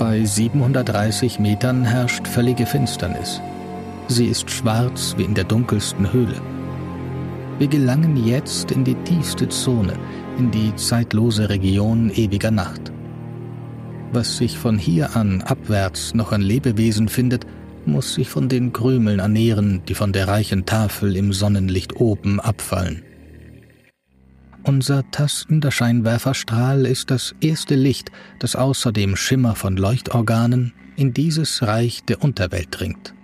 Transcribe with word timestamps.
Bei 0.00 0.24
730 0.24 1.40
Metern 1.40 1.84
herrscht 1.84 2.26
völlige 2.26 2.64
Finsternis. 2.64 3.38
Sie 4.08 4.28
ist 4.28 4.50
schwarz 4.50 5.14
wie 5.18 5.24
in 5.24 5.34
der 5.34 5.44
dunkelsten 5.44 6.10
Höhle. 6.10 6.40
Wir 7.58 7.68
gelangen 7.68 8.16
jetzt 8.16 8.72
in 8.72 8.82
die 8.82 8.94
tiefste 8.94 9.46
Zone, 9.50 9.92
in 10.38 10.50
die 10.50 10.74
zeitlose 10.76 11.50
Region 11.50 12.10
ewiger 12.14 12.50
Nacht. 12.50 12.90
Was 14.10 14.38
sich 14.38 14.56
von 14.56 14.78
hier 14.78 15.16
an 15.16 15.42
abwärts 15.42 16.14
noch 16.14 16.32
an 16.32 16.40
Lebewesen 16.40 17.10
findet, 17.10 17.44
muss 17.84 18.14
sich 18.14 18.30
von 18.30 18.48
den 18.48 18.72
Krümeln 18.72 19.18
ernähren, 19.18 19.82
die 19.86 19.94
von 19.94 20.14
der 20.14 20.28
reichen 20.28 20.64
Tafel 20.64 21.14
im 21.14 21.34
Sonnenlicht 21.34 22.00
oben 22.00 22.40
abfallen. 22.40 23.02
Unser 24.62 25.10
tastender 25.10 25.70
Scheinwerferstrahl 25.70 26.84
ist 26.84 27.10
das 27.10 27.34
erste 27.40 27.74
Licht, 27.74 28.12
das 28.38 28.56
außer 28.56 28.92
dem 28.92 29.16
Schimmer 29.16 29.54
von 29.54 29.76
Leuchtorganen 29.76 30.74
in 30.96 31.14
dieses 31.14 31.62
Reich 31.62 32.04
der 32.04 32.22
Unterwelt 32.22 32.68
dringt. 32.70 33.14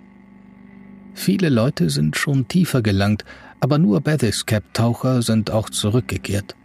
Viele 1.13 1.49
Leute 1.49 1.89
sind 1.89 2.17
schon 2.17 2.47
tiefer 2.47 2.81
gelangt, 2.81 3.23
aber 3.59 3.77
nur 3.77 4.01
Bathyscap-Taucher 4.01 5.21
sind 5.21 5.51
auch 5.51 5.69
zurückgekehrt. 5.69 6.55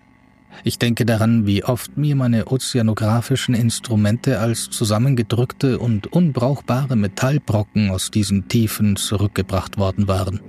Ich 0.65 0.79
denke 0.79 1.05
daran, 1.05 1.47
wie 1.47 1.65
oft 1.65 1.97
mir 1.97 2.17
meine 2.17 2.47
ozeanographischen 2.47 3.55
Instrumente 3.55 4.39
als 4.39 4.71
zusammengedrückte 4.71 5.79
und 5.79 6.07
unbrauchbare 6.13 6.97
Metallbrocken 6.97 7.91
aus 7.91 8.11
diesen 8.11 8.49
Tiefen 8.49 8.97
zurückgebracht 8.97 9.79
worden 9.79 10.09
waren. 10.09 10.41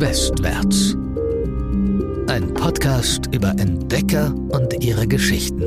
Westwärts. 0.00 0.96
Ein 2.26 2.54
Podcast 2.54 3.26
über 3.34 3.50
Entdecker 3.50 4.34
und 4.48 4.82
ihre 4.82 5.06
Geschichten. 5.06 5.60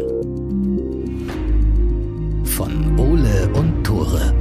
Von 2.43 2.99
Ole 2.99 3.47
und 3.53 3.83
Tore. 3.83 4.33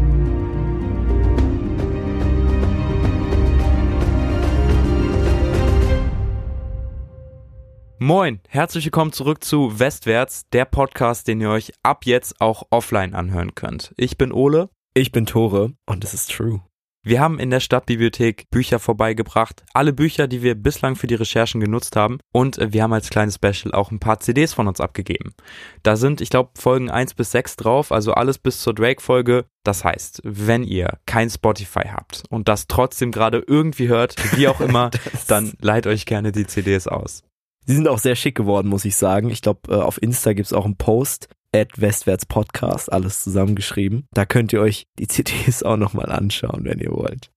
Moin, 7.99 8.41
herzlich 8.49 8.87
willkommen 8.87 9.13
zurück 9.13 9.45
zu 9.45 9.79
Westwärts, 9.79 10.49
der 10.55 10.65
Podcast, 10.65 11.29
den 11.29 11.43
ihr 11.43 11.51
euch 11.51 11.71
ab 11.83 12.07
jetzt 12.07 12.41
auch 12.41 12.63
offline 12.71 13.15
anhören 13.15 13.55
könnt. 13.55 13.93
Ich 13.99 14.17
bin 14.17 14.33
Ole. 14.33 14.71
Ich 14.95 15.13
bin 15.13 15.27
Tore 15.27 15.75
und 15.85 16.03
es 16.03 16.15
ist 16.15 16.31
true. 16.31 16.63
Wir 17.05 17.21
haben 17.21 17.41
in 17.41 17.51
der 17.51 17.59
Stadtbibliothek 17.59 18.49
Bücher 18.51 18.79
vorbeigebracht, 18.79 19.65
alle 19.75 19.93
Bücher, 19.93 20.29
die 20.29 20.43
wir 20.43 20.55
bislang 20.55 20.95
für 20.95 21.09
die 21.09 21.17
Recherchen 21.17 21.61
genutzt 21.61 21.97
haben 21.97 22.19
und 22.33 22.61
wir 22.61 22.81
haben 22.81 22.93
als 22.93 23.11
kleines 23.11 23.35
Special 23.35 23.75
auch 23.75 23.91
ein 23.91 23.99
paar 23.99 24.21
CDs 24.21 24.55
von 24.55 24.69
uns 24.69 24.81
abgegeben. 24.81 25.35
Da 25.83 25.97
sind, 25.97 26.21
ich 26.21 26.31
glaube, 26.31 26.51
Folgen 26.57 26.91
1 26.93 27.15
bis 27.15 27.33
6 27.33 27.57
drauf, 27.57 27.91
also 27.91 28.13
alles 28.13 28.39
bis 28.39 28.61
zur 28.61 28.73
Drake-Folge. 28.73 29.47
Das 29.65 29.83
heißt, 29.83 30.21
wenn 30.23 30.63
ihr 30.63 31.01
kein 31.05 31.29
Spotify 31.29 31.89
habt 31.93 32.23
und 32.31 32.47
das 32.47 32.69
trotzdem 32.69 33.11
gerade 33.11 33.43
irgendwie 33.49 33.89
hört, 33.89 34.15
wie 34.37 34.47
auch 34.47 34.61
immer, 34.61 34.93
dann 35.27 35.55
leiht 35.61 35.89
euch 35.89 36.07
gerne 36.07 36.31
die 36.31 36.47
CDs 36.47 36.87
aus. 36.87 37.25
Sie 37.67 37.75
sind 37.75 37.89
auch 37.89 37.99
sehr 37.99 38.15
schick 38.15 38.37
geworden, 38.37 38.69
muss 38.69 38.85
ich 38.85 38.95
sagen. 38.95 39.29
Ich 39.31 39.43
glaube, 39.43 39.73
äh, 39.73 39.81
auf 39.81 40.01
Insta 40.01 40.35
gibt's 40.35 40.53
auch 40.53 40.65
einen 40.65 40.77
Post, 40.77 41.29
at 41.55 41.81
Westwärts 41.81 42.27
Podcast, 42.27 42.93
alles 42.93 43.23
zusammengeschrieben. 43.23 44.07
Da 44.13 44.25
könnt 44.25 44.53
ihr 44.53 44.61
euch 44.61 44.87
die 44.99 45.07
CDs 45.07 45.63
auch 45.63 45.77
nochmal 45.77 46.11
anschauen, 46.11 46.65
wenn 46.65 46.79
ihr 46.79 46.93
wollt. 46.93 47.31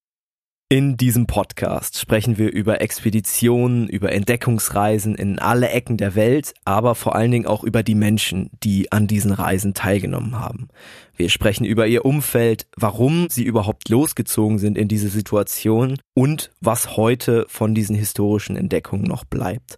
In 0.68 0.98
diesem 0.98 1.28
Podcast 1.28 2.00
sprechen 2.00 2.40
wir 2.40 2.52
über 2.52 2.82
Expeditionen, 2.82 3.88
über 3.88 4.12
Entdeckungsreisen 4.12 5.14
in 5.14 5.38
alle 5.38 5.70
Ecken 5.70 5.96
der 5.96 6.16
Welt, 6.16 6.56
aber 6.66 6.96
vor 6.96 7.14
allen 7.16 7.30
Dingen 7.30 7.46
auch 7.46 7.64
über 7.64 7.84
die 7.84 7.94
Menschen, 7.94 8.50
die 8.64 8.92
an 8.92 9.06
diesen 9.06 9.32
Reisen 9.32 9.76
teilgenommen 9.76 10.40
haben. 10.40 10.70
Wir 11.16 11.30
sprechen 11.30 11.66
über 11.66 11.86
ihr 11.86 12.04
Umfeld, 12.04 12.66
warum 12.76 13.30
sie 13.30 13.44
überhaupt 13.44 13.90
losgezogen 13.90 14.58
sind 14.58 14.76
in 14.76 14.88
diese 14.88 15.10
Situation 15.10 16.00
und 16.16 16.50
was 16.62 16.98
heute 16.98 17.46
von 17.48 17.76
diesen 17.76 17.96
historischen 17.96 18.58
Entdeckungen 18.58 19.06
noch 19.06 19.24
bleibt. 19.24 19.78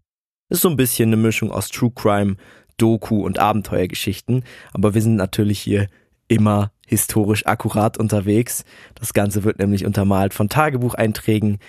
Ist 0.50 0.62
so 0.62 0.70
ein 0.70 0.78
bisschen 0.78 1.10
eine 1.10 1.18
Mischung 1.18 1.52
aus 1.52 1.68
True 1.68 1.92
Crime, 1.94 2.38
Doku 2.78 3.26
und 3.26 3.40
Abenteuergeschichten, 3.40 4.44
aber 4.74 4.94
wir 4.94 5.02
sind 5.02 5.16
natürlich 5.16 5.60
hier 5.60 5.88
immer 6.28 6.72
historisch 6.86 7.46
akkurat 7.46 7.98
unterwegs. 7.98 8.64
Das 8.96 9.14
Ganze 9.14 9.44
wird 9.44 9.60
nämlich 9.60 9.86
untermalt 9.86 10.34
von 10.34 10.50
Tagebucheinträgen, 10.50 11.60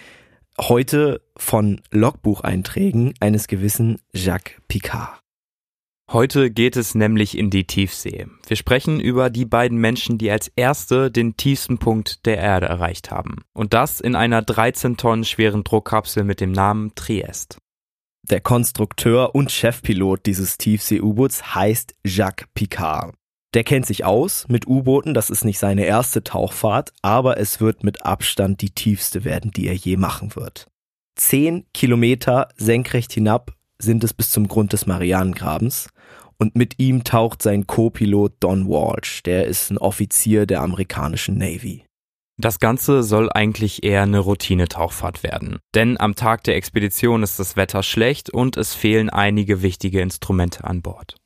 heute 0.58 1.20
von 1.36 1.80
Logbucheinträgen 1.90 3.14
eines 3.20 3.46
gewissen 3.46 4.00
Jacques 4.12 4.54
Picard. 4.68 5.20
Heute 6.10 6.50
geht 6.50 6.76
es 6.76 6.94
nämlich 6.94 7.36
in 7.36 7.50
die 7.50 7.66
Tiefsee. 7.66 8.28
Wir 8.46 8.56
sprechen 8.56 8.98
über 8.98 9.28
die 9.28 9.44
beiden 9.44 9.76
Menschen, 9.76 10.16
die 10.16 10.30
als 10.30 10.48
erste 10.56 11.10
den 11.10 11.36
tiefsten 11.36 11.76
Punkt 11.76 12.24
der 12.24 12.38
Erde 12.38 12.64
erreicht 12.64 13.10
haben. 13.10 13.42
Und 13.52 13.74
das 13.74 14.00
in 14.00 14.16
einer 14.16 14.40
13 14.40 14.96
Tonnen 14.96 15.24
schweren 15.24 15.64
Druckkapsel 15.64 16.24
mit 16.24 16.40
dem 16.40 16.52
Namen 16.52 16.94
Triest. 16.94 17.58
Der 18.22 18.40
Konstrukteur 18.40 19.34
und 19.34 19.50
Chefpilot 19.50 20.26
dieses 20.26 20.58
Tiefsee-U-Boots 20.58 21.54
heißt 21.54 21.94
Jacques 22.04 22.46
Picard. 22.54 23.14
Der 23.54 23.64
kennt 23.64 23.86
sich 23.86 24.04
aus 24.04 24.46
mit 24.48 24.66
U-Booten, 24.66 25.14
das 25.14 25.30
ist 25.30 25.44
nicht 25.44 25.58
seine 25.58 25.84
erste 25.84 26.22
Tauchfahrt, 26.22 26.92
aber 27.00 27.38
es 27.38 27.60
wird 27.60 27.82
mit 27.82 28.04
Abstand 28.04 28.60
die 28.60 28.70
tiefste 28.70 29.24
werden, 29.24 29.50
die 29.50 29.66
er 29.66 29.74
je 29.74 29.96
machen 29.96 30.36
wird. 30.36 30.66
Zehn 31.16 31.64
Kilometer 31.72 32.48
senkrecht 32.56 33.12
hinab 33.12 33.54
sind 33.78 34.04
es 34.04 34.12
bis 34.12 34.30
zum 34.30 34.48
Grund 34.48 34.72
des 34.74 34.86
Marianengrabens 34.86 35.88
und 36.38 36.54
mit 36.54 36.78
ihm 36.78 37.04
taucht 37.04 37.42
sein 37.42 37.66
Co-Pilot 37.66 38.34
Don 38.40 38.68
Walsh, 38.68 39.22
der 39.22 39.46
ist 39.46 39.70
ein 39.70 39.78
Offizier 39.78 40.46
der 40.46 40.60
amerikanischen 40.60 41.38
Navy. 41.38 41.87
Das 42.40 42.60
Ganze 42.60 43.02
soll 43.02 43.30
eigentlich 43.32 43.82
eher 43.82 44.02
eine 44.02 44.20
Routinetauchfahrt 44.20 45.24
werden. 45.24 45.58
Denn 45.74 45.98
am 45.98 46.14
Tag 46.14 46.44
der 46.44 46.54
Expedition 46.54 47.24
ist 47.24 47.40
das 47.40 47.56
Wetter 47.56 47.82
schlecht 47.82 48.30
und 48.30 48.56
es 48.56 48.74
fehlen 48.74 49.10
einige 49.10 49.60
wichtige 49.62 50.00
Instrumente 50.00 50.62
an 50.62 50.80
Bord. 50.80 51.16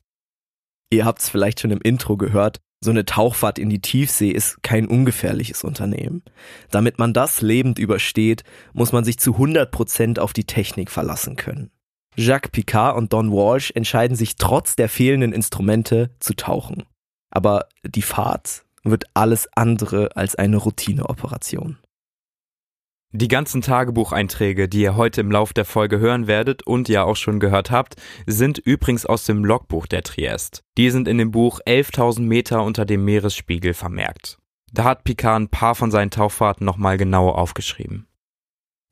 Ihr 0.91 1.05
habt 1.05 1.21
es 1.21 1.28
vielleicht 1.28 1.61
schon 1.61 1.71
im 1.71 1.83
Intro 1.83 2.17
gehört, 2.17 2.61
so 2.84 2.91
eine 2.91 3.05
Tauchfahrt 3.05 3.59
in 3.59 3.71
die 3.71 3.81
Tiefsee 3.81 4.31
ist 4.31 4.62
kein 4.62 4.89
ungefährliches 4.89 5.62
Unternehmen. 5.62 6.23
Damit 6.71 6.99
man 6.99 7.12
das 7.12 7.41
lebend 7.41 7.79
übersteht, 7.79 8.43
muss 8.73 8.91
man 8.91 9.05
sich 9.05 9.19
zu 9.19 9.34
100 9.34 9.71
Prozent 9.71 10.19
auf 10.19 10.33
die 10.33 10.44
Technik 10.44 10.91
verlassen 10.91 11.37
können. 11.37 11.71
Jacques 12.17 12.50
Picard 12.50 12.97
und 12.97 13.12
Don 13.12 13.31
Walsh 13.31 13.71
entscheiden 13.71 14.17
sich 14.17 14.34
trotz 14.37 14.77
der 14.77 14.89
fehlenden 14.89 15.33
Instrumente 15.33 16.11
zu 16.19 16.34
tauchen. 16.34 16.83
Aber 17.31 17.69
die 17.84 18.03
Fahrt 18.03 18.65
wird 18.82 19.04
alles 19.15 19.48
andere 19.54 20.16
als 20.16 20.34
eine 20.37 20.56
Routineoperation. 20.56 21.78
Die 23.15 23.28
ganzen 23.28 23.60
Tagebucheinträge, 23.60 24.70
die 24.70 24.81
ihr 24.81 24.97
heute 24.97 25.20
im 25.20 25.31
Lauf 25.31 25.53
der 25.53 25.66
Folge 25.66 25.98
hören 25.98 26.26
werdet 26.26 26.66
und 26.66 26.88
ja 26.88 27.04
auch 27.04 27.16
schon 27.16 27.41
gehört 27.41 27.70
habt, 27.70 27.97
sind 28.26 28.56
übrigens 28.56 29.04
aus 29.04 29.26
dem 29.26 29.44
Logbuch 29.44 29.87
der 29.87 30.03
Triest. 30.03 30.62
Die 30.78 30.88
sind 30.88 31.06
in 31.09 31.19
dem 31.19 31.31
Buch 31.31 31.60
11.000 31.66 32.22
Meter 32.22 32.65
unter 32.65 32.87
dem 32.87 33.04
Meeresspiegel 33.04 33.75
vermerkt. 33.75 34.38
Da 34.72 34.84
hat 34.84 35.04
Picard 35.04 35.43
ein 35.43 35.49
paar 35.49 35.75
von 35.75 35.91
seinen 35.91 36.10
Tauchfahrten 36.10 36.64
nochmal 36.64 36.97
genau 36.97 37.28
aufgeschrieben. 37.28 38.06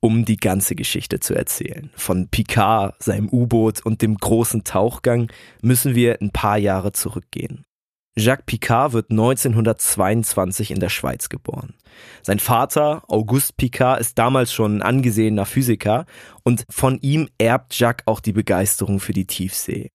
Um 0.02 0.26
die 0.26 0.36
ganze 0.36 0.74
Geschichte 0.74 1.20
zu 1.20 1.34
erzählen, 1.34 1.90
von 1.94 2.28
Picard, 2.28 3.02
seinem 3.02 3.30
U-Boot 3.30 3.84
und 3.86 4.02
dem 4.02 4.16
großen 4.16 4.64
Tauchgang, 4.64 5.32
müssen 5.62 5.94
wir 5.94 6.20
ein 6.20 6.30
paar 6.30 6.58
Jahre 6.58 6.92
zurückgehen. 6.92 7.64
Jacques 8.16 8.44
Picard 8.44 8.93
wird 8.93 9.10
1922 9.10 10.72
in 10.72 10.81
der 10.81 10.88
Schweiz 10.88 11.28
geboren. 11.28 11.75
Sein 12.22 12.38
Vater, 12.38 13.04
Auguste 13.09 13.54
Picard, 13.56 14.00
ist 14.00 14.19
damals 14.19 14.53
schon 14.53 14.78
ein 14.78 14.82
angesehener 14.82 15.47
Physiker 15.47 16.06
und 16.43 16.65
von 16.69 16.99
ihm 17.00 17.28
erbt 17.38 17.78
Jacques 17.78 18.06
auch 18.06 18.20
die 18.20 18.32
Begeisterung 18.32 19.00
für 19.00 19.12
die 19.12 19.26
Tiefsee. 19.26 19.90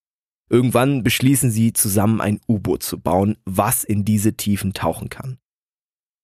Irgendwann 0.49 1.03
beschließen 1.03 1.51
sie 1.51 1.73
zusammen 1.73 2.21
ein 2.21 2.39
U-Boot 2.47 2.83
zu 2.83 2.99
bauen, 2.99 3.37
was 3.45 3.83
in 3.83 4.05
diese 4.05 4.33
Tiefen 4.33 4.73
tauchen 4.73 5.09
kann. 5.09 5.37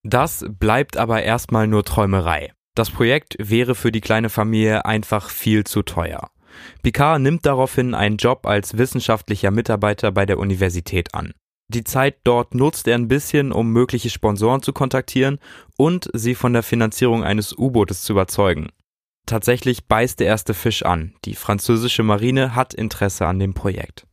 Das 0.04 0.46
bleibt 0.48 0.98
aber 0.98 1.24
erstmal 1.24 1.68
nur 1.68 1.84
Träumerei. 1.84 2.54
Das 2.76 2.90
Projekt 2.90 3.36
wäre 3.38 3.76
für 3.76 3.92
die 3.92 4.02
kleine 4.02 4.30
Familie 4.30 4.86
einfach 4.86 5.30
viel 5.30 5.66
zu 5.66 5.84
teuer. 5.84 6.32
Picard 6.84 7.22
nimmt 7.22 7.46
daraufhin 7.46 7.94
einen 7.94 8.18
Job 8.18 8.46
als 8.46 8.78
wissenschaftlicher 8.78 9.52
Mitarbeiter 9.52 10.12
bei 10.12 10.26
der 10.26 10.38
Universität 10.38 11.14
an. 11.14 11.34
Die 11.74 11.86
Zeit 11.86 12.18
dort 12.26 12.54
nutzt 12.54 12.86
er 12.90 12.96
ein 12.96 13.08
bisschen, 13.08 13.54
um 13.54 13.72
mögliche 13.72 14.10
Sponsoren 14.10 14.62
zu 14.62 14.74
kontaktieren 14.74 15.40
und 15.78 16.10
sie 16.12 16.36
von 16.36 16.52
der 16.52 16.64
Finanzierung 16.64 17.24
eines 17.24 17.58
U-Bootes 17.58 18.02
zu 18.02 18.12
überzeugen. 18.12 18.72
Tatsächlich 19.26 19.86
beißt 19.86 20.20
der 20.20 20.28
erste 20.28 20.54
Fisch 20.54 20.84
an. 20.84 21.14
Die 21.24 21.34
französische 21.34 22.04
Marine 22.04 22.56
hat 22.56 22.74
Interesse 22.74 23.26
an 23.26 23.40
dem 23.40 23.54
Projekt. 23.54 24.06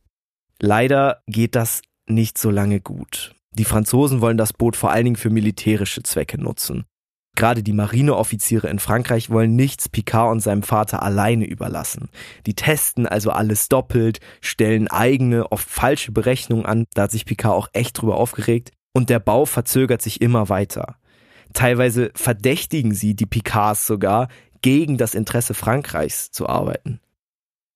Leider 0.61 1.21
geht 1.27 1.55
das 1.55 1.81
nicht 2.07 2.37
so 2.37 2.49
lange 2.49 2.79
gut. 2.79 3.35
Die 3.51 3.65
Franzosen 3.65 4.21
wollen 4.21 4.37
das 4.37 4.53
Boot 4.53 4.77
vor 4.77 4.91
allen 4.91 5.03
Dingen 5.03 5.15
für 5.17 5.29
militärische 5.29 6.01
Zwecke 6.01 6.39
nutzen. 6.41 6.85
Gerade 7.39 7.63
die 7.63 7.71
Marineoffiziere 7.71 8.67
in 8.67 8.79
Frankreich 8.79 9.29
wollen 9.29 9.55
nichts 9.55 9.87
Picard 9.87 10.29
und 10.29 10.41
seinem 10.41 10.61
Vater 10.61 11.01
alleine 11.01 11.45
überlassen. 11.45 12.09
Die 12.45 12.53
testen 12.53 13.07
also 13.07 13.31
alles 13.31 13.69
doppelt, 13.69 14.19
stellen 14.41 14.89
eigene, 14.89 15.49
oft 15.49 15.69
falsche 15.69 16.11
Berechnungen 16.11 16.65
an, 16.65 16.85
da 16.95 17.03
hat 17.03 17.11
sich 17.11 17.23
Picard 17.23 17.55
auch 17.55 17.69
echt 17.71 18.01
drüber 18.01 18.17
aufgeregt, 18.17 18.71
und 18.91 19.09
der 19.09 19.19
Bau 19.19 19.45
verzögert 19.45 20.01
sich 20.01 20.19
immer 20.19 20.49
weiter. 20.49 20.97
Teilweise 21.53 22.11
verdächtigen 22.13 22.93
sie 22.93 23.15
die 23.15 23.25
Picards 23.25 23.87
sogar, 23.87 24.27
gegen 24.61 24.97
das 24.97 25.15
Interesse 25.15 25.53
Frankreichs 25.53 26.31
zu 26.31 26.49
arbeiten. 26.49 26.99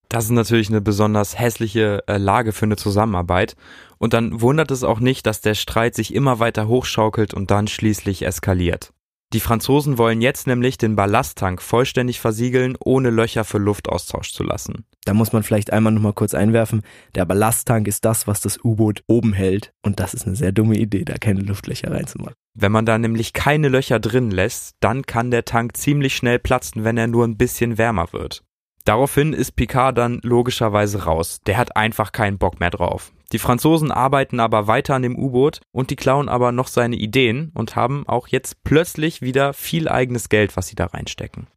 Das 0.09 0.25
ist 0.25 0.31
natürlich 0.31 0.67
eine 0.67 0.81
besonders 0.81 1.39
hässliche 1.39 2.03
äh, 2.07 2.17
Lage 2.17 2.51
für 2.51 2.65
eine 2.65 2.75
Zusammenarbeit. 2.75 3.55
Und 3.97 4.13
dann 4.13 4.41
wundert 4.41 4.71
es 4.71 4.83
auch 4.83 4.99
nicht, 4.99 5.25
dass 5.25 5.39
der 5.39 5.55
Streit 5.55 5.95
sich 5.95 6.13
immer 6.13 6.39
weiter 6.39 6.67
hochschaukelt 6.67 7.33
und 7.33 7.49
dann 7.49 7.67
schließlich 7.67 8.25
eskaliert. 8.25 8.91
Die 9.33 9.39
Franzosen 9.39 9.97
wollen 9.97 10.21
jetzt 10.21 10.45
nämlich 10.45 10.77
den 10.77 10.95
Ballasttank 10.95 11.59
vollständig 11.59 12.19
versiegeln, 12.19 12.77
ohne 12.79 13.09
Löcher 13.09 13.43
für 13.43 13.57
Luftaustausch 13.57 14.31
zu 14.31 14.43
lassen. 14.43 14.85
Da 15.05 15.15
muss 15.15 15.33
man 15.33 15.41
vielleicht 15.41 15.73
einmal 15.73 15.91
nochmal 15.91 16.13
kurz 16.13 16.35
einwerfen. 16.35 16.83
Der 17.15 17.25
Ballasttank 17.25 17.87
ist 17.87 18.05
das, 18.05 18.27
was 18.27 18.41
das 18.41 18.63
U-Boot 18.63 19.03
oben 19.07 19.33
hält. 19.33 19.73
Und 19.81 19.99
das 19.99 20.13
ist 20.13 20.27
eine 20.27 20.35
sehr 20.35 20.51
dumme 20.51 20.77
Idee, 20.77 21.03
da 21.03 21.15
keine 21.15 21.41
Luftlöcher 21.41 21.91
reinzumachen. 21.91 22.35
Wenn 22.53 22.71
man 22.71 22.85
da 22.85 22.99
nämlich 22.99 23.33
keine 23.33 23.69
Löcher 23.69 23.99
drin 23.99 24.29
lässt, 24.29 24.75
dann 24.81 25.01
kann 25.01 25.31
der 25.31 25.45
Tank 25.45 25.75
ziemlich 25.77 26.15
schnell 26.15 26.37
platzen, 26.37 26.83
wenn 26.83 26.97
er 26.97 27.07
nur 27.07 27.25
ein 27.25 27.35
bisschen 27.37 27.79
wärmer 27.79 28.13
wird. 28.13 28.43
Daraufhin 28.85 29.31
ist 29.31 29.55
Picard 29.55 29.97
dann 29.97 30.19
logischerweise 30.23 31.05
raus. 31.05 31.39
Der 31.45 31.57
hat 31.57 31.77
einfach 31.77 32.11
keinen 32.11 32.37
Bock 32.37 32.59
mehr 32.59 32.69
drauf. 32.69 33.13
Die 33.31 33.39
Franzosen 33.39 33.91
arbeiten 33.91 34.39
aber 34.39 34.67
weiter 34.67 34.95
an 34.95 35.01
dem 35.01 35.17
U-Boot 35.17 35.61
und 35.71 35.89
die 35.89 35.95
klauen 35.95 36.29
aber 36.29 36.51
noch 36.51 36.67
seine 36.67 36.97
Ideen 36.97 37.51
und 37.53 37.75
haben 37.75 38.07
auch 38.07 38.27
jetzt 38.27 38.63
plötzlich 38.63 39.21
wieder 39.21 39.53
viel 39.53 39.87
eigenes 39.87 40.29
Geld, 40.29 40.57
was 40.57 40.67
sie 40.67 40.75
da 40.75 40.85
reinstecken. 40.85 41.47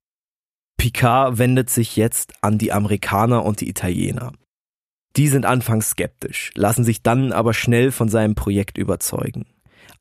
Picard 0.78 1.38
wendet 1.38 1.68
sich 1.68 1.96
jetzt 1.96 2.32
an 2.42 2.58
die 2.58 2.72
Amerikaner 2.72 3.44
und 3.44 3.60
die 3.60 3.68
Italiener. 3.68 4.32
Die 5.16 5.28
sind 5.28 5.46
anfangs 5.46 5.90
skeptisch, 5.90 6.52
lassen 6.54 6.84
sich 6.84 7.02
dann 7.02 7.32
aber 7.32 7.54
schnell 7.54 7.90
von 7.90 8.08
seinem 8.08 8.34
Projekt 8.34 8.78
überzeugen. 8.78 9.46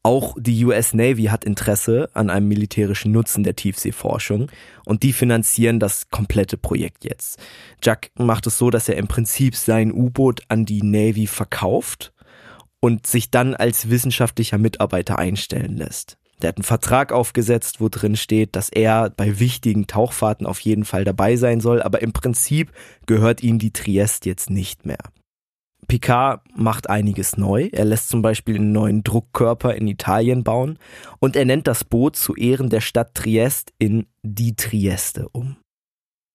Auch 0.05 0.35
die 0.37 0.63
US 0.65 0.93
Navy 0.93 1.23
hat 1.23 1.43
Interesse 1.43 2.11
an 2.13 2.29
einem 2.29 2.47
militärischen 2.47 3.11
Nutzen 3.11 3.43
der 3.43 3.55
Tiefseeforschung 3.55 4.51
und 4.85 5.01
die 5.01 5.13
finanzieren 5.13 5.79
das 5.79 6.11
komplette 6.11 6.57
Projekt 6.57 7.03
jetzt. 7.03 7.39
Jack 7.81 8.11
macht 8.13 8.45
es 8.45 8.59
so, 8.59 8.69
dass 8.69 8.87
er 8.87 8.97
im 8.97 9.07
Prinzip 9.07 9.55
sein 9.55 9.91
U-Boot 9.91 10.43
an 10.47 10.63
die 10.63 10.83
Navy 10.83 11.25
verkauft 11.25 12.13
und 12.79 13.07
sich 13.07 13.31
dann 13.31 13.55
als 13.55 13.89
wissenschaftlicher 13.89 14.59
Mitarbeiter 14.59 15.17
einstellen 15.17 15.75
lässt. 15.75 16.19
Der 16.39 16.49
hat 16.49 16.57
einen 16.57 16.65
Vertrag 16.65 17.11
aufgesetzt, 17.11 17.81
wo 17.81 17.89
drin 17.89 18.15
steht, 18.15 18.55
dass 18.55 18.69
er 18.69 19.09
bei 19.09 19.39
wichtigen 19.39 19.87
Tauchfahrten 19.87 20.45
auf 20.45 20.59
jeden 20.59 20.85
Fall 20.85 21.03
dabei 21.03 21.35
sein 21.35 21.61
soll, 21.61 21.81
aber 21.81 22.03
im 22.03 22.13
Prinzip 22.13 22.71
gehört 23.07 23.41
ihm 23.41 23.57
die 23.57 23.73
Triest 23.73 24.27
jetzt 24.27 24.51
nicht 24.51 24.85
mehr. 24.85 24.99
Picard 25.87 26.41
macht 26.55 26.89
einiges 26.89 27.37
neu. 27.37 27.69
Er 27.71 27.85
lässt 27.85 28.09
zum 28.09 28.21
Beispiel 28.21 28.55
einen 28.55 28.71
neuen 28.71 29.03
Druckkörper 29.03 29.75
in 29.75 29.87
Italien 29.87 30.43
bauen 30.43 30.79
und 31.19 31.35
er 31.35 31.45
nennt 31.45 31.67
das 31.67 31.83
Boot 31.83 32.15
zu 32.15 32.35
Ehren 32.35 32.69
der 32.69 32.81
Stadt 32.81 33.15
Triest 33.15 33.73
in 33.77 34.07
die 34.23 34.55
Trieste 34.55 35.29
um. 35.29 35.57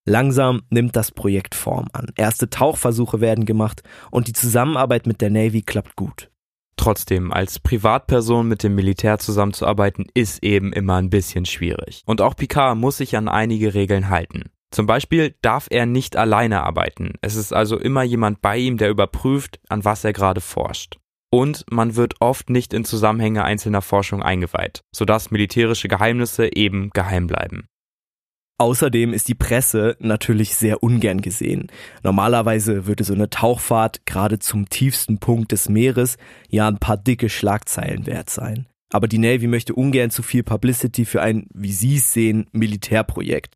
Langsam 0.07 0.63
nimmt 0.71 0.97
das 0.97 1.13
Projekt 1.13 1.55
Form 1.55 1.87
an. 1.93 2.07
Erste 2.17 2.49
Tauchversuche 2.49 3.21
werden 3.21 3.45
gemacht 3.45 3.83
und 4.11 4.29
die 4.29 4.33
Zusammenarbeit 4.33 5.07
mit 5.07 5.21
der 5.21 5.31
Navy 5.31 5.63
klappt 5.63 5.95
gut. 5.97 6.31
Trotzdem, 6.77 7.31
als 7.31 7.59
Privatperson 7.59 8.49
mit 8.49 8.63
dem 8.63 8.75
Militär 8.75 9.19
zusammenzuarbeiten, 9.19 10.07
ist 10.15 10.43
eben 10.43 10.73
immer 10.73 10.97
ein 10.97 11.11
bisschen 11.11 11.45
schwierig. 11.45 12.03
Und 12.07 12.23
auch 12.23 12.35
Picard 12.35 12.79
muss 12.79 12.97
sich 12.97 13.17
an 13.19 13.29
einige 13.29 13.75
Regeln 13.75 14.09
halten. 14.09 14.51
Zum 14.71 14.87
Beispiel 14.87 15.35
darf 15.43 15.67
er 15.71 15.87
nicht 15.87 16.17
alleine 16.17 16.63
arbeiten. 16.63 17.15
Es 17.23 17.35
ist 17.35 17.53
also 17.53 17.77
immer 17.77 18.03
jemand 18.03 18.41
bei 18.41 18.57
ihm, 18.57 18.77
der 18.77 18.91
überprüft, 18.91 19.61
an 19.69 19.85
was 19.85 20.05
er 20.05 20.13
gerade 20.13 20.41
forscht. 20.41 20.97
Und 21.33 21.65
man 21.71 21.97
wird 21.97 22.15
oft 22.21 22.51
nicht 22.51 22.73
in 22.73 22.85
Zusammenhänge 22.85 23.45
einzelner 23.45 23.83
Forschung 23.83 24.23
eingeweiht, 24.23 24.83
sodass 24.95 25.31
militärische 25.31 25.89
Geheimnisse 25.89 26.55
eben 26.55 26.91
geheim 26.91 27.27
bleiben. 27.27 27.67
Außerdem 28.59 29.15
ist 29.15 29.29
die 29.29 29.35
Presse 29.35 29.97
natürlich 30.01 30.55
sehr 30.55 30.83
ungern 30.83 31.23
gesehen. 31.23 31.69
Normalerweise 32.03 32.87
würde 32.87 33.05
so 33.05 33.15
eine 33.15 33.31
Tauchfahrt 33.31 34.05
gerade 34.05 34.39
zum 34.39 34.69
tiefsten 34.69 35.19
Punkt 35.19 35.53
des 35.53 35.71
Meeres 35.71 36.19
ja 36.51 36.69
ein 36.69 36.79
paar 36.79 36.99
dicke 36.99 37.31
Schlagzeilen 37.31 38.07
wert 38.07 38.29
sein. 38.29 38.67
Aber 38.93 39.09
die 39.09 39.19
Navy 39.19 39.47
möchte 39.47 39.75
ungern 39.75 40.11
zu 40.11 40.23
viel 40.23 40.43
Publicity 40.43 41.07
für 41.07 41.23
ein, 41.23 41.47
wie 41.55 41.73
Sie 41.73 41.97
es 41.97 42.13
sehen, 42.13 42.49
Militärprojekt. 42.53 43.55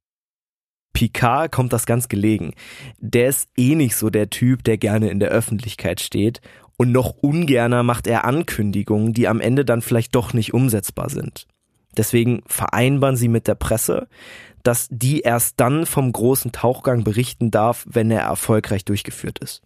Picard 0.95 1.53
kommt 1.53 1.75
das 1.75 1.85
ganz 1.85 2.09
gelegen. 2.09 2.55
Der 2.99 3.29
ist 3.29 3.51
eh 3.59 3.75
nicht 3.75 3.97
so 3.97 4.09
der 4.09 4.31
Typ, 4.31 4.65
der 4.65 4.79
gerne 4.79 5.11
in 5.11 5.21
der 5.21 5.29
Öffentlichkeit 5.29 6.01
steht 6.01 6.41
und 6.77 6.93
noch 6.93 7.11
ungerner 7.21 7.83
macht 7.83 8.07
er 8.07 8.25
Ankündigungen, 8.25 9.13
die 9.13 9.29
am 9.29 9.41
Ende 9.41 9.65
dann 9.67 9.83
vielleicht 9.83 10.15
doch 10.15 10.33
nicht 10.33 10.55
umsetzbar 10.55 11.11
sind. 11.11 11.47
Deswegen 11.97 12.43
vereinbaren 12.47 13.17
sie 13.17 13.29
mit 13.29 13.47
der 13.47 13.55
Presse, 13.55 14.09
dass 14.63 14.89
die 14.91 15.21
erst 15.21 15.61
dann 15.61 15.85
vom 15.85 16.11
großen 16.11 16.53
Tauchgang 16.53 17.05
berichten 17.05 17.51
darf, 17.51 17.87
wenn 17.89 18.11
er 18.11 18.23
erfolgreich 18.23 18.85
durchgeführt 18.85 19.39
ist. 19.39 19.63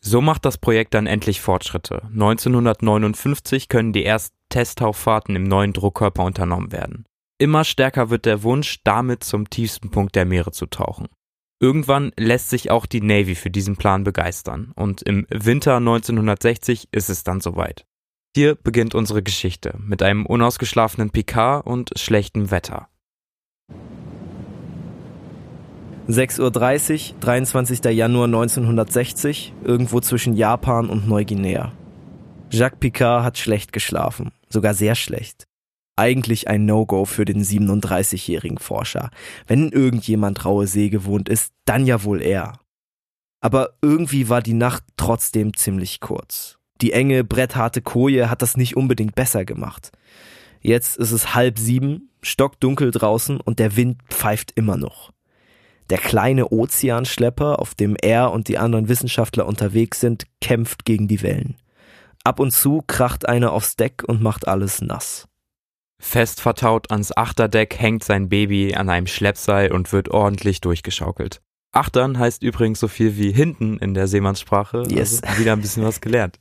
So 0.00 0.20
macht 0.20 0.44
das 0.44 0.58
Projekt 0.58 0.94
dann 0.94 1.06
endlich 1.06 1.40
Fortschritte. 1.40 2.02
1959 2.12 3.68
können 3.68 3.92
die 3.92 4.04
ersten 4.04 4.36
Testtauchfahrten 4.48 5.36
im 5.36 5.44
neuen 5.44 5.72
Druckkörper 5.72 6.24
unternommen 6.24 6.72
werden. 6.72 7.04
Immer 7.40 7.64
stärker 7.64 8.10
wird 8.10 8.26
der 8.26 8.42
Wunsch, 8.42 8.80
damit 8.84 9.24
zum 9.24 9.48
tiefsten 9.48 9.90
Punkt 9.90 10.14
der 10.14 10.26
Meere 10.26 10.52
zu 10.52 10.66
tauchen. 10.66 11.08
Irgendwann 11.58 12.12
lässt 12.18 12.50
sich 12.50 12.70
auch 12.70 12.84
die 12.84 13.00
Navy 13.00 13.34
für 13.34 13.48
diesen 13.48 13.78
Plan 13.78 14.04
begeistern 14.04 14.72
und 14.76 15.00
im 15.00 15.26
Winter 15.30 15.76
1960 15.76 16.88
ist 16.92 17.08
es 17.08 17.24
dann 17.24 17.40
soweit. 17.40 17.86
Hier 18.36 18.56
beginnt 18.56 18.94
unsere 18.94 19.22
Geschichte 19.22 19.74
mit 19.78 20.02
einem 20.02 20.26
unausgeschlafenen 20.26 21.12
Picard 21.12 21.66
und 21.66 21.92
schlechtem 21.96 22.50
Wetter. 22.50 22.88
6.30 26.08 27.12
Uhr, 27.14 27.20
23. 27.20 27.84
Januar 27.86 28.26
1960, 28.26 29.54
irgendwo 29.64 30.00
zwischen 30.00 30.36
Japan 30.36 30.90
und 30.90 31.08
Neuguinea. 31.08 31.72
Jacques 32.50 32.80
Picard 32.80 33.24
hat 33.24 33.38
schlecht 33.38 33.72
geschlafen, 33.72 34.32
sogar 34.50 34.74
sehr 34.74 34.94
schlecht 34.94 35.46
eigentlich 36.00 36.48
ein 36.48 36.64
No-Go 36.64 37.04
für 37.04 37.26
den 37.26 37.44
37-jährigen 37.44 38.58
Forscher. 38.58 39.10
Wenn 39.46 39.68
irgendjemand 39.68 40.44
raue 40.46 40.66
See 40.66 40.88
gewohnt 40.88 41.28
ist, 41.28 41.52
dann 41.66 41.86
ja 41.86 42.02
wohl 42.02 42.22
er. 42.22 42.58
Aber 43.40 43.74
irgendwie 43.82 44.28
war 44.28 44.42
die 44.42 44.54
Nacht 44.54 44.82
trotzdem 44.96 45.54
ziemlich 45.54 46.00
kurz. 46.00 46.58
Die 46.80 46.92
enge, 46.92 47.22
brettharte 47.22 47.82
Koje 47.82 48.30
hat 48.30 48.40
das 48.40 48.56
nicht 48.56 48.76
unbedingt 48.76 49.14
besser 49.14 49.44
gemacht. 49.44 49.92
Jetzt 50.62 50.96
ist 50.96 51.12
es 51.12 51.34
halb 51.34 51.58
sieben, 51.58 52.10
stockdunkel 52.22 52.90
draußen 52.90 53.38
und 53.40 53.58
der 53.58 53.76
Wind 53.76 53.98
pfeift 54.08 54.52
immer 54.54 54.76
noch. 54.76 55.12
Der 55.90 55.98
kleine 55.98 56.50
Ozeanschlepper, 56.50 57.58
auf 57.58 57.74
dem 57.74 57.96
er 58.00 58.30
und 58.30 58.48
die 58.48 58.58
anderen 58.58 58.88
Wissenschaftler 58.88 59.46
unterwegs 59.46 60.00
sind, 60.00 60.24
kämpft 60.40 60.84
gegen 60.84 61.08
die 61.08 61.22
Wellen. 61.22 61.56
Ab 62.24 62.40
und 62.40 62.52
zu 62.52 62.82
kracht 62.86 63.28
einer 63.28 63.52
aufs 63.52 63.76
Deck 63.76 64.04
und 64.06 64.22
macht 64.22 64.46
alles 64.46 64.80
nass. 64.80 65.26
Fest 66.00 66.40
vertaut 66.40 66.90
ans 66.90 67.16
Achterdeck 67.16 67.78
hängt 67.78 68.02
sein 68.02 68.28
Baby 68.28 68.74
an 68.74 68.88
einem 68.88 69.06
Schleppseil 69.06 69.70
und 69.70 69.92
wird 69.92 70.08
ordentlich 70.08 70.60
durchgeschaukelt. 70.60 71.40
Achtern 71.72 72.18
heißt 72.18 72.42
übrigens 72.42 72.80
so 72.80 72.88
viel 72.88 73.16
wie 73.16 73.30
hinten 73.30 73.78
in 73.78 73.94
der 73.94 74.08
Seemannssprache. 74.08 74.84
Yes. 74.88 75.22
Also 75.22 75.38
wieder 75.38 75.52
ein 75.52 75.60
bisschen 75.60 75.84
was 75.84 76.00
gelernt. 76.00 76.40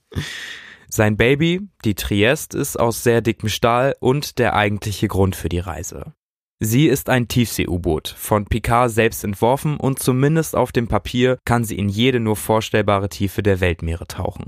Sein 0.88 1.18
Baby, 1.18 1.70
die 1.86 1.94
Triest, 1.94 2.56
ist 2.56 2.80
aus 2.80 3.04
sehr 3.04 3.22
dickem 3.22 3.50
Stahl 3.50 3.96
und 4.00 4.40
der 4.40 4.56
eigentliche 4.56 5.08
Grund 5.08 5.36
für 5.36 5.50
die 5.50 5.60
Reise. 5.60 6.14
Sie 6.62 6.88
ist 6.88 7.10
ein 7.10 7.28
Tiefsee-U-Boot, 7.28 8.10
von 8.18 8.46
Picard 8.46 8.92
selbst 8.92 9.24
entworfen 9.24 9.78
und 9.78 10.00
zumindest 10.00 10.56
auf 10.56 10.72
dem 10.72 10.88
Papier 10.88 11.38
kann 11.46 11.64
sie 11.64 11.78
in 11.78 11.90
jede 11.90 12.20
nur 12.20 12.36
vorstellbare 12.36 13.08
Tiefe 13.08 13.44
der 13.44 13.62
Weltmeere 13.62 14.08
tauchen. 14.08 14.46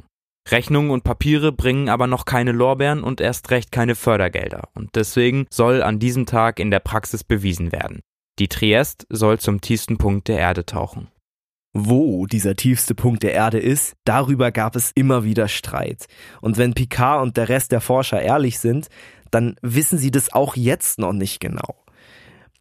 Rechnungen 0.50 0.92
und 0.92 1.04
Papiere 1.04 1.52
bringen 1.52 1.90
aber 1.90 2.08
noch 2.08 2.26
keine 2.26 2.52
Lorbeeren 2.52 3.04
und 3.04 3.22
erst 3.22 3.52
recht 3.52 3.72
keine 3.72 3.96
Fördergelder. 3.96 4.70
Und 4.74 4.96
deswegen 4.96 5.46
soll 5.50 5.84
an 5.84 6.00
diesem 6.00 6.26
Tag 6.26 6.60
in 6.60 6.72
der 6.72 6.80
Praxis 6.80 7.24
bewiesen 7.24 7.72
werden. 7.72 8.02
Die 8.40 8.48
Triest 8.48 9.06
soll 9.10 9.40
zum 9.40 9.62
tiefsten 9.62 9.98
Punkt 9.98 10.28
der 10.28 10.40
Erde 10.40 10.66
tauchen. 10.66 11.10
Wo 11.74 12.26
dieser 12.26 12.56
tiefste 12.56 12.96
Punkt 12.96 13.24
der 13.24 13.34
Erde 13.34 13.60
ist, 13.60 13.94
darüber 14.04 14.52
gab 14.52 14.76
es 14.76 14.92
immer 14.94 15.24
wieder 15.24 15.48
Streit. 15.48 16.08
Und 16.42 16.58
wenn 16.58 16.74
Picard 16.74 17.22
und 17.22 17.38
der 17.38 17.48
Rest 17.48 17.72
der 17.72 17.80
Forscher 17.80 18.22
ehrlich 18.22 18.60
sind, 18.60 18.88
dann 19.30 19.56
wissen 19.62 19.98
sie 19.98 20.12
das 20.12 20.34
auch 20.34 20.58
jetzt 20.58 21.00
noch 21.00 21.14
nicht 21.14 21.40
genau. 21.40 21.86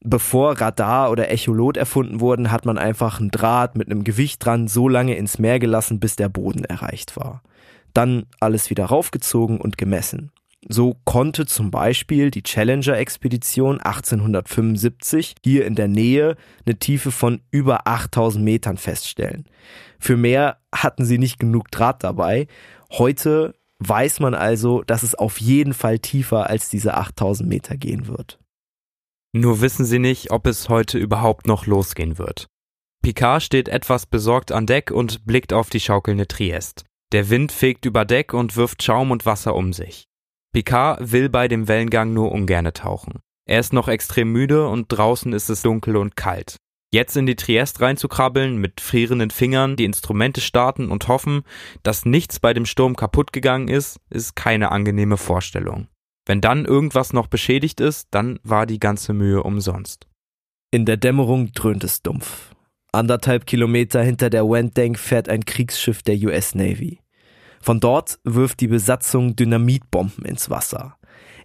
Bevor 0.02 0.60
Radar 0.60 1.10
oder 1.10 1.30
Echolot 1.30 1.76
erfunden 1.76 2.20
wurden, 2.20 2.52
hat 2.52 2.66
man 2.66 2.78
einfach 2.78 3.18
einen 3.18 3.30
Draht 3.30 3.76
mit 3.76 3.90
einem 3.90 4.04
Gewicht 4.04 4.44
dran 4.44 4.68
so 4.68 4.88
lange 4.88 5.16
ins 5.16 5.38
Meer 5.38 5.58
gelassen, 5.58 5.98
bis 5.98 6.14
der 6.14 6.28
Boden 6.28 6.64
erreicht 6.64 7.16
war 7.16 7.42
dann 7.94 8.26
alles 8.40 8.70
wieder 8.70 8.86
raufgezogen 8.86 9.60
und 9.60 9.78
gemessen. 9.78 10.30
So 10.68 10.96
konnte 11.04 11.46
zum 11.46 11.70
Beispiel 11.70 12.30
die 12.30 12.42
Challenger-Expedition 12.42 13.80
1875 13.80 15.34
hier 15.42 15.64
in 15.64 15.74
der 15.74 15.88
Nähe 15.88 16.36
eine 16.66 16.78
Tiefe 16.78 17.10
von 17.10 17.40
über 17.50 17.86
8000 17.86 18.44
Metern 18.44 18.76
feststellen. 18.76 19.46
Für 19.98 20.16
mehr 20.16 20.58
hatten 20.74 21.06
sie 21.06 21.18
nicht 21.18 21.38
genug 21.38 21.70
Draht 21.70 22.04
dabei. 22.04 22.46
Heute 22.92 23.54
weiß 23.78 24.20
man 24.20 24.34
also, 24.34 24.82
dass 24.82 25.02
es 25.02 25.14
auf 25.14 25.40
jeden 25.40 25.72
Fall 25.72 25.98
tiefer 25.98 26.50
als 26.50 26.68
diese 26.68 26.94
8000 26.94 27.48
Meter 27.48 27.78
gehen 27.78 28.06
wird. 28.06 28.38
Nur 29.32 29.62
wissen 29.62 29.86
sie 29.86 29.98
nicht, 29.98 30.30
ob 30.30 30.46
es 30.46 30.68
heute 30.68 30.98
überhaupt 30.98 31.46
noch 31.46 31.66
losgehen 31.66 32.18
wird. 32.18 32.48
Picard 33.02 33.42
steht 33.42 33.68
etwas 33.68 34.04
besorgt 34.04 34.52
an 34.52 34.66
Deck 34.66 34.90
und 34.90 35.24
blickt 35.24 35.54
auf 35.54 35.70
die 35.70 35.80
schaukelnde 35.80 36.28
Triest. 36.28 36.84
Der 37.12 37.28
Wind 37.28 37.50
fegt 37.50 37.86
über 37.86 38.04
Deck 38.04 38.32
und 38.34 38.56
wirft 38.56 38.82
Schaum 38.82 39.10
und 39.10 39.26
Wasser 39.26 39.56
um 39.56 39.72
sich. 39.72 40.04
Picard 40.52 41.12
will 41.12 41.28
bei 41.28 41.48
dem 41.48 41.66
Wellengang 41.66 42.12
nur 42.12 42.30
ungerne 42.32 42.72
tauchen. 42.72 43.20
Er 43.46 43.58
ist 43.58 43.72
noch 43.72 43.88
extrem 43.88 44.30
müde 44.30 44.68
und 44.68 44.86
draußen 44.88 45.32
ist 45.32 45.48
es 45.48 45.62
dunkel 45.62 45.96
und 45.96 46.16
kalt. 46.16 46.56
Jetzt 46.92 47.16
in 47.16 47.26
die 47.26 47.36
Triest 47.36 47.80
reinzukrabbeln, 47.80 48.56
mit 48.56 48.80
frierenden 48.80 49.30
Fingern 49.30 49.76
die 49.76 49.84
Instrumente 49.84 50.40
starten 50.40 50.90
und 50.90 51.06
hoffen, 51.06 51.42
dass 51.82 52.04
nichts 52.04 52.40
bei 52.40 52.52
dem 52.52 52.66
Sturm 52.66 52.96
kaputt 52.96 53.32
gegangen 53.32 53.68
ist, 53.68 54.00
ist 54.10 54.34
keine 54.34 54.72
angenehme 54.72 55.16
Vorstellung. 55.16 55.88
Wenn 56.26 56.40
dann 56.40 56.64
irgendwas 56.64 57.12
noch 57.12 57.28
beschädigt 57.28 57.80
ist, 57.80 58.08
dann 58.10 58.38
war 58.42 58.66
die 58.66 58.80
ganze 58.80 59.12
Mühe 59.12 59.42
umsonst. 59.42 60.08
In 60.72 60.84
der 60.84 60.96
Dämmerung 60.96 61.52
dröhnt 61.52 61.82
es 61.82 62.02
dumpf. 62.02 62.49
Anderthalb 62.92 63.46
Kilometer 63.46 64.02
hinter 64.02 64.30
der 64.30 64.44
Wendank 64.44 64.98
fährt 64.98 65.28
ein 65.28 65.44
Kriegsschiff 65.44 66.02
der 66.02 66.16
US 66.16 66.56
Navy. 66.56 66.98
Von 67.60 67.78
dort 67.78 68.18
wirft 68.24 68.60
die 68.60 68.66
Besatzung 68.66 69.36
Dynamitbomben 69.36 70.24
ins 70.24 70.50
Wasser. 70.50 70.96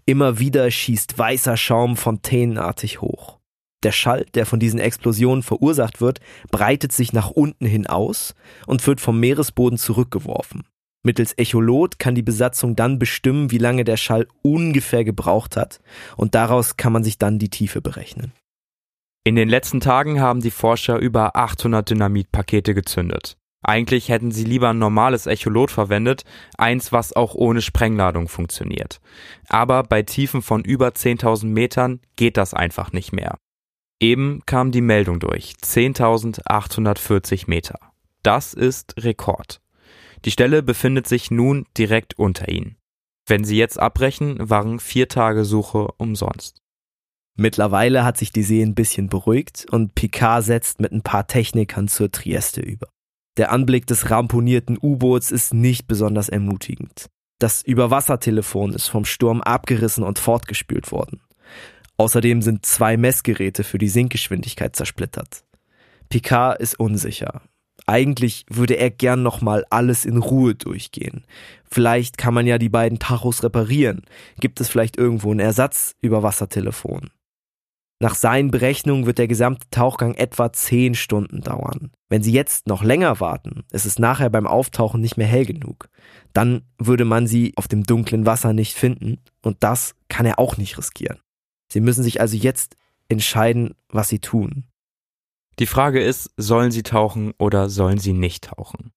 Immer 0.05 0.39
wieder 0.39 0.69
schießt 0.71 1.17
weißer 1.17 1.55
Schaum 1.57 1.97
fontänenartig 1.97 3.01
hoch. 3.01 3.39
Der 3.83 3.91
Schall, 3.91 4.25
der 4.33 4.47
von 4.47 4.59
diesen 4.59 4.79
Explosionen 4.79 5.43
verursacht 5.43 6.01
wird, 6.01 6.19
breitet 6.49 6.91
sich 6.91 7.13
nach 7.13 7.29
unten 7.29 7.67
hin 7.67 7.85
aus 7.85 8.33
und 8.65 8.85
wird 8.87 8.99
vom 8.99 9.19
Meeresboden 9.19 9.77
zurückgeworfen. 9.77 10.63
Mittels 11.03 11.33
Echolot 11.33 11.99
kann 11.99 12.15
die 12.15 12.23
Besatzung 12.23 12.75
dann 12.75 12.97
bestimmen, 12.97 13.51
wie 13.51 13.59
lange 13.59 13.83
der 13.83 13.97
Schall 13.97 14.27
ungefähr 14.41 15.03
gebraucht 15.03 15.55
hat, 15.55 15.79
und 16.17 16.33
daraus 16.33 16.77
kann 16.77 16.93
man 16.93 17.03
sich 17.03 17.19
dann 17.19 17.37
die 17.37 17.49
Tiefe 17.49 17.79
berechnen. 17.81 18.33
In 19.27 19.35
den 19.35 19.49
letzten 19.49 19.79
Tagen 19.79 20.21
haben 20.21 20.39
die 20.39 20.51
Forscher 20.51 20.99
über 20.99 21.35
800 21.35 21.89
Dynamitpakete 21.89 22.75
gezündet. 22.75 23.37
Eigentlich 23.63 24.09
hätten 24.09 24.29
sie 24.29 24.43
lieber 24.43 24.69
ein 24.69 24.77
normales 24.77 25.25
Echolot 25.25 25.71
verwendet, 25.71 26.25
eins, 26.59 26.91
was 26.91 27.11
auch 27.11 27.33
ohne 27.33 27.63
Sprengladung 27.63 28.27
funktioniert. 28.27 29.01
Aber 29.47 29.81
bei 29.81 30.03
Tiefen 30.03 30.43
von 30.43 30.63
über 30.63 30.89
10.000 30.89 31.47
Metern 31.47 32.01
geht 32.15 32.37
das 32.37 32.53
einfach 32.53 32.91
nicht 32.91 33.13
mehr. 33.13 33.39
Eben 33.99 34.43
kam 34.45 34.71
die 34.71 34.81
Meldung 34.81 35.19
durch. 35.19 35.55
10.840 35.59 37.45
Meter. 37.47 37.79
Das 38.21 38.53
ist 38.53 38.93
Rekord. 39.03 39.59
Die 40.25 40.31
Stelle 40.31 40.61
befindet 40.61 41.07
sich 41.07 41.31
nun 41.31 41.65
direkt 41.75 42.19
unter 42.19 42.47
ihnen. 42.47 42.77
Wenn 43.25 43.43
sie 43.43 43.57
jetzt 43.57 43.79
abbrechen, 43.79 44.37
waren 44.39 44.79
vier 44.79 45.09
Tage 45.09 45.45
Suche 45.45 45.87
umsonst. 45.97 46.61
Mittlerweile 47.37 48.05
hat 48.05 48.17
sich 48.17 48.31
die 48.31 48.43
See 48.43 48.61
ein 48.61 48.75
bisschen 48.75 49.09
beruhigt 49.09 49.65
und 49.69 49.93
Picard 49.93 50.43
setzt 50.43 50.79
mit 50.79 50.93
ein 50.93 51.01
paar 51.01 51.27
Technikern 51.27 51.87
zur 51.89 52.09
Trieste 52.11 52.61
über. 52.61 52.87
Der 53.37 53.51
Anblick 53.51 53.85
des 53.87 54.09
ramponierten 54.09 54.77
U-Boots 54.81 55.31
ist 55.31 55.53
nicht 55.53 55.87
besonders 55.87 56.29
ermutigend. 56.29 57.07
Das 57.39 57.61
Überwassertelefon 57.61 58.71
ist 58.71 58.87
vom 58.87 59.03
Sturm 59.03 59.41
abgerissen 59.41 60.05
und 60.05 60.19
fortgespült 60.19 60.93
worden. 60.93 61.21
Außerdem 61.97 62.41
sind 62.41 62.65
zwei 62.65 62.95
Messgeräte 62.95 63.65
für 63.65 63.77
die 63.77 63.89
Sinkgeschwindigkeit 63.89 64.73
zersplittert. 64.75 65.43
Picard 66.07 66.61
ist 66.61 66.79
unsicher. 66.79 67.41
Eigentlich 67.87 68.45
würde 68.49 68.75
er 68.75 68.89
gern 68.89 69.21
nochmal 69.21 69.65
alles 69.69 70.05
in 70.05 70.17
Ruhe 70.17 70.55
durchgehen. 70.55 71.25
Vielleicht 71.69 72.17
kann 72.17 72.33
man 72.33 72.47
ja 72.47 72.57
die 72.57 72.69
beiden 72.69 72.99
Tachos 72.99 73.43
reparieren. 73.43 74.03
Gibt 74.39 74.61
es 74.61 74.69
vielleicht 74.69 74.97
irgendwo 74.97 75.31
einen 75.31 75.41
Ersatz 75.41 75.95
Überwassertelefon? 76.01 77.11
Nach 77.99 78.15
seinen 78.15 78.51
Berechnungen 78.51 79.05
wird 79.05 79.17
der 79.19 79.27
gesamte 79.27 79.69
Tauchgang 79.71 80.15
etwa 80.15 80.51
10 80.51 80.95
Stunden 80.95 81.41
dauern. 81.41 81.91
Wenn 82.09 82.23
Sie 82.23 82.33
jetzt 82.33 82.67
noch 82.67 82.83
länger 82.83 83.19
warten, 83.19 83.63
ist 83.71 83.85
es 83.85 83.99
nachher 83.99 84.29
beim 84.29 84.47
Auftauchen 84.47 84.99
nicht 84.99 85.17
mehr 85.17 85.27
hell 85.27 85.45
genug. 85.45 85.89
Dann 86.33 86.63
würde 86.77 87.05
man 87.05 87.27
sie 87.27 87.53
auf 87.55 87.69
dem 87.69 87.83
dunklen 87.83 88.25
Wasser 88.25 88.51
nicht 88.51 88.75
finden 88.75 89.19
und 89.41 89.57
das 89.61 89.95
kann 90.09 90.25
er 90.25 90.39
auch 90.39 90.57
nicht 90.57 90.77
riskieren. 90.77 91.19
Sie 91.71 91.79
müssen 91.79 92.03
sich 92.03 92.19
also 92.19 92.35
jetzt 92.35 92.75
entscheiden, 93.07 93.75
was 93.89 94.09
Sie 94.09 94.19
tun. 94.19 94.65
Die 95.59 95.65
Frage 95.65 96.01
ist, 96.01 96.31
sollen 96.35 96.71
Sie 96.71 96.83
tauchen 96.83 97.33
oder 97.37 97.69
sollen 97.69 97.97
Sie 97.97 98.11
nicht 98.11 98.45
tauchen? 98.45 98.91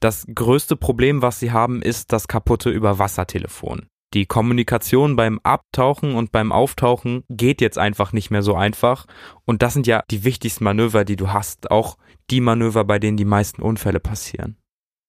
Das 0.00 0.26
größte 0.34 0.76
Problem, 0.76 1.22
was 1.22 1.38
Sie 1.38 1.52
haben, 1.52 1.82
ist 1.82 2.12
das 2.12 2.26
kaputte 2.26 2.70
Überwassertelefon. 2.70 3.86
Die 4.12 4.26
Kommunikation 4.26 5.14
beim 5.14 5.38
Abtauchen 5.44 6.14
und 6.14 6.32
beim 6.32 6.50
Auftauchen 6.50 7.22
geht 7.28 7.60
jetzt 7.60 7.78
einfach 7.78 8.12
nicht 8.12 8.30
mehr 8.30 8.42
so 8.42 8.56
einfach. 8.56 9.06
Und 9.44 9.62
das 9.62 9.72
sind 9.72 9.86
ja 9.86 10.02
die 10.10 10.24
wichtigsten 10.24 10.64
Manöver, 10.64 11.04
die 11.04 11.14
du 11.14 11.32
hast. 11.32 11.70
Auch 11.70 11.96
die 12.28 12.40
Manöver, 12.40 12.84
bei 12.84 12.98
denen 12.98 13.16
die 13.16 13.24
meisten 13.24 13.62
Unfälle 13.62 14.00
passieren. 14.00 14.56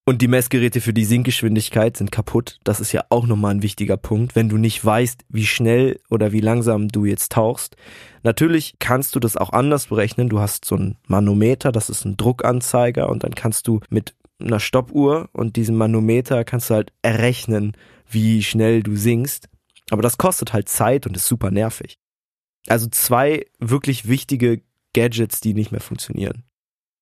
Und 0.06 0.22
die 0.22 0.28
Messgeräte 0.28 0.82
für 0.82 0.94
die 0.94 1.06
Sinkgeschwindigkeit 1.06 1.96
sind 1.98 2.12
kaputt. 2.12 2.60
Das 2.64 2.80
ist 2.80 2.92
ja 2.92 3.04
auch 3.10 3.26
nochmal 3.26 3.56
ein 3.56 3.64
wichtiger 3.64 3.98
Punkt, 3.98 4.36
wenn 4.36 4.50
du 4.50 4.58
nicht 4.58 4.84
weißt, 4.84 5.26
wie 5.30 5.46
schnell 5.46 6.00
oder 6.10 6.32
wie 6.32 6.42
langsam 6.42 6.88
du 6.88 7.06
jetzt 7.06 7.32
tauchst. 7.32 7.78
Natürlich 8.24 8.76
kannst 8.80 9.16
du 9.16 9.20
das 9.20 9.38
auch 9.38 9.52
anders 9.52 9.88
berechnen. 9.88 10.30
Du 10.30 10.40
hast 10.40 10.66
so 10.66 10.76
ein 10.76 10.98
Manometer, 11.08 11.72
das 11.72 11.90
ist 11.90 12.06
ein 12.06 12.18
Druckanzeiger 12.18 13.10
und 13.10 13.24
dann 13.24 13.36
kannst 13.36 13.68
du 13.68 13.80
mit 13.90 14.16
einer 14.40 14.60
Stoppuhr 14.60 15.30
und 15.34 15.56
diesem 15.56 15.76
Manometer 15.76 16.44
kannst 16.44 16.70
du 16.70 16.76
halt 16.76 16.94
errechnen, 17.04 17.74
wie 18.14 18.44
schnell 18.44 18.84
du 18.84 18.96
singst. 18.96 19.48
Aber 19.90 20.02
das 20.02 20.18
kostet 20.18 20.54
halt 20.54 20.70
Zeit 20.70 21.06
und 21.06 21.16
ist 21.16 21.28
super 21.28 21.52
nervig. 21.52 21.98
Also 22.68 22.88
zwei 22.88 23.46
wirklich 23.60 24.08
wichtige 24.08 24.62
Gadgets, 24.94 25.42
die 25.42 25.54
nicht 25.54 25.72
mehr 25.72 25.82
funktionieren. 25.82 26.44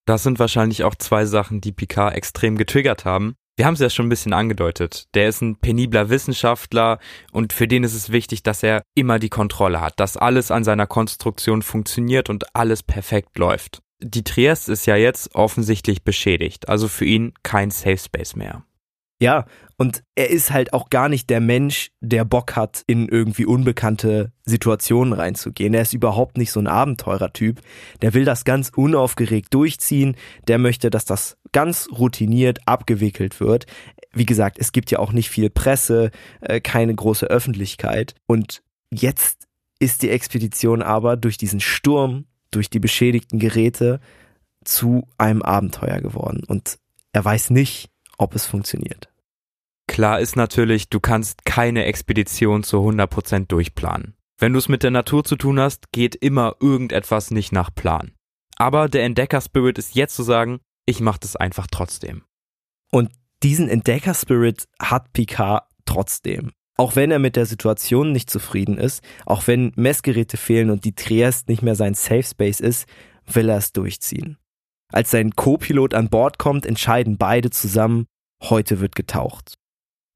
Das 0.06 0.24
sind 0.24 0.40
wahrscheinlich 0.40 0.84
auch 0.84 0.96
zwei 0.96 1.26
Sachen, 1.26 1.62
die 1.62 1.72
Picard 1.72 2.16
extrem 2.16 2.58
getriggert 2.58 3.06
haben. 3.06 3.36
Wir 3.58 3.66
haben 3.66 3.74
es 3.74 3.82
ja 3.82 3.90
schon 3.90 4.06
ein 4.06 4.10
bisschen 4.10 4.34
angedeutet. 4.34 5.08
Der 5.14 5.28
ist 5.28 5.42
ein 5.42 5.58
penibler 5.58 6.10
Wissenschaftler 6.10 6.98
und 7.32 7.52
für 7.52 7.68
den 7.68 7.84
ist 7.84 7.94
es 7.94 8.10
wichtig, 8.10 8.42
dass 8.42 8.64
er 8.64 8.82
immer 8.96 9.20
die 9.20 9.30
Kontrolle 9.30 9.82
hat, 9.82 10.00
dass 10.00 10.18
alles 10.18 10.50
an 10.50 10.64
seiner 10.64 10.88
Konstruktion 10.88 11.62
funktioniert 11.62 12.30
und 12.30 12.56
alles 12.56 12.84
perfekt 12.84 13.38
läuft. 13.38 13.82
Die 14.02 14.24
Trieste 14.24 14.72
ist 14.72 14.86
ja 14.86 14.96
jetzt 14.96 15.36
offensichtlich 15.36 16.04
beschädigt, 16.04 16.70
also 16.70 16.88
für 16.88 17.04
ihn 17.04 17.34
kein 17.44 17.70
Safe 17.70 17.98
Space 17.98 18.36
mehr. 18.36 18.64
Ja, 19.22 19.46
und 19.76 20.04
er 20.16 20.30
ist 20.30 20.52
halt 20.52 20.72
auch 20.72 20.90
gar 20.90 21.10
nicht 21.10 21.30
der 21.30 21.42
Mensch, 21.42 21.92
der 22.00 22.24
Bock 22.24 22.56
hat, 22.56 22.84
in 22.88 23.10
irgendwie 23.10 23.46
unbekannte 23.46 24.32
Situationen 24.46 25.14
reinzugehen. 25.14 25.74
Er 25.74 25.82
ist 25.82 25.94
überhaupt 25.94 26.38
nicht 26.38 26.52
so 26.52 26.60
ein 26.62 26.68
Abenteurertyp. 26.68 27.62
Der 28.02 28.14
will 28.14 28.24
das 28.24 28.46
ganz 28.46 28.72
unaufgeregt 28.74 29.54
durchziehen. 29.54 30.16
Der 30.48 30.58
möchte, 30.58 30.90
dass 30.90 31.04
das 31.04 31.38
ganz 31.52 31.90
routiniert 31.92 32.60
abgewickelt 32.66 33.42
wird. 33.42 33.66
Wie 34.14 34.26
gesagt, 34.26 34.58
es 34.58 34.72
gibt 34.72 34.90
ja 34.90 35.00
auch 35.00 35.12
nicht 35.12 35.30
viel 35.30 35.50
Presse, 35.50 36.12
äh, 36.40 36.62
keine 36.62 36.96
große 36.96 37.26
Öffentlichkeit. 37.26 38.16
Und 38.26 38.62
jetzt 38.92 39.48
ist 39.80 40.02
die 40.02 40.12
Expedition 40.12 40.82
aber 40.82 41.18
durch 41.18 41.38
diesen 41.38 41.60
Sturm, 41.60 42.26
durch 42.52 42.70
die 42.70 42.80
beschädigten 42.80 43.40
Geräte 43.40 44.00
zu 44.64 45.08
einem 45.18 45.42
Abenteuer 45.42 46.00
geworden. 46.00 46.44
Und 46.48 46.80
er 47.12 47.24
weiß 47.24 47.50
nicht, 47.50 47.90
ob 48.18 48.36
es 48.36 48.46
funktioniert. 48.46 49.09
Klar 49.90 50.20
ist 50.20 50.36
natürlich, 50.36 50.90
du 50.90 51.00
kannst 51.00 51.46
keine 51.46 51.86
Expedition 51.86 52.64
zu 52.64 52.78
100% 52.78 53.48
durchplanen. 53.48 54.14
Wenn 54.38 54.54
du 54.54 54.60
es 54.60 54.70
mit 54.70 54.84
der 54.84 54.92
Natur 54.92 55.24
zu 55.24 55.36
tun 55.36 55.60
hast, 55.60 55.92
geht 55.92 56.16
immer 56.16 56.56
irgendetwas 56.62 57.32
nicht 57.32 57.52
nach 57.52 57.74
Plan. 57.74 58.12
Aber 58.56 58.88
der 58.88 59.04
Entdecker-Spirit 59.04 59.80
ist 59.80 59.96
jetzt 59.96 60.16
zu 60.16 60.22
sagen, 60.22 60.60
ich 60.86 61.02
mach 61.02 61.18
das 61.18 61.36
einfach 61.36 61.66
trotzdem. 61.66 62.22
Und 62.92 63.10
diesen 63.42 63.68
Entdecker-Spirit 63.68 64.68
hat 64.80 65.12
Picard 65.12 65.64
trotzdem. 65.86 66.52
Auch 66.78 66.96
wenn 66.96 67.10
er 67.10 67.20
mit 67.20 67.36
der 67.36 67.48
Situation 67.48 68.12
nicht 68.12 68.30
zufrieden 68.30 68.78
ist, 68.78 69.04
auch 69.26 69.48
wenn 69.48 69.74
Messgeräte 69.76 70.38
fehlen 70.38 70.70
und 70.70 70.86
die 70.86 70.94
Trieste 70.94 71.52
nicht 71.52 71.64
mehr 71.64 71.76
sein 71.76 71.96
Safe 71.96 72.24
Space 72.24 72.60
ist, 72.60 72.88
will 73.26 73.50
er 73.50 73.58
es 73.58 73.74
durchziehen. 73.74 74.38
Als 74.94 75.10
sein 75.10 75.32
Co-Pilot 75.32 75.96
an 75.96 76.10
Bord 76.10 76.38
kommt, 76.38 76.68
entscheiden 76.68 77.18
beide 77.18 77.50
zusammen, 77.50 78.06
heute 78.44 78.80
wird 78.80 78.96
getaucht. 78.96 79.59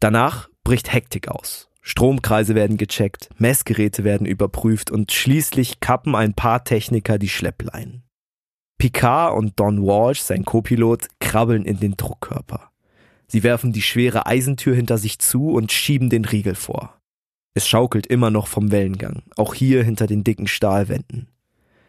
Danach 0.03 0.49
bricht 0.65 0.91
Hektik 0.91 1.29
aus. 1.29 1.69
Stromkreise 1.79 2.55
werden 2.55 2.75
gecheckt, 2.75 3.29
Messgeräte 3.37 4.03
werden 4.03 4.27
überprüft 4.27 4.91
und 4.91 5.13
schließlich 5.13 5.79
kappen 5.79 6.13
ein 6.13 6.33
paar 6.33 6.65
Techniker 6.65 7.17
die 7.17 7.29
Schleppleinen. 7.29 8.03
Picard 8.77 9.33
und 9.33 9.57
Don 9.57 9.81
Walsh, 9.81 10.19
sein 10.19 10.43
Co-Pilot, 10.43 11.07
krabbeln 11.21 11.63
in 11.63 11.79
den 11.79 11.95
Druckkörper. 11.95 12.69
Sie 13.27 13.43
werfen 13.43 13.71
die 13.71 13.81
schwere 13.81 14.25
Eisentür 14.25 14.75
hinter 14.75 14.97
sich 14.97 15.19
zu 15.19 15.51
und 15.51 15.71
schieben 15.71 16.09
den 16.09 16.25
Riegel 16.25 16.55
vor. 16.55 16.99
Es 17.53 17.65
schaukelt 17.65 18.05
immer 18.05 18.29
noch 18.29 18.47
vom 18.47 18.71
Wellengang, 18.71 19.23
auch 19.37 19.53
hier 19.53 19.85
hinter 19.85 20.05
den 20.05 20.25
dicken 20.25 20.47
Stahlwänden. 20.47 21.29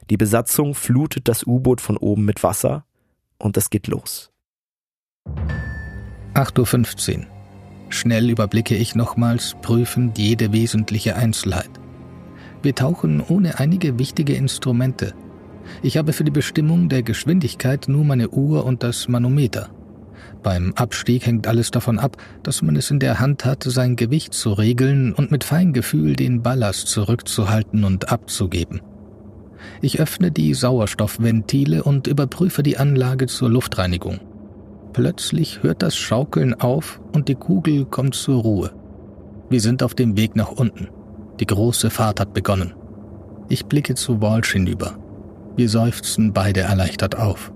Die 0.09 0.17
Besatzung 0.17 0.77
flutet 0.77 1.27
das 1.27 1.45
U-Boot 1.45 1.81
von 1.81 1.97
oben 1.97 2.25
mit 2.25 2.45
Wasser 2.45 2.87
und 3.39 3.57
es 3.57 3.71
geht 3.71 3.89
los. 3.89 4.31
8.15 6.35 7.19
Uhr. 7.19 7.35
Schnell 7.89 8.31
überblicke 8.31 8.77
ich 8.77 8.95
nochmals 8.95 9.57
prüfend 9.63 10.19
jede 10.19 10.53
wesentliche 10.53 11.17
Einzelheit. 11.17 11.71
Wir 12.63 12.75
tauchen 12.75 13.21
ohne 13.21 13.59
einige 13.59 13.99
wichtige 13.99 14.35
Instrumente. 14.35 15.15
Ich 15.83 15.97
habe 15.97 16.13
für 16.13 16.25
die 16.25 16.31
Bestimmung 16.31 16.89
der 16.89 17.03
Geschwindigkeit 17.03 17.89
nur 17.89 18.05
meine 18.05 18.31
Uhr 18.31 18.65
und 18.65 18.83
das 18.83 19.09
Manometer. 19.09 19.71
Beim 20.43 20.73
Abstieg 20.75 21.27
hängt 21.27 21.47
alles 21.47 21.71
davon 21.71 21.99
ab, 21.99 22.17
dass 22.43 22.63
man 22.63 22.77
es 22.77 22.91
in 22.91 22.99
der 22.99 23.21
Hand 23.21 23.45
hat, 23.45 23.63
sein 23.65 23.97
Gewicht 23.97 24.35
zu 24.35 24.53
regeln 24.53 25.15
und 25.15 25.31
mit 25.31 25.45
Feingefühl 25.45 26.17
den 26.17 26.43
Ballast 26.43 26.89
zurückzuhalten 26.89 27.85
und 27.85 28.11
abzugeben. 28.11 28.81
Ich 29.81 30.01
öffne 30.01 30.31
die 30.31 30.53
Sauerstoffventile 30.53 31.83
und 31.83 32.07
überprüfe 32.07 32.63
die 32.63 32.77
Anlage 32.77 33.27
zur 33.27 33.51
Luftreinigung. 33.51 34.21
Plötzlich 34.95 35.65
hört 35.65 35.83
das 35.83 35.97
Schaukeln 35.97 36.55
auf 36.55 37.01
und 37.13 37.29
die 37.29 37.35
Kugel 37.35 37.85
kommt 37.85 38.15
zur 38.15 38.41
Ruhe. 38.41 38.73
Wir 39.51 39.61
sind 39.61 39.83
auf 39.83 39.95
dem 39.95 40.17
Weg 40.17 40.37
nach 40.37 40.53
unten. 40.53 40.89
Die 41.41 41.47
große 41.47 41.91
Fahrt 41.91 42.21
hat 42.21 42.33
begonnen. 42.33 42.75
Ich 43.49 43.67
blicke 43.67 43.97
zu 43.97 44.23
Walsh 44.23 44.53
hinüber. 44.53 44.97
Wir 45.57 45.69
seufzen 45.69 46.33
beide 46.33 46.61
erleichtert 46.61 47.17
auf. 47.19 47.53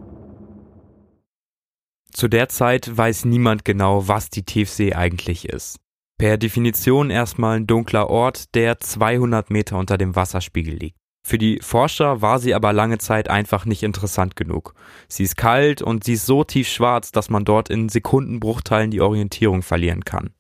Zu 2.13 2.27
der 2.27 2.49
Zeit 2.49 2.97
weiß 2.97 3.25
niemand 3.25 3.65
genau, 3.65 4.09
was 4.09 4.31
die 4.31 4.43
Tiefsee 4.43 4.95
eigentlich 4.95 5.49
ist. 5.49 5.79
Per 6.19 6.39
Definition 6.39 7.09
erstmal 7.09 7.59
ein 7.59 7.69
dunkler 7.69 8.11
Ort, 8.11 8.57
der 8.57 8.81
200 8.81 9.51
Meter 9.51 9.79
unter 9.79 9.97
dem 9.97 10.17
Wasserspiegel 10.17 10.75
liegt. 10.75 10.99
Für 11.29 11.37
die 11.37 11.59
Forscher 11.61 12.23
war 12.23 12.39
sie 12.39 12.55
aber 12.55 12.73
lange 12.73 12.97
Zeit 12.97 13.29
einfach 13.29 13.67
nicht 13.67 13.83
interessant 13.83 14.35
genug. 14.35 14.75
Sie 15.09 15.25
ist 15.25 15.37
kalt 15.37 15.83
und 15.83 16.03
sie 16.05 16.15
ist 16.15 16.25
so 16.25 16.43
tiefschwarz, 16.43 17.13
dass 17.13 17.29
man 17.29 17.45
dort 17.45 17.69
in 17.69 17.91
Sekundenbruchteilen 17.91 18.91
die 18.91 19.03
Orientierung 19.03 19.61
verlieren 19.61 20.07
kann. 20.07 20.31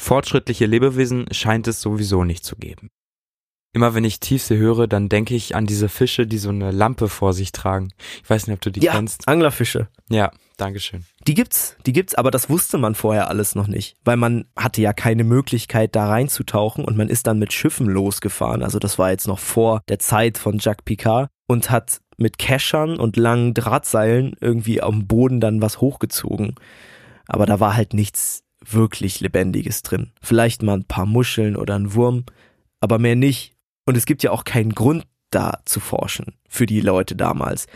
Fortschrittliche 0.00 0.66
Lebewesen 0.66 1.26
scheint 1.32 1.66
es 1.66 1.80
sowieso 1.80 2.22
nicht 2.22 2.44
zu 2.44 2.54
geben. 2.54 2.88
Immer 3.72 3.94
wenn 3.94 4.04
ich 4.04 4.20
Tiefsee 4.20 4.58
höre, 4.58 4.86
dann 4.86 5.08
denke 5.08 5.34
ich 5.34 5.56
an 5.56 5.66
diese 5.66 5.88
Fische, 5.88 6.28
die 6.28 6.38
so 6.38 6.50
eine 6.50 6.70
Lampe 6.70 7.08
vor 7.08 7.32
sich 7.32 7.50
tragen. 7.50 7.88
Ich 8.22 8.30
weiß 8.30 8.46
nicht, 8.46 8.54
ob 8.54 8.60
du 8.60 8.70
die 8.70 8.78
ja, 8.78 8.92
kennst. 8.92 9.26
Anglerfische. 9.26 9.88
Ja, 10.08 10.30
Dankeschön. 10.56 11.04
Die 11.28 11.34
gibt's, 11.34 11.76
die 11.84 11.92
gibt's, 11.92 12.14
aber 12.14 12.30
das 12.30 12.48
wusste 12.48 12.78
man 12.78 12.94
vorher 12.94 13.28
alles 13.28 13.54
noch 13.54 13.66
nicht, 13.66 13.98
weil 14.02 14.16
man 14.16 14.46
hatte 14.56 14.80
ja 14.80 14.94
keine 14.94 15.24
Möglichkeit 15.24 15.94
da 15.94 16.08
reinzutauchen 16.08 16.86
und 16.86 16.96
man 16.96 17.10
ist 17.10 17.26
dann 17.26 17.38
mit 17.38 17.52
Schiffen 17.52 17.86
losgefahren. 17.86 18.62
Also 18.62 18.78
das 18.78 18.98
war 18.98 19.10
jetzt 19.10 19.28
noch 19.28 19.38
vor 19.38 19.82
der 19.90 19.98
Zeit 19.98 20.38
von 20.38 20.56
Jacques 20.58 20.86
Picard 20.86 21.28
und 21.46 21.70
hat 21.70 22.00
mit 22.16 22.38
Keschern 22.38 22.98
und 22.98 23.18
langen 23.18 23.52
Drahtseilen 23.52 24.36
irgendwie 24.40 24.80
am 24.80 25.06
Boden 25.06 25.38
dann 25.38 25.60
was 25.60 25.82
hochgezogen. 25.82 26.54
Aber 27.26 27.44
da 27.44 27.60
war 27.60 27.76
halt 27.76 27.92
nichts 27.92 28.42
wirklich 28.64 29.20
Lebendiges 29.20 29.82
drin. 29.82 30.12
Vielleicht 30.22 30.62
mal 30.62 30.78
ein 30.78 30.84
paar 30.84 31.04
Muscheln 31.04 31.56
oder 31.56 31.74
ein 31.74 31.92
Wurm, 31.92 32.24
aber 32.80 32.98
mehr 32.98 33.16
nicht. 33.16 33.54
Und 33.84 33.98
es 33.98 34.06
gibt 34.06 34.22
ja 34.22 34.30
auch 34.30 34.44
keinen 34.44 34.74
Grund, 34.74 35.04
da 35.30 35.60
zu 35.64 35.80
forschen 35.80 36.36
für 36.48 36.66
die 36.66 36.80
Leute 36.80 37.16
damals. 37.16 37.66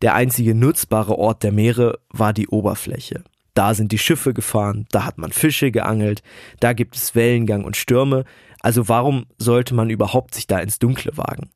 Der 0.00 0.14
einzige 0.14 0.54
nutzbare 0.54 1.18
Ort 1.18 1.42
der 1.42 1.52
Meere 1.52 1.98
war 2.10 2.32
die 2.32 2.48
Oberfläche. 2.48 3.24
Da 3.54 3.74
sind 3.74 3.92
die 3.92 3.98
Schiffe 3.98 4.32
gefahren, 4.32 4.86
da 4.90 5.04
hat 5.04 5.18
man 5.18 5.32
Fische 5.32 5.70
geangelt, 5.70 6.22
da 6.60 6.72
gibt 6.72 6.96
es 6.96 7.14
Wellengang 7.14 7.64
und 7.64 7.76
Stürme, 7.76 8.24
also 8.60 8.88
warum 8.88 9.26
sollte 9.36 9.74
man 9.74 9.90
überhaupt 9.90 10.34
sich 10.34 10.46
da 10.46 10.58
ins 10.60 10.78
Dunkle 10.78 11.16
wagen? 11.16 11.50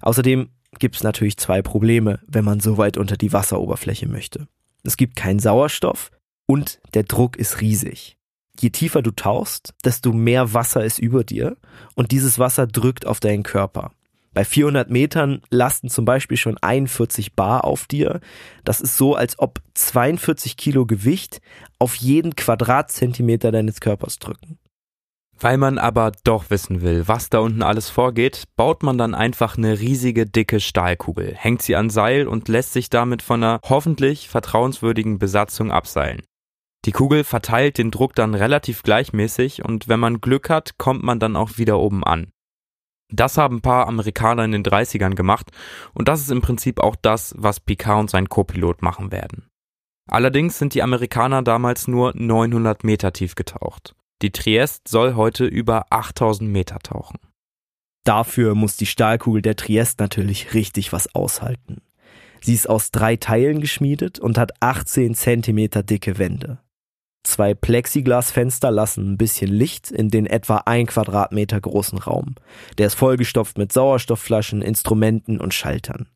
Außerdem 0.00 0.48
gibt 0.78 0.96
es 0.96 1.02
natürlich 1.02 1.36
zwei 1.36 1.60
Probleme, 1.60 2.20
wenn 2.26 2.44
man 2.44 2.60
so 2.60 2.78
weit 2.78 2.96
unter 2.96 3.16
die 3.16 3.32
Wasseroberfläche 3.32 4.08
möchte. 4.08 4.48
Es 4.82 4.96
gibt 4.96 5.16
keinen 5.16 5.40
Sauerstoff 5.40 6.10
und 6.46 6.80
der 6.94 7.02
Druck 7.02 7.36
ist 7.36 7.60
riesig. 7.60 8.16
Je 8.58 8.70
tiefer 8.70 9.02
du 9.02 9.10
tauchst, 9.10 9.74
desto 9.84 10.12
mehr 10.12 10.54
Wasser 10.54 10.84
ist 10.84 10.98
über 10.98 11.24
dir 11.24 11.56
und 11.94 12.12
dieses 12.12 12.38
Wasser 12.38 12.66
drückt 12.66 13.06
auf 13.06 13.20
deinen 13.20 13.42
Körper. 13.42 13.92
Bei 14.36 14.44
400 14.44 14.90
Metern 14.90 15.40
lasten 15.48 15.88
zum 15.88 16.04
Beispiel 16.04 16.36
schon 16.36 16.58
41 16.58 17.32
Bar 17.32 17.64
auf 17.64 17.86
dir. 17.86 18.20
Das 18.64 18.82
ist 18.82 18.98
so, 18.98 19.14
als 19.14 19.38
ob 19.38 19.62
42 19.72 20.58
Kilo 20.58 20.84
Gewicht 20.84 21.40
auf 21.78 21.94
jeden 21.94 22.36
Quadratzentimeter 22.36 23.50
deines 23.50 23.80
Körpers 23.80 24.18
drücken. 24.18 24.58
Weil 25.40 25.56
man 25.56 25.78
aber 25.78 26.12
doch 26.24 26.50
wissen 26.50 26.82
will, 26.82 27.08
was 27.08 27.30
da 27.30 27.38
unten 27.38 27.62
alles 27.62 27.88
vorgeht, 27.88 28.44
baut 28.56 28.82
man 28.82 28.98
dann 28.98 29.14
einfach 29.14 29.56
eine 29.56 29.80
riesige 29.80 30.26
dicke 30.26 30.60
Stahlkugel, 30.60 31.34
hängt 31.34 31.62
sie 31.62 31.74
an 31.74 31.88
Seil 31.88 32.28
und 32.28 32.48
lässt 32.48 32.74
sich 32.74 32.90
damit 32.90 33.22
von 33.22 33.42
einer 33.42 33.60
hoffentlich 33.66 34.28
vertrauenswürdigen 34.28 35.18
Besatzung 35.18 35.72
abseilen. 35.72 36.20
Die 36.84 36.92
Kugel 36.92 37.24
verteilt 37.24 37.78
den 37.78 37.90
Druck 37.90 38.14
dann 38.14 38.34
relativ 38.34 38.82
gleichmäßig 38.82 39.64
und 39.64 39.88
wenn 39.88 39.98
man 39.98 40.20
Glück 40.20 40.50
hat, 40.50 40.76
kommt 40.76 41.02
man 41.02 41.20
dann 41.20 41.36
auch 41.36 41.56
wieder 41.56 41.78
oben 41.78 42.04
an. 42.04 42.32
Das 43.12 43.38
haben 43.38 43.56
ein 43.56 43.62
paar 43.62 43.86
Amerikaner 43.86 44.44
in 44.44 44.52
den 44.52 44.64
30ern 44.64 45.14
gemacht 45.14 45.50
und 45.94 46.08
das 46.08 46.20
ist 46.20 46.30
im 46.30 46.42
Prinzip 46.42 46.80
auch 46.80 46.96
das, 46.96 47.34
was 47.38 47.60
Picard 47.60 48.00
und 48.00 48.10
sein 48.10 48.28
Co-Pilot 48.28 48.82
machen 48.82 49.12
werden. 49.12 49.46
Allerdings 50.08 50.58
sind 50.58 50.74
die 50.74 50.82
Amerikaner 50.82 51.42
damals 51.42 51.88
nur 51.88 52.12
900 52.14 52.84
Meter 52.84 53.12
tief 53.12 53.34
getaucht. 53.34 53.94
Die 54.22 54.30
Triest 54.30 54.88
soll 54.88 55.14
heute 55.14 55.44
über 55.44 55.86
8000 55.90 56.50
Meter 56.50 56.78
tauchen. 56.78 57.18
Dafür 58.04 58.54
muss 58.54 58.76
die 58.76 58.86
Stahlkugel 58.86 59.42
der 59.42 59.56
Triest 59.56 59.98
natürlich 59.98 60.54
richtig 60.54 60.92
was 60.92 61.12
aushalten. 61.14 61.82
Sie 62.40 62.54
ist 62.54 62.68
aus 62.68 62.92
drei 62.92 63.16
Teilen 63.16 63.60
geschmiedet 63.60 64.20
und 64.20 64.38
hat 64.38 64.62
18 64.62 65.14
Zentimeter 65.14 65.82
dicke 65.82 66.18
Wände. 66.18 66.58
Zwei 67.26 67.54
Plexiglasfenster 67.54 68.70
lassen 68.70 69.14
ein 69.14 69.18
bisschen 69.18 69.50
Licht 69.50 69.90
in 69.90 70.10
den 70.10 70.26
etwa 70.26 70.58
ein 70.58 70.86
Quadratmeter 70.86 71.60
großen 71.60 71.98
Raum. 71.98 72.36
Der 72.78 72.86
ist 72.86 72.94
vollgestopft 72.94 73.58
mit 73.58 73.72
Sauerstoffflaschen, 73.72 74.62
Instrumenten 74.62 75.40
und 75.40 75.52
Schaltern. 75.52 76.06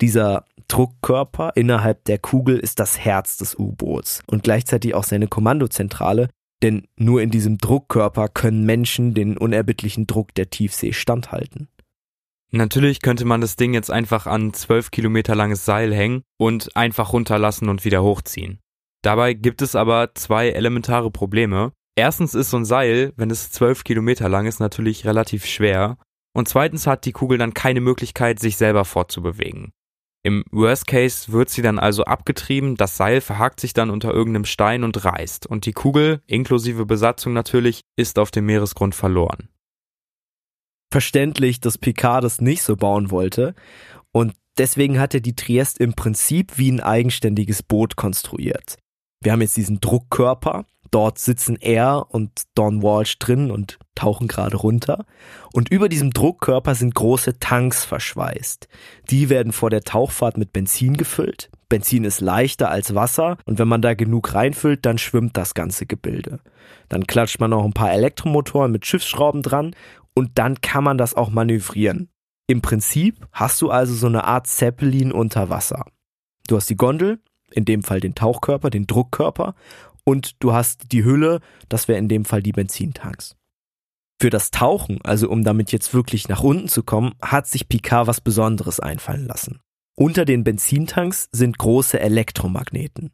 Dieser 0.00 0.44
Druckkörper 0.68 1.50
innerhalb 1.56 2.04
der 2.04 2.18
Kugel 2.18 2.60
ist 2.60 2.78
das 2.78 2.96
Herz 3.00 3.38
des 3.38 3.58
U-Boots 3.58 4.22
und 4.28 4.44
gleichzeitig 4.44 4.94
auch 4.94 5.02
seine 5.02 5.26
Kommandozentrale, 5.26 6.28
denn 6.62 6.86
nur 6.94 7.22
in 7.22 7.32
diesem 7.32 7.58
Druckkörper 7.58 8.28
können 8.28 8.64
Menschen 8.64 9.14
den 9.14 9.36
unerbittlichen 9.36 10.06
Druck 10.06 10.32
der 10.36 10.48
Tiefsee 10.48 10.92
standhalten. 10.92 11.66
Natürlich 12.52 13.02
könnte 13.02 13.24
man 13.24 13.40
das 13.40 13.56
Ding 13.56 13.74
jetzt 13.74 13.90
einfach 13.90 14.28
an 14.28 14.54
zwölf 14.54 14.92
Kilometer 14.92 15.34
langes 15.34 15.64
Seil 15.64 15.92
hängen 15.92 16.22
und 16.38 16.76
einfach 16.76 17.12
runterlassen 17.12 17.68
und 17.68 17.84
wieder 17.84 18.04
hochziehen. 18.04 18.60
Dabei 19.02 19.32
gibt 19.34 19.62
es 19.62 19.74
aber 19.74 20.14
zwei 20.14 20.50
elementare 20.50 21.10
Probleme. 21.10 21.72
Erstens 21.96 22.34
ist 22.34 22.50
so 22.50 22.58
ein 22.58 22.64
Seil, 22.64 23.12
wenn 23.16 23.30
es 23.30 23.50
zwölf 23.50 23.84
Kilometer 23.84 24.28
lang 24.28 24.46
ist, 24.46 24.60
natürlich 24.60 25.06
relativ 25.06 25.46
schwer. 25.46 25.98
Und 26.34 26.48
zweitens 26.48 26.86
hat 26.86 27.04
die 27.04 27.12
Kugel 27.12 27.38
dann 27.38 27.54
keine 27.54 27.80
Möglichkeit, 27.80 28.38
sich 28.38 28.56
selber 28.56 28.84
fortzubewegen. 28.84 29.72
Im 30.22 30.44
Worst 30.50 30.86
Case 30.86 31.32
wird 31.32 31.48
sie 31.48 31.62
dann 31.62 31.78
also 31.78 32.04
abgetrieben, 32.04 32.76
das 32.76 32.96
Seil 32.98 33.22
verhakt 33.22 33.58
sich 33.58 33.72
dann 33.72 33.88
unter 33.88 34.12
irgendeinem 34.12 34.44
Stein 34.44 34.84
und 34.84 35.02
reißt, 35.02 35.46
und 35.46 35.64
die 35.64 35.72
Kugel, 35.72 36.20
inklusive 36.26 36.84
Besatzung 36.84 37.32
natürlich, 37.32 37.80
ist 37.96 38.18
auf 38.18 38.30
dem 38.30 38.44
Meeresgrund 38.44 38.94
verloren. 38.94 39.48
Verständlich, 40.92 41.60
dass 41.60 41.78
Picard 41.78 42.22
das 42.22 42.42
nicht 42.42 42.62
so 42.62 42.76
bauen 42.76 43.10
wollte, 43.10 43.54
und 44.12 44.34
deswegen 44.58 45.00
hat 45.00 45.14
er 45.14 45.20
die 45.20 45.36
Triest 45.36 45.80
im 45.80 45.94
Prinzip 45.94 46.58
wie 46.58 46.70
ein 46.70 46.80
eigenständiges 46.80 47.62
Boot 47.62 47.96
konstruiert. 47.96 48.76
Wir 49.22 49.32
haben 49.32 49.42
jetzt 49.42 49.56
diesen 49.56 49.80
Druckkörper. 49.80 50.64
Dort 50.90 51.18
sitzen 51.18 51.56
er 51.60 52.06
und 52.08 52.42
Don 52.54 52.82
Walsh 52.82 53.18
drin 53.18 53.50
und 53.50 53.78
tauchen 53.94 54.26
gerade 54.26 54.56
runter. 54.56 55.04
Und 55.52 55.70
über 55.70 55.88
diesem 55.88 56.12
Druckkörper 56.12 56.74
sind 56.74 56.94
große 56.94 57.38
Tanks 57.38 57.84
verschweißt. 57.84 58.66
Die 59.08 59.28
werden 59.28 59.52
vor 59.52 59.70
der 59.70 59.82
Tauchfahrt 59.82 60.36
mit 60.36 60.52
Benzin 60.52 60.96
gefüllt. 60.96 61.50
Benzin 61.68 62.02
ist 62.02 62.20
leichter 62.20 62.70
als 62.70 62.94
Wasser 62.96 63.36
und 63.44 63.60
wenn 63.60 63.68
man 63.68 63.82
da 63.82 63.94
genug 63.94 64.34
reinfüllt, 64.34 64.84
dann 64.84 64.98
schwimmt 64.98 65.36
das 65.36 65.54
ganze 65.54 65.86
Gebilde. 65.86 66.40
Dann 66.88 67.06
klatscht 67.06 67.38
man 67.38 67.50
noch 67.50 67.64
ein 67.64 67.72
paar 67.72 67.92
Elektromotoren 67.92 68.72
mit 68.72 68.84
Schiffsschrauben 68.84 69.42
dran 69.42 69.76
und 70.14 70.38
dann 70.38 70.60
kann 70.60 70.82
man 70.82 70.98
das 70.98 71.14
auch 71.14 71.30
manövrieren. 71.30 72.08
Im 72.48 72.62
Prinzip 72.62 73.28
hast 73.30 73.62
du 73.62 73.70
also 73.70 73.94
so 73.94 74.08
eine 74.08 74.24
Art 74.24 74.48
Zeppelin 74.48 75.12
unter 75.12 75.50
Wasser. 75.50 75.84
Du 76.48 76.56
hast 76.56 76.68
die 76.68 76.76
Gondel, 76.76 77.20
in 77.52 77.64
dem 77.64 77.82
Fall 77.82 78.00
den 78.00 78.14
Tauchkörper, 78.14 78.70
den 78.70 78.86
Druckkörper 78.86 79.54
und 80.04 80.42
du 80.42 80.52
hast 80.52 80.92
die 80.92 81.04
Hülle, 81.04 81.40
das 81.68 81.88
wäre 81.88 81.98
in 81.98 82.08
dem 82.08 82.24
Fall 82.24 82.42
die 82.42 82.52
Benzintanks. 82.52 83.36
Für 84.20 84.30
das 84.30 84.50
Tauchen, 84.50 85.00
also 85.02 85.30
um 85.30 85.44
damit 85.44 85.72
jetzt 85.72 85.94
wirklich 85.94 86.28
nach 86.28 86.42
unten 86.42 86.68
zu 86.68 86.82
kommen, 86.82 87.14
hat 87.22 87.46
sich 87.46 87.68
Picard 87.68 88.06
was 88.06 88.20
Besonderes 88.20 88.78
einfallen 88.78 89.26
lassen. 89.26 89.60
Unter 89.96 90.24
den 90.24 90.44
Benzintanks 90.44 91.28
sind 91.32 91.58
große 91.58 91.98
Elektromagneten. 91.98 93.12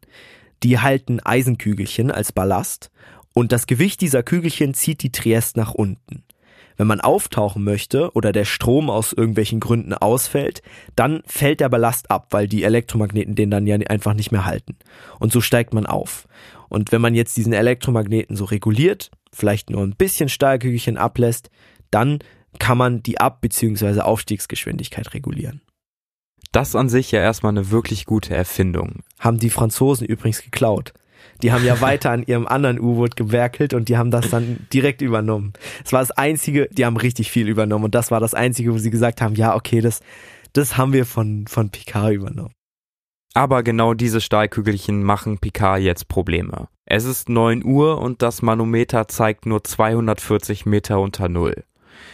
Die 0.63 0.79
halten 0.79 1.19
Eisenkügelchen 1.19 2.11
als 2.11 2.31
Ballast 2.31 2.91
und 3.33 3.51
das 3.51 3.67
Gewicht 3.67 4.01
dieser 4.01 4.23
Kügelchen 4.23 4.73
zieht 4.73 5.03
die 5.03 5.11
Triest 5.11 5.55
nach 5.57 5.73
unten. 5.73 6.23
Wenn 6.77 6.87
man 6.87 7.01
auftauchen 7.01 7.63
möchte 7.63 8.11
oder 8.13 8.31
der 8.31 8.45
Strom 8.45 8.89
aus 8.89 9.11
irgendwelchen 9.11 9.59
Gründen 9.59 9.93
ausfällt, 9.93 10.61
dann 10.95 11.23
fällt 11.25 11.59
der 11.59 11.69
Ballast 11.69 12.11
ab, 12.11 12.27
weil 12.31 12.47
die 12.47 12.63
Elektromagneten 12.63 13.35
den 13.35 13.51
dann 13.51 13.67
ja 13.67 13.77
einfach 13.89 14.13
nicht 14.13 14.31
mehr 14.31 14.45
halten. 14.45 14.77
Und 15.19 15.31
so 15.31 15.41
steigt 15.41 15.73
man 15.73 15.87
auf. 15.87 16.27
Und 16.69 16.91
wenn 16.91 17.01
man 17.01 17.15
jetzt 17.15 17.35
diesen 17.35 17.53
Elektromagneten 17.53 18.35
so 18.35 18.45
reguliert, 18.45 19.09
vielleicht 19.33 19.69
nur 19.69 19.81
ein 19.81 19.95
bisschen 19.95 20.29
Stahlkügelchen 20.29 20.97
ablässt, 20.97 21.49
dann 21.91 22.19
kann 22.59 22.77
man 22.77 23.03
die 23.03 23.19
Ab- 23.19 23.41
bzw. 23.41 24.01
Aufstiegsgeschwindigkeit 24.01 25.13
regulieren. 25.13 25.61
Das 26.51 26.75
an 26.75 26.89
sich 26.89 27.11
ja 27.11 27.19
erstmal 27.19 27.51
eine 27.51 27.71
wirklich 27.71 28.05
gute 28.05 28.35
Erfindung. 28.35 29.01
Haben 29.19 29.39
die 29.39 29.49
Franzosen 29.49 30.07
übrigens 30.07 30.41
geklaut. 30.41 30.93
Die 31.41 31.51
haben 31.51 31.65
ja 31.65 31.81
weiter 31.81 32.11
an 32.11 32.23
ihrem 32.23 32.47
anderen 32.47 32.79
U-Boot 32.79 33.15
gewerkelt 33.15 33.73
und 33.73 33.89
die 33.89 33.97
haben 33.97 34.11
das 34.11 34.29
dann 34.29 34.67
direkt 34.73 35.01
übernommen. 35.01 35.53
Es 35.85 35.93
war 35.93 35.99
das 35.99 36.11
einzige, 36.11 36.67
die 36.71 36.85
haben 36.85 36.97
richtig 36.97 37.31
viel 37.31 37.47
übernommen 37.47 37.85
und 37.85 37.95
das 37.95 38.11
war 38.11 38.19
das 38.19 38.33
einzige, 38.33 38.73
wo 38.73 38.77
sie 38.77 38.89
gesagt 38.89 39.21
haben, 39.21 39.35
ja, 39.35 39.55
okay, 39.55 39.81
das, 39.81 40.01
das 40.53 40.77
haben 40.77 40.93
wir 40.93 41.05
von, 41.05 41.47
von 41.47 41.69
Picard 41.69 42.13
übernommen. 42.13 42.53
Aber 43.33 43.61
genau 43.61 43.93
diese 43.93 44.19
Stahlkügelchen 44.19 45.03
machen 45.03 45.37
Picard 45.37 45.81
jetzt 45.81 46.07
Probleme. 46.07 46.69
Es 46.85 47.05
ist 47.05 47.29
9 47.29 47.63
Uhr 47.63 47.99
und 48.01 48.21
das 48.21 48.41
Manometer 48.41 49.07
zeigt 49.07 49.45
nur 49.45 49.63
240 49.63 50.65
Meter 50.65 50.99
unter 50.99 51.29
Null. 51.29 51.63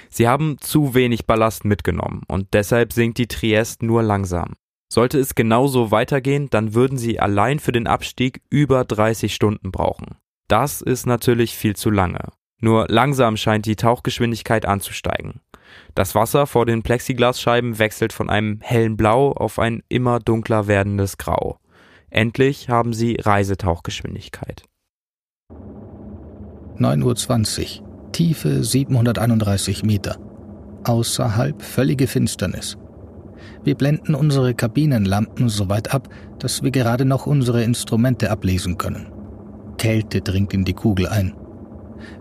Sie 0.09 0.27
haben 0.27 0.57
zu 0.59 0.93
wenig 0.93 1.25
Ballast 1.25 1.63
mitgenommen 1.63 2.23
und 2.27 2.53
deshalb 2.53 2.91
sinkt 2.91 3.17
die 3.19 3.27
Triest 3.27 3.83
nur 3.83 4.03
langsam. 4.03 4.55
Sollte 4.93 5.17
es 5.17 5.33
genauso 5.33 5.89
weitergehen, 5.89 6.51
dann 6.51 6.75
würden 6.75 6.99
sie 6.99 7.19
allein 7.19 7.57
für 7.57 7.71
den 7.71 7.87
Abstieg 7.87 8.43
über 8.51 8.85
30 8.85 9.33
Stunden 9.33 9.71
brauchen. 9.71 10.17
Das 10.47 10.83
ist 10.83 11.07
natürlich 11.07 11.57
viel 11.57 11.75
zu 11.75 11.89
lange. 11.89 12.29
Nur 12.61 12.85
langsam 12.89 13.35
scheint 13.35 13.65
die 13.65 13.75
Tauchgeschwindigkeit 13.75 14.67
anzusteigen. 14.67 15.41
Das 15.95 16.13
Wasser 16.13 16.45
vor 16.45 16.67
den 16.67 16.83
Plexiglasscheiben 16.83 17.79
wechselt 17.79 18.13
von 18.13 18.29
einem 18.29 18.59
hellen 18.61 18.95
Blau 18.95 19.31
auf 19.31 19.57
ein 19.57 19.81
immer 19.89 20.19
dunkler 20.19 20.67
werdendes 20.67 21.17
Grau. 21.17 21.57
Endlich 22.11 22.69
haben 22.69 22.93
sie 22.93 23.17
Reisetauchgeschwindigkeit. 23.19 24.61
9.20 26.77 27.81
Uhr. 27.81 28.11
Tiefe 28.11 28.63
731 28.63 29.81
Meter. 29.81 30.19
Außerhalb 30.83 31.63
völlige 31.63 32.05
Finsternis. 32.05 32.77
Wir 33.63 33.75
blenden 33.75 34.15
unsere 34.15 34.53
Kabinenlampen 34.53 35.49
so 35.49 35.69
weit 35.69 35.93
ab, 35.93 36.09
dass 36.39 36.63
wir 36.63 36.71
gerade 36.71 37.05
noch 37.05 37.25
unsere 37.25 37.63
Instrumente 37.63 38.31
ablesen 38.31 38.77
können. 38.77 39.07
Kälte 39.77 40.21
dringt 40.21 40.53
in 40.53 40.65
die 40.65 40.73
Kugel 40.73 41.07
ein. 41.07 41.33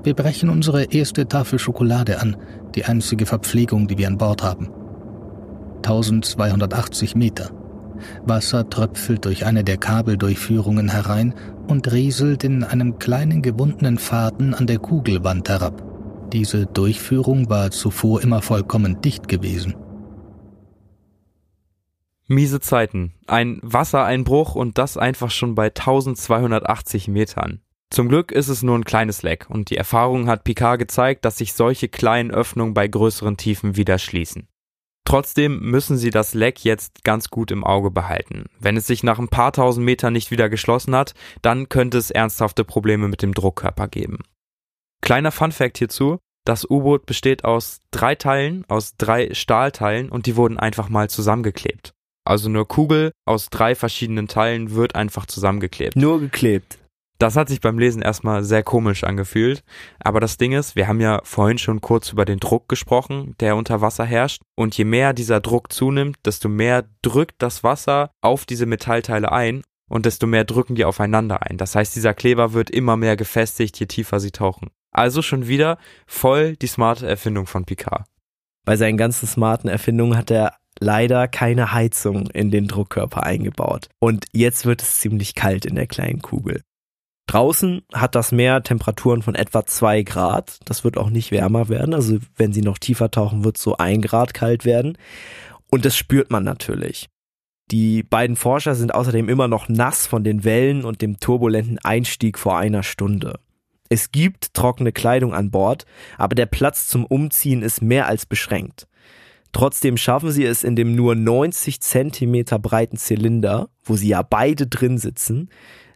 Wir 0.05 0.15
brechen 0.15 0.49
unsere 0.49 0.85
erste 0.85 1.27
Tafel 1.27 1.59
Schokolade 1.59 2.21
an, 2.21 2.37
die 2.75 2.85
einzige 2.85 3.27
Verpflegung, 3.27 3.89
die 3.89 3.99
wir 3.99 4.07
an 4.07 4.19
Bord 4.19 4.43
haben. 4.43 4.71
1280 5.79 7.17
Meter. 7.17 7.51
Wasser 8.25 8.69
tröpfelt 8.69 9.25
durch 9.25 9.47
eine 9.47 9.65
der 9.65 9.77
Kabeldurchführungen 9.77 10.89
herein 10.89 11.35
und 11.69 11.93
rieselt 11.93 12.45
in 12.45 12.65
einem 12.65 12.99
kleinen 12.99 13.43
gewundenen 13.43 13.99
Faden 13.99 14.55
an 14.55 14.67
der 14.67 14.79
Kugelwand 14.79 15.49
herab. 15.49 15.83
Diese 16.33 16.67
Durchführung 16.67 17.51
war 17.51 17.71
zuvor 17.71 18.23
immer 18.23 18.43
vollkommen 18.43 19.01
dicht 19.03 19.29
gewesen. 19.29 19.75
Miese 22.29 22.61
Zeiten. 22.61 23.15
Ein 23.27 23.59
Wassereinbruch 23.63 24.55
und 24.55 24.79
das 24.79 24.97
einfach 24.97 25.31
schon 25.31 25.55
bei 25.55 25.67
1280 25.67 27.09
Metern. 27.09 27.61
Zum 27.91 28.09
Glück 28.09 28.33
ist 28.33 28.49
es 28.49 28.63
nur 28.63 28.79
ein 28.79 28.85
kleines 28.85 29.23
Leck 29.23 29.47
und 29.51 29.69
die 29.69 29.77
Erfahrung 29.77 30.27
hat 30.29 30.45
Picard 30.45 30.79
gezeigt, 30.79 31.25
dass 31.25 31.37
sich 31.37 31.53
solche 31.53 31.89
kleinen 31.89 32.31
Öffnungen 32.31 32.73
bei 32.73 32.89
größeren 32.89 33.37
Tiefen 33.37 33.77
wieder 33.77 33.99
schließen. 33.99 34.49
Trotzdem 35.05 35.61
müssen 35.61 35.99
sie 35.99 36.11
das 36.11 36.33
Leck 36.33 36.65
jetzt 36.65 37.05
ganz 37.05 37.29
gut 37.29 37.51
im 37.51 37.65
Auge 37.65 37.91
behalten. 37.91 38.47
Wenn 38.59 38.77
es 38.77 38.87
sich 38.87 39.03
nach 39.03 39.19
ein 39.19 39.29
paar 39.29 39.53
tausend 39.53 39.85
Metern 39.85 40.13
nicht 40.13 40.31
wieder 40.31 40.49
geschlossen 40.49 40.95
hat, 40.95 41.15
dann 41.43 41.69
könnte 41.69 41.99
es 41.99 42.11
ernsthafte 42.11 42.65
Probleme 42.65 43.09
mit 43.09 43.21
dem 43.21 43.35
Druckkörper 43.35 43.89
geben. 43.89 44.21
Kleiner 45.03 45.33
Fun 45.33 45.53
Fact 45.53 45.79
hierzu, 45.79 46.19
das 46.45 46.65
U-Boot 46.65 47.05
besteht 47.05 47.45
aus 47.45 47.83
drei 47.91 48.15
Teilen, 48.15 48.65
aus 48.69 48.97
drei 48.97 49.35
Stahlteilen 49.35 50.09
und 50.09 50.27
die 50.27 50.37
wurden 50.37 50.59
einfach 50.59 50.89
mal 50.89 51.11
zusammengeklebt. 51.11 51.93
Also 52.25 52.49
eine 52.49 52.65
Kugel 52.65 53.13
aus 53.27 53.49
drei 53.51 53.75
verschiedenen 53.75 54.29
Teilen 54.29 54.75
wird 54.75 54.95
einfach 54.95 55.27
zusammengeklebt. 55.27 55.97
Nur 55.97 56.21
geklebt. 56.21 56.79
Das 57.19 57.37
hat 57.37 57.49
sich 57.49 57.61
beim 57.61 57.79
Lesen 57.79 58.03
erstmal 58.03 58.43
sehr 58.43 58.65
komisch 58.65 59.05
angefühlt. 59.05 59.63
Aber 60.01 60.19
das 60.19 60.39
Ding 60.39 60.53
ist, 60.53 60.75
wir 60.75 60.89
haben 60.89 61.01
ja 61.01 61.21
vorhin 61.23 61.59
schon 61.59 61.81
kurz 61.81 62.11
über 62.11 62.25
den 62.25 62.41
Druck 62.41 62.69
gesprochen, 62.69 63.37
der 63.39 63.55
unter 63.55 63.81
Wasser 63.81 64.05
herrscht. 64.05 64.43
Und 64.57 64.77
je 64.77 64.85
mehr 64.85 65.13
dieser 65.13 65.41
Druck 65.41 65.73
zunimmt, 65.73 66.17
desto 66.25 66.49
mehr 66.49 66.85
drückt 67.03 67.41
das 67.41 67.63
Wasser 67.63 68.11
auf 68.23 68.45
diese 68.45 68.67
Metallteile 68.67 69.31
ein 69.31 69.63
und 69.89 70.05
desto 70.05 70.27
mehr 70.27 70.45
drücken 70.45 70.75
die 70.75 70.85
aufeinander 70.85 71.43
ein. 71.43 71.59
Das 71.59 71.77
heißt, 71.77 71.95
dieser 71.95 72.13
Kleber 72.13 72.55
wird 72.55 72.71
immer 72.71 72.97
mehr 72.97 73.17
gefestigt, 73.17 73.79
je 73.79 73.87
tiefer 73.87 74.19
sie 74.19 74.33
tauchen. 74.33 74.71
Also 74.91 75.23
schon 75.23 75.47
wieder 75.47 75.79
voll 76.07 76.57
die 76.57 76.67
smarte 76.67 77.07
Erfindung 77.07 77.47
von 77.47 77.65
Picard. 77.65 78.05
Bei 78.65 78.77
seinen 78.77 78.97
ganzen 78.97 79.29
smarten 79.29 79.69
Erfindungen 79.69 80.17
hat 80.17 80.31
er 80.31 80.57
leider 80.83 81.29
keine 81.29 81.73
Heizung 81.73 82.27
in 82.27 82.51
den 82.51 82.68
Druckkörper 82.68 83.23
eingebaut. 83.23 83.88
Und 83.99 84.27
jetzt 84.33 84.66
wird 84.66 84.83
es 84.83 84.99
ziemlich 84.99 85.35
kalt 85.35 85.64
in 85.64 85.77
der 85.77 85.87
kleinen 85.87 86.21
Kugel. 86.21 86.62
Draußen 87.27 87.83
hat 87.95 88.14
das 88.14 88.33
Meer 88.33 88.62
Temperaturen 88.62 89.23
von 89.23 89.35
etwa 89.35 89.64
zwei 89.64 90.03
Grad. 90.03 90.59
Das 90.64 90.85
wird 90.85 90.99
auch 90.99 91.09
nicht 91.09 91.31
wärmer 91.31 91.68
werden. 91.68 91.95
Also 91.95 92.18
wenn 92.37 92.53
sie 92.53 92.62
noch 92.62 92.79
tiefer 92.79 93.11
tauchen, 93.11 93.45
wird 93.45 93.57
es 93.57 93.62
so 93.62 93.77
ein 93.77 94.03
Grad 94.03 94.35
kalt 94.35 94.64
werden. 94.64 94.99
Und 95.71 95.85
das 95.85 95.97
spürt 95.97 96.31
man 96.31 96.45
natürlich. 96.45 97.09
Die 97.71 98.03
beiden 98.03 98.37
Forscher 98.37 98.75
sind 98.75 98.95
außerdem 98.95 99.29
immer 99.29 99.49
noch 99.49 99.68
nass 99.68 100.07
von 100.07 100.25
den 100.25 100.45
Wellen 100.45 100.85
und 100.85 101.01
dem 101.01 101.21
turbulenten 101.21 101.79
Einstieg 101.79 102.38
vor 102.38 102.59
einer 102.59 102.83
Stunde. 102.83 103.38
Es 103.88 104.11
gibt 104.11 104.53
trockene 104.53 104.92
Kleidung 104.92 105.33
an 105.33 105.51
Bord, 105.51 105.87
aber 106.18 106.35
der 106.35 106.47
Platz 106.47 106.88
zum 106.88 107.07
Umziehen 107.07 107.62
ist 107.62 107.83
mehr 107.83 108.09
als 108.09 108.27
beschränkt. 108.27 108.87
Trotzdem 109.53 109.97
schaffen 109.97 110.31
sie 110.31 110.45
es 110.45 110.65
in 110.65 110.77
dem 110.77 110.95
nur 110.95 111.15
90 111.15 111.81
Zentimeter 111.81 112.59
breiten 112.59 112.97
Zylinder, 112.97 113.69
wo 113.85 113.97
sie 113.97 114.09
ja 114.09 114.23
beide 114.23 114.67
drin 114.67 114.99
sitzen, 114.99 115.51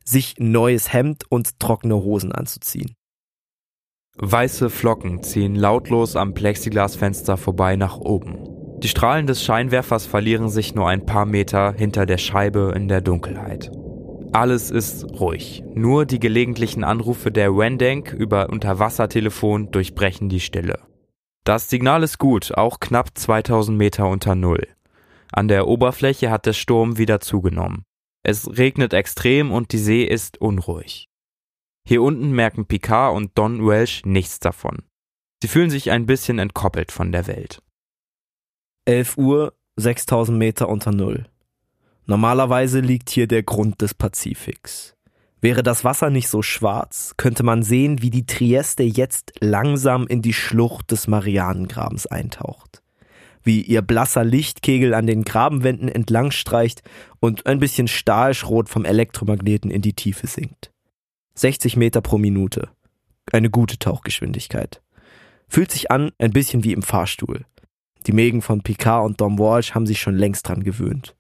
sich 0.05 0.39
ein 0.39 0.53
neues 0.53 0.93
Hemd 0.93 1.25
und 1.31 1.59
trockene 1.59 1.97
Hosen 1.97 2.33
anzuziehen. 2.33 2.95
Weiße 4.19 4.71
Flocken 4.71 5.23
ziehen 5.23 5.55
lautlos 5.55 6.17
am 6.17 6.33
Plexiglasfenster 6.33 7.37
vorbei 7.37 7.77
nach 7.77 7.99
oben. 7.99 8.39
Die 8.79 8.89
Strahlen 8.89 9.27
des 9.27 9.43
Scheinwerfers 9.43 10.07
verlieren 10.07 10.49
sich 10.49 10.75
nur 10.75 10.89
ein 10.89 11.05
paar 11.05 11.27
Meter 11.27 11.75
hinter 11.77 12.07
der 12.07 12.19
Scheibe 12.19 12.73
in 12.77 12.89
der 12.89 13.01
Dunkelheit. 13.01 13.71
Alles 14.33 14.71
ist 14.71 15.05
ruhig. 15.19 15.65
Nur 15.75 16.05
die 16.05 16.21
gelegentlichen 16.21 16.85
Anrufe 16.85 17.31
der 17.31 17.57
Wendank 17.57 18.13
über 18.13 18.51
Unterwassertelefon 18.51 19.71
durchbrechen 19.71 20.29
die 20.29 20.41
Stille. 20.41 20.79
Das 21.47 21.71
Signal 21.71 22.03
ist 22.03 22.19
gut, 22.19 22.53
auch 22.57 22.81
knapp 22.81 23.17
2000 23.17 23.79
Meter 23.79 24.09
unter 24.09 24.35
Null. 24.35 24.67
An 25.31 25.47
der 25.47 25.69
Oberfläche 25.69 26.29
hat 26.29 26.45
der 26.45 26.55
Sturm 26.55 26.99
wieder 26.99 27.21
zugenommen. 27.21 27.85
Es 28.25 28.59
regnet 28.59 28.93
extrem 28.93 29.53
und 29.53 29.71
die 29.71 29.79
See 29.79 30.03
ist 30.03 30.41
unruhig. 30.41 31.09
Hier 31.87 32.03
unten 32.03 32.33
merken 32.33 32.67
Picard 32.67 33.15
und 33.15 33.39
Don 33.39 33.65
Welsh 33.65 34.05
nichts 34.05 34.41
davon. 34.41 34.83
Sie 35.41 35.47
fühlen 35.47 35.71
sich 35.71 35.93
ein 35.93 36.05
bisschen 36.05 36.41
entkoppelt 36.41 36.91
von 36.91 37.13
der 37.13 37.29
Welt. 37.29 37.63
11 38.87 39.17
Uhr, 39.17 39.55
6000 39.77 40.37
Meter 40.37 40.69
unter 40.69 40.91
Null. 40.91 41.27
Normalerweise 42.07 42.81
liegt 42.81 43.09
hier 43.09 43.29
der 43.29 43.45
Grund 43.45 43.83
des 43.83 43.95
Pazifiks. 43.95 44.96
Wäre 45.41 45.63
das 45.63 45.85
Wasser 45.85 46.11
nicht 46.11 46.29
so 46.29 46.43
schwarz, 46.43 47.15
könnte 47.17 47.43
man 47.43 47.63
sehen, 47.63 48.01
wie 48.01 48.11
die 48.11 48.27
Trieste 48.27 48.83
jetzt 48.83 49.35
langsam 49.41 50.07
in 50.07 50.23
die 50.23 50.33
Schlucht 50.33 50.91
des 50.91 51.09
Marianengrabens 51.09 52.07
eintaucht. 52.07 52.83
Wie 53.43 53.61
ihr 53.61 53.83
blasser 53.83 54.25
Lichtkegel 54.25 54.95
an 54.95 55.07
den 55.07 55.23
Grabenwänden 55.23 55.89
entlang 55.89 56.31
streicht 56.31 56.83
und 57.21 57.47
ein 57.47 57.61
bisschen 57.61 57.87
Stahlschrot 57.87 58.69
vom 58.69 58.85
Elektromagneten 58.85 59.71
in 59.71 59.83
die 59.83 59.93
Tiefe 59.93 60.27
sinkt. 60.27 60.73
60 61.35 61.77
Meter 61.77 62.01
pro 62.01 62.19
Minute. 62.19 62.71
Eine 63.31 63.51
gute 63.51 63.79
Tauchgeschwindigkeit. 63.79 64.83
Fühlt 65.49 65.71
sich 65.71 65.91
an 65.91 66.11
ein 66.19 66.33
bisschen 66.33 66.65
wie 66.65 66.73
im 66.73 66.83
Fahrstuhl. 66.83 67.45
Die 68.07 68.13
Mägen 68.13 68.41
von 68.41 68.63
Picard 68.63 69.05
und 69.05 69.21
Dom 69.21 69.39
Walsh 69.39 69.75
haben 69.75 69.87
sich 69.87 70.01
schon 70.01 70.17
längst 70.17 70.49
dran 70.49 70.65
gewöhnt. 70.65 71.15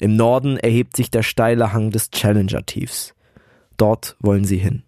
Im 0.00 0.16
Norden 0.16 0.56
erhebt 0.56 0.96
sich 0.96 1.10
der 1.10 1.22
steile 1.22 1.72
Hang 1.72 1.90
des 1.90 2.10
Challenger-Tiefs. 2.10 3.13
Dort 3.76 4.16
wollen 4.20 4.44
sie 4.44 4.58
hin. 4.58 4.82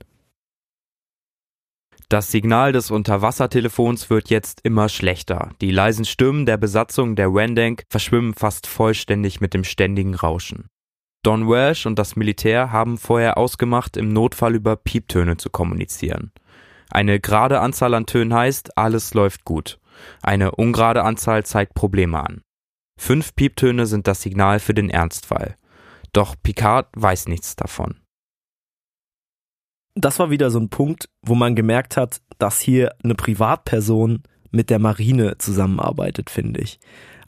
Das 2.08 2.30
Signal 2.30 2.70
des 2.70 2.92
Unterwassertelefons 2.92 4.10
wird 4.10 4.30
jetzt 4.30 4.60
immer 4.62 4.88
schlechter. 4.88 5.50
Die 5.60 5.72
leisen 5.72 6.04
Stimmen 6.04 6.46
der 6.46 6.56
Besatzung 6.56 7.16
der 7.16 7.34
Wendank 7.34 7.82
verschwimmen 7.90 8.34
fast 8.34 8.68
vollständig 8.68 9.40
mit 9.40 9.54
dem 9.54 9.64
ständigen 9.64 10.14
Rauschen. 10.14 10.68
Don 11.24 11.48
Welsh 11.48 11.86
und 11.86 11.98
das 11.98 12.14
Militär 12.14 12.70
haben 12.70 12.98
vorher 12.98 13.36
ausgemacht, 13.36 13.96
im 13.96 14.12
Notfall 14.12 14.54
über 14.54 14.76
Pieptöne 14.76 15.36
zu 15.36 15.50
kommunizieren. 15.50 16.30
Eine 16.90 17.18
gerade 17.18 17.58
Anzahl 17.58 17.94
an 17.94 18.06
Tönen 18.06 18.32
heißt, 18.32 18.78
alles 18.78 19.12
läuft 19.12 19.44
gut. 19.44 19.80
Eine 20.22 20.52
ungerade 20.52 21.02
Anzahl 21.02 21.44
zeigt 21.44 21.74
Probleme 21.74 22.20
an. 22.20 22.42
Fünf 23.00 23.34
Pieptöne 23.34 23.86
sind 23.86 24.06
das 24.06 24.22
Signal 24.22 24.60
für 24.60 24.74
den 24.74 24.90
Ernstfall. 24.90 25.56
Doch 26.12 26.36
Picard 26.40 26.88
weiß 26.94 27.26
nichts 27.26 27.56
davon. 27.56 27.96
Das 29.98 30.18
war 30.18 30.30
wieder 30.30 30.50
so 30.50 30.58
ein 30.58 30.68
Punkt, 30.68 31.08
wo 31.22 31.34
man 31.34 31.56
gemerkt 31.56 31.96
hat, 31.96 32.20
dass 32.36 32.60
hier 32.60 32.94
eine 33.02 33.14
Privatperson 33.14 34.22
mit 34.50 34.68
der 34.68 34.78
Marine 34.78 35.38
zusammenarbeitet, 35.38 36.28
finde 36.28 36.60
ich. 36.60 36.78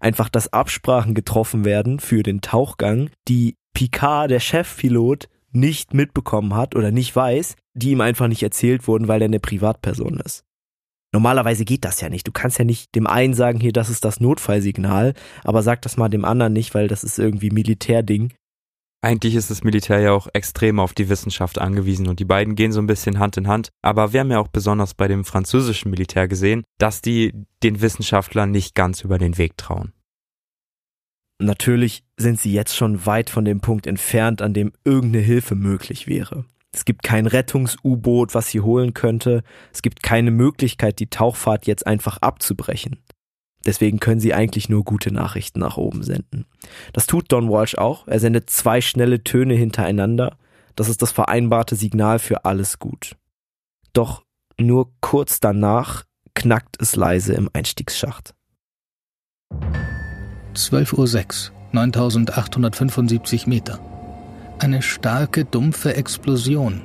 Einfach, 0.01 0.29
dass 0.29 0.53
Absprachen 0.53 1.15
getroffen 1.15 1.65
werden 1.65 1.99
für 1.99 2.23
den 2.23 2.43
Tauchgang, 2.43 3.09
die 3.27 3.57
Picard, 3.73 4.31
der 4.31 4.41
Chefpilot, 4.41 5.29
nicht 5.51 5.95
mitbekommen 5.95 6.55
hat 6.55 6.77
oder 6.77 6.91
nicht 6.91 7.17
weiß, 7.17 7.57
die 7.73 7.93
ihm 7.93 8.03
einfach 8.03 8.29
nicht 8.29 8.43
erzählt 8.43 8.87
wurden, 8.87 9.09
weil 9.09 9.23
er 9.23 9.29
eine 9.29 9.41
Privatperson 9.41 10.21
ist. 10.21 10.45
Normalerweise 11.13 11.65
geht 11.65 11.87
das 11.87 12.03
ja 12.03 12.11
nicht. 12.11 12.27
Du 12.27 12.33
kannst 12.33 12.59
ja 12.59 12.67
nicht 12.67 12.95
dem 12.95 13.07
einen 13.07 13.33
sagen, 13.33 13.61
hier, 13.61 13.73
das 13.73 13.89
ist 13.89 14.05
das 14.05 14.21
Notfallsignal, 14.21 15.15
aber 15.43 15.63
sag 15.63 15.81
das 15.83 15.97
mal 15.97 16.11
dem 16.11 16.27
anderen 16.27 16.53
nicht, 16.53 16.75
weil 16.75 16.87
das 16.87 17.03
ist 17.03 17.19
irgendwie 17.19 17.51
Militärding. 17.51 18.35
Eigentlich 19.01 19.37
ist 19.37 19.51
das 19.51 19.63
Militär 19.63 20.01
ja 20.01 20.13
auch 20.13 20.27
extrem 20.33 20.81
auf 20.81 20.93
die 20.93 21.09
Wissenschaft 21.09 21.61
angewiesen 21.61 22.09
und 22.09 22.19
die 22.19 22.25
beiden 22.25 22.57
gehen 22.57 22.73
so 22.73 22.81
ein 22.81 22.89
bisschen 22.89 23.21
Hand 23.21 23.37
in 23.37 23.47
Hand. 23.47 23.69
Aber 23.81 24.13
wir 24.13 24.21
haben 24.21 24.31
ja 24.31 24.41
auch 24.41 24.49
besonders 24.49 24.95
bei 24.95 25.07
dem 25.07 25.25
französischen 25.25 25.91
Militär 25.91 26.27
gesehen, 26.27 26.65
dass 26.79 27.01
die 27.01 27.33
den 27.63 27.81
Wissenschaftlern 27.81 28.51
nicht 28.51 28.75
ganz 28.75 29.03
über 29.03 29.19
den 29.19 29.39
Weg 29.39 29.57
trauen. 29.57 29.93
Natürlich 31.41 32.03
sind 32.17 32.41
sie 32.41 32.53
jetzt 32.53 32.75
schon 32.77 33.07
weit 33.07 33.31
von 33.31 33.45
dem 33.45 33.61
Punkt 33.61 33.87
entfernt, 33.87 34.43
an 34.43 34.53
dem 34.53 34.73
irgendeine 34.85 35.25
Hilfe 35.25 35.55
möglich 35.55 36.09
wäre. 36.09 36.45
Es 36.73 36.85
gibt 36.85 37.05
kein 37.05 37.27
Rettungs-U-Boot, 37.27 38.35
was 38.35 38.49
sie 38.49 38.61
holen 38.61 38.95
könnte. 38.95 39.45
Es 39.73 39.83
gibt 39.83 40.03
keine 40.03 40.33
Möglichkeit, 40.33 40.99
die 40.99 41.09
Tauchfahrt 41.09 41.67
jetzt 41.69 41.87
einfach 41.87 42.19
abzubrechen. 42.19 42.99
Deswegen 43.67 44.01
können 44.01 44.21
sie 44.21 44.35
eigentlich 44.35 44.69
nur 44.69 44.85
gute 44.85 45.13
Nachrichten 45.13 45.61
nach 45.61 45.77
oben 45.77 46.03
senden. 46.03 46.47
Das 46.93 47.07
tut 47.07 47.33
Don 47.33 47.51
Walsh 47.51 47.77
auch. 47.77 48.07
Er 48.07 48.21
sendet 48.21 48.51
zwei 48.51 48.81
schnelle 48.81 49.25
Töne 49.25 49.55
hintereinander. 49.55 50.37
Das 50.77 50.89
ist 50.89 51.03
das 51.03 51.11
vereinbarte 51.11 51.75
Signal 51.75 52.19
für 52.19 52.45
alles 52.45 52.79
gut. 52.79 53.17
Doch 53.93 54.23
nur 54.59 54.93
kurz 55.01 55.41
danach 55.41 56.05
knackt 56.35 56.81
es 56.81 56.95
leise 56.95 57.35
im 57.35 57.51
Einstiegsschacht. 57.53 58.33
12.06 60.55 61.51
Uhr, 61.51 61.57
9875 61.73 63.47
Meter. 63.47 63.81
Eine 64.61 64.83
starke, 64.83 65.45
dumpfe 65.45 65.95
Explosion. 65.95 66.83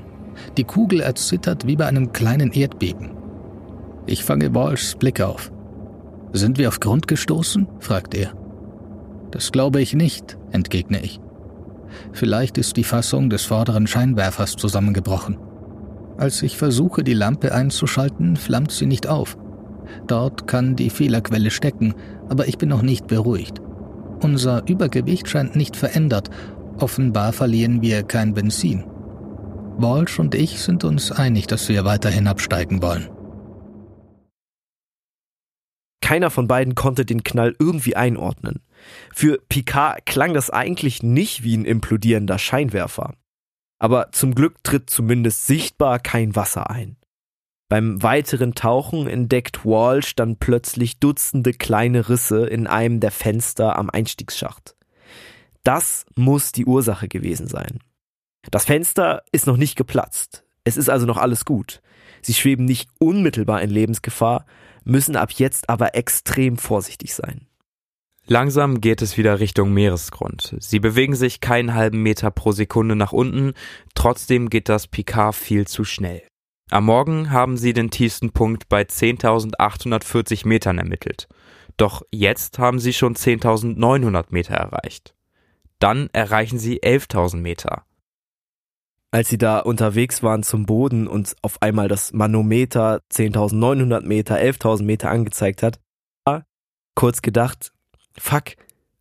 Die 0.57 0.63
Kugel 0.63 1.01
erzittert 1.01 1.67
wie 1.67 1.75
bei 1.75 1.85
einem 1.85 2.13
kleinen 2.13 2.51
Erdbeben. 2.51 3.11
Ich 4.05 4.23
fange 4.23 4.53
Walshs 4.53 4.95
Blick 4.95 5.21
auf. 5.21 5.52
Sind 6.33 6.57
wir 6.57 6.67
auf 6.67 6.79
Grund 6.79 7.07
gestoßen? 7.07 7.67
fragt 7.79 8.15
er. 8.15 8.33
Das 9.31 9.51
glaube 9.51 9.81
ich 9.81 9.93
nicht, 9.93 10.37
entgegne 10.51 11.01
ich. 11.01 11.19
Vielleicht 12.11 12.57
ist 12.57 12.75
die 12.75 12.83
Fassung 12.83 13.29
des 13.29 13.43
vorderen 13.45 13.87
Scheinwerfers 13.87 14.55
zusammengebrochen. 14.55 15.37
Als 16.17 16.41
ich 16.43 16.57
versuche, 16.57 17.03
die 17.03 17.13
Lampe 17.13 17.53
einzuschalten, 17.53 18.35
flammt 18.35 18.71
sie 18.71 18.85
nicht 18.85 19.07
auf. 19.07 19.37
Dort 20.07 20.47
kann 20.47 20.75
die 20.75 20.89
Fehlerquelle 20.89 21.51
stecken, 21.51 21.93
aber 22.29 22.47
ich 22.47 22.57
bin 22.57 22.69
noch 22.69 22.81
nicht 22.81 23.07
beruhigt. 23.07 23.61
Unser 24.21 24.67
Übergewicht 24.67 25.29
scheint 25.29 25.55
nicht 25.55 25.75
verändert 25.75 26.29
Offenbar 26.79 27.33
verlieren 27.33 27.81
wir 27.81 28.03
kein 28.03 28.33
Benzin. 28.33 28.83
Walsh 29.77 30.19
und 30.19 30.35
ich 30.35 30.59
sind 30.59 30.83
uns 30.83 31.11
einig, 31.11 31.47
dass 31.47 31.69
wir 31.69 31.85
weiter 31.85 32.09
hinabsteigen 32.09 32.81
wollen. 32.81 33.09
Keiner 36.03 36.29
von 36.29 36.49
beiden 36.49 36.75
konnte 36.75 37.05
den 37.05 37.23
Knall 37.23 37.55
irgendwie 37.59 37.95
einordnen. 37.95 38.61
Für 39.15 39.39
Picard 39.47 40.05
klang 40.05 40.33
das 40.33 40.49
eigentlich 40.49 41.01
nicht 41.01 41.43
wie 41.43 41.55
ein 41.55 41.63
implodierender 41.63 42.37
Scheinwerfer. 42.37 43.13
Aber 43.79 44.11
zum 44.11 44.35
Glück 44.35 44.61
tritt 44.65 44.89
zumindest 44.89 45.47
sichtbar 45.47 45.99
kein 45.99 46.35
Wasser 46.35 46.69
ein. 46.69 46.97
Beim 47.69 48.03
weiteren 48.03 48.53
Tauchen 48.53 49.07
entdeckt 49.07 49.63
Walsh 49.63 50.13
dann 50.15 50.35
plötzlich 50.35 50.99
Dutzende 50.99 51.53
kleine 51.53 52.09
Risse 52.09 52.47
in 52.47 52.67
einem 52.67 52.99
der 52.99 53.11
Fenster 53.11 53.77
am 53.79 53.89
Einstiegsschacht. 53.89 54.75
Das 55.63 56.05
muss 56.17 56.51
die 56.51 56.65
Ursache 56.65 57.07
gewesen 57.07 57.47
sein. 57.47 57.79
Das 58.51 58.65
Fenster 58.65 59.23
ist 59.31 59.47
noch 59.47 59.55
nicht 59.55 59.77
geplatzt. 59.77 60.43
Es 60.65 60.75
ist 60.75 60.89
also 60.89 61.05
noch 61.05 61.17
alles 61.17 61.45
gut. 61.45 61.81
Sie 62.21 62.33
schweben 62.33 62.65
nicht 62.65 62.89
unmittelbar 62.99 63.61
in 63.61 63.69
Lebensgefahr, 63.69 64.45
müssen 64.83 65.15
ab 65.15 65.31
jetzt 65.31 65.69
aber 65.69 65.95
extrem 65.95 66.57
vorsichtig 66.57 67.13
sein. 67.13 67.47
Langsam 68.25 68.79
geht 68.79 69.01
es 69.01 69.17
wieder 69.17 69.39
Richtung 69.39 69.73
Meeresgrund. 69.73 70.55
Sie 70.59 70.79
bewegen 70.79 71.15
sich 71.15 71.41
keinen 71.41 71.73
halben 71.73 72.01
Meter 72.01 72.31
pro 72.31 72.53
Sekunde 72.53 72.95
nach 72.95 73.11
unten, 73.11 73.53
trotzdem 73.95 74.49
geht 74.49 74.69
das 74.69 74.87
Picard 74.87 75.35
viel 75.35 75.67
zu 75.67 75.83
schnell. 75.83 76.23
Am 76.69 76.85
Morgen 76.85 77.31
haben 77.31 77.57
sie 77.57 77.73
den 77.73 77.91
tiefsten 77.91 78.31
Punkt 78.31 78.69
bei 78.69 78.83
10.840 78.83 80.47
Metern 80.47 80.77
ermittelt. 80.77 81.27
Doch 81.75 82.03
jetzt 82.11 82.59
haben 82.59 82.79
sie 82.79 82.93
schon 82.93 83.15
10.900 83.15 84.27
Meter 84.29 84.55
erreicht. 84.55 85.13
Dann 85.79 86.09
erreichen 86.13 86.59
sie 86.59 86.81
11.000 86.81 87.37
Meter. 87.37 87.83
Als 89.13 89.29
sie 89.29 89.37
da 89.37 89.59
unterwegs 89.59 90.23
waren 90.23 90.41
zum 90.41 90.65
Boden 90.65 91.07
und 91.07 91.35
auf 91.43 91.61
einmal 91.61 91.87
das 91.87 92.13
Manometer 92.13 93.01
10.900 93.13 94.01
Meter, 94.01 94.37
11.000 94.37 94.81
Meter 94.81 95.11
angezeigt 95.11 95.61
hat, 95.61 95.79
kurz 96.95 97.21
gedacht, 97.21 97.71
fuck, 98.17 98.55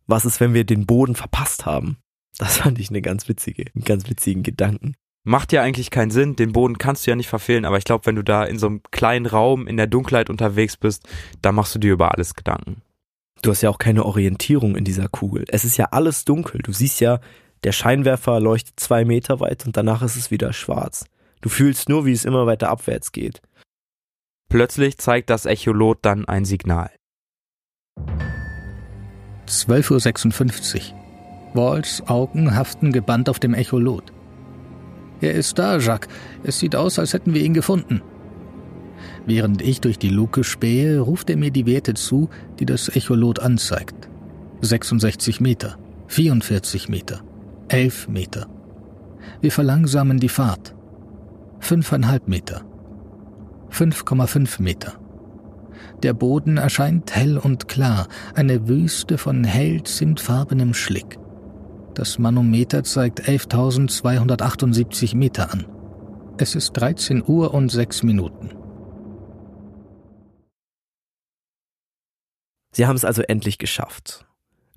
was 0.05 0.25
ist, 0.25 0.39
wenn 0.39 0.53
wir 0.53 0.65
den 0.65 0.85
Boden 0.85 1.15
verpasst 1.15 1.65
haben? 1.65 1.97
Das 2.37 2.57
fand 2.57 2.77
ich 2.79 2.89
eine 2.89 3.01
ganz 3.01 3.27
witzige, 3.27 3.65
einen 3.73 3.85
ganz 3.85 4.07
witzigen 4.07 4.43
Gedanken. 4.43 4.93
Macht 5.23 5.51
ja 5.51 5.63
eigentlich 5.63 5.89
keinen 5.89 6.11
Sinn, 6.11 6.35
den 6.35 6.51
Boden 6.51 6.77
kannst 6.77 7.07
du 7.07 7.11
ja 7.11 7.15
nicht 7.15 7.29
verfehlen, 7.29 7.65
aber 7.65 7.77
ich 7.77 7.85
glaube, 7.85 8.05
wenn 8.05 8.15
du 8.15 8.23
da 8.23 8.43
in 8.43 8.59
so 8.59 8.67
einem 8.67 8.81
kleinen 8.91 9.25
Raum 9.25 9.67
in 9.67 9.77
der 9.77 9.87
Dunkelheit 9.87 10.29
unterwegs 10.29 10.77
bist, 10.77 11.07
da 11.41 11.51
machst 11.51 11.73
du 11.73 11.79
dir 11.79 11.93
über 11.93 12.11
alles 12.11 12.35
Gedanken. 12.35 12.81
Du 13.41 13.49
hast 13.49 13.61
ja 13.61 13.69
auch 13.69 13.79
keine 13.79 14.05
Orientierung 14.05 14.75
in 14.75 14.83
dieser 14.83 15.07
Kugel. 15.07 15.45
Es 15.47 15.65
ist 15.65 15.77
ja 15.77 15.87
alles 15.91 16.23
dunkel. 16.23 16.61
Du 16.61 16.71
siehst 16.71 16.99
ja, 17.01 17.19
der 17.63 17.71
Scheinwerfer 17.71 18.39
leuchtet 18.39 18.79
zwei 18.79 19.05
Meter 19.05 19.39
weit 19.39 19.65
und 19.65 19.77
danach 19.77 20.01
ist 20.01 20.15
es 20.15 20.31
wieder 20.31 20.53
schwarz. 20.53 21.05
Du 21.41 21.49
fühlst 21.49 21.89
nur, 21.89 22.05
wie 22.05 22.13
es 22.13 22.25
immer 22.25 22.45
weiter 22.45 22.69
abwärts 22.69 23.11
geht. 23.11 23.41
Plötzlich 24.49 24.97
zeigt 24.97 25.29
das 25.29 25.45
Echolot 25.45 25.99
dann 26.01 26.25
ein 26.25 26.45
Signal. 26.45 26.91
12.56 29.47 30.91
Uhr. 30.91 30.99
Walls 31.53 32.07
Augen 32.07 32.55
haften 32.55 32.91
gebannt 32.91 33.29
auf 33.29 33.39
dem 33.39 33.53
Echolot. 33.53 34.11
Er 35.21 35.33
ist 35.33 35.59
da, 35.59 35.77
Jacques. 35.77 36.09
Es 36.43 36.59
sieht 36.59 36.75
aus, 36.75 36.99
als 36.99 37.13
hätten 37.13 37.33
wir 37.33 37.43
ihn 37.43 37.53
gefunden. 37.53 38.01
Während 39.25 39.61
ich 39.61 39.79
durch 39.81 39.97
die 39.97 40.09
Luke 40.09 40.43
spähe, 40.43 40.99
ruft 40.99 41.29
er 41.29 41.37
mir 41.37 41.51
die 41.51 41.65
Werte 41.65 41.93
zu, 41.93 42.29
die 42.59 42.65
das 42.65 42.89
Echolot 42.89 43.39
anzeigt. 43.39 44.09
66 44.61 45.39
Meter, 45.39 45.77
44 46.07 46.89
Meter, 46.89 47.23
11 47.73 48.07
Meter. 48.07 48.45
Wir 49.41 49.51
verlangsamen 49.51 50.19
die 50.19 50.29
Fahrt. 50.29 50.75
5,5 51.59 52.21
Meter, 52.27 52.61
5,5 53.71 54.61
Meter. 54.61 54.93
Der 56.03 56.13
Boden 56.13 56.57
erscheint 56.57 57.15
hell 57.15 57.39
und 57.39 57.67
klar, 57.67 58.07
eine 58.35 58.67
Wüste 58.67 59.17
von 59.17 59.43
hell 59.43 59.81
zimtfarbenem 59.81 60.75
Schlick. 60.75 61.17
Das 61.95 62.19
Manometer 62.19 62.83
zeigt 62.83 63.23
11.278 63.23 65.17
Meter 65.17 65.51
an. 65.51 65.65
Es 66.37 66.53
ist 66.53 66.73
13 66.73 67.23
Uhr 67.25 67.55
und 67.55 67.69
6 67.69 68.03
Minuten. 68.03 68.51
Sie 72.71 72.85
haben 72.85 72.97
es 72.97 73.05
also 73.05 73.23
endlich 73.23 73.57
geschafft. 73.57 74.27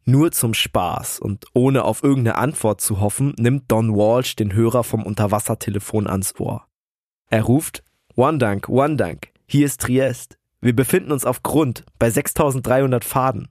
Nur 0.08 0.30
zum 0.30 0.54
Spaß 0.54 1.18
und 1.18 1.46
ohne 1.52 1.84
auf 1.84 2.04
irgendeine 2.04 2.38
Antwort 2.38 2.80
zu 2.80 3.00
hoffen, 3.00 3.34
nimmt 3.38 3.72
Don 3.72 3.96
Walsh 3.96 4.36
den 4.36 4.52
Hörer 4.52 4.84
vom 4.84 5.02
Unterwassertelefon 5.02 6.06
ans 6.06 6.38
Ohr. 6.38 6.64
Er 7.28 7.42
ruft 7.42 7.82
One 8.14 8.38
Dank, 8.38 8.68
One 8.68 8.94
Dank, 8.94 9.32
hier 9.46 9.66
ist 9.66 9.80
Triest. 9.80 10.38
Wir 10.60 10.76
befinden 10.76 11.10
uns 11.10 11.24
auf 11.24 11.42
Grund 11.42 11.84
bei 11.98 12.08
6300 12.08 13.04
Faden. 13.04 13.48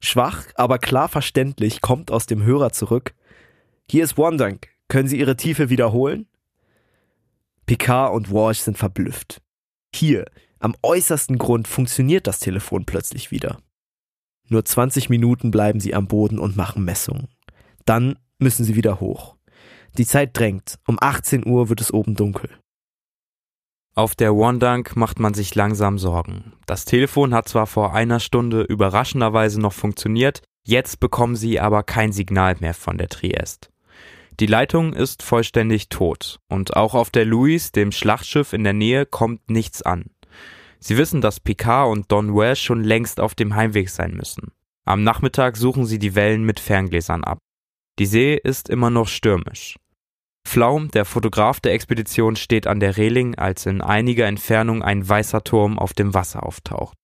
Schwach, 0.00 0.44
aber 0.54 0.78
klar 0.78 1.08
verständlich 1.08 1.80
kommt 1.80 2.12
aus 2.12 2.26
dem 2.26 2.44
Hörer 2.44 2.70
zurück. 2.72 3.14
Hier 3.90 4.04
ist 4.04 4.16
One 4.16 4.36
Dank, 4.36 4.68
können 4.86 5.08
Sie 5.08 5.18
Ihre 5.18 5.36
Tiefe 5.36 5.70
wiederholen? 5.70 6.28
Picard 7.66 8.14
und 8.14 8.32
Walsh 8.32 8.60
sind 8.60 8.78
verblüfft. 8.78 9.42
Hier, 9.92 10.24
am 10.60 10.76
äußersten 10.82 11.36
Grund 11.36 11.66
funktioniert 11.66 12.28
das 12.28 12.38
Telefon 12.38 12.84
plötzlich 12.84 13.32
wieder. 13.32 13.58
Nur 14.48 14.64
20 14.64 15.10
Minuten 15.10 15.50
bleiben 15.50 15.80
sie 15.80 15.94
am 15.94 16.06
Boden 16.06 16.38
und 16.38 16.56
machen 16.56 16.84
Messungen. 16.84 17.28
Dann 17.84 18.18
müssen 18.38 18.64
sie 18.64 18.76
wieder 18.76 19.00
hoch. 19.00 19.36
Die 19.96 20.06
Zeit 20.06 20.36
drängt. 20.36 20.78
Um 20.86 20.98
18 21.00 21.46
Uhr 21.46 21.68
wird 21.68 21.80
es 21.80 21.92
oben 21.92 22.14
dunkel. 22.14 22.50
Auf 23.94 24.14
der 24.14 24.36
Wandang 24.36 24.88
macht 24.94 25.18
man 25.18 25.34
sich 25.34 25.54
langsam 25.56 25.98
Sorgen. 25.98 26.52
Das 26.66 26.84
Telefon 26.84 27.34
hat 27.34 27.48
zwar 27.48 27.66
vor 27.66 27.94
einer 27.94 28.20
Stunde 28.20 28.62
überraschenderweise 28.62 29.60
noch 29.60 29.72
funktioniert, 29.72 30.42
jetzt 30.64 31.00
bekommen 31.00 31.34
sie 31.34 31.58
aber 31.58 31.82
kein 31.82 32.12
Signal 32.12 32.56
mehr 32.60 32.74
von 32.74 32.96
der 32.96 33.08
Triest. 33.08 33.70
Die 34.38 34.46
Leitung 34.46 34.92
ist 34.92 35.24
vollständig 35.24 35.88
tot 35.88 36.38
und 36.48 36.76
auch 36.76 36.94
auf 36.94 37.10
der 37.10 37.24
Louis, 37.24 37.72
dem 37.72 37.90
Schlachtschiff 37.90 38.52
in 38.52 38.62
der 38.62 38.72
Nähe, 38.72 39.04
kommt 39.04 39.50
nichts 39.50 39.82
an. 39.82 40.10
Sie 40.80 40.96
wissen, 40.96 41.20
dass 41.20 41.40
Picard 41.40 41.90
und 41.90 42.10
Don 42.12 42.34
Welsh 42.34 42.62
schon 42.62 42.84
längst 42.84 43.20
auf 43.20 43.34
dem 43.34 43.54
Heimweg 43.54 43.90
sein 43.90 44.14
müssen. 44.14 44.52
Am 44.84 45.02
Nachmittag 45.02 45.56
suchen 45.56 45.84
sie 45.84 45.98
die 45.98 46.14
Wellen 46.14 46.44
mit 46.44 46.60
Ferngläsern 46.60 47.24
ab. 47.24 47.38
Die 47.98 48.06
See 48.06 48.34
ist 48.42 48.68
immer 48.68 48.90
noch 48.90 49.08
stürmisch. 49.08 49.76
Flaum, 50.46 50.90
der 50.90 51.04
Fotograf 51.04 51.60
der 51.60 51.74
Expedition, 51.74 52.36
steht 52.36 52.66
an 52.66 52.80
der 52.80 52.96
Reling, 52.96 53.34
als 53.34 53.66
in 53.66 53.82
einiger 53.82 54.26
Entfernung 54.26 54.82
ein 54.82 55.06
weißer 55.06 55.44
Turm 55.44 55.78
auf 55.78 55.92
dem 55.92 56.14
Wasser 56.14 56.42
auftaucht. 56.42 56.96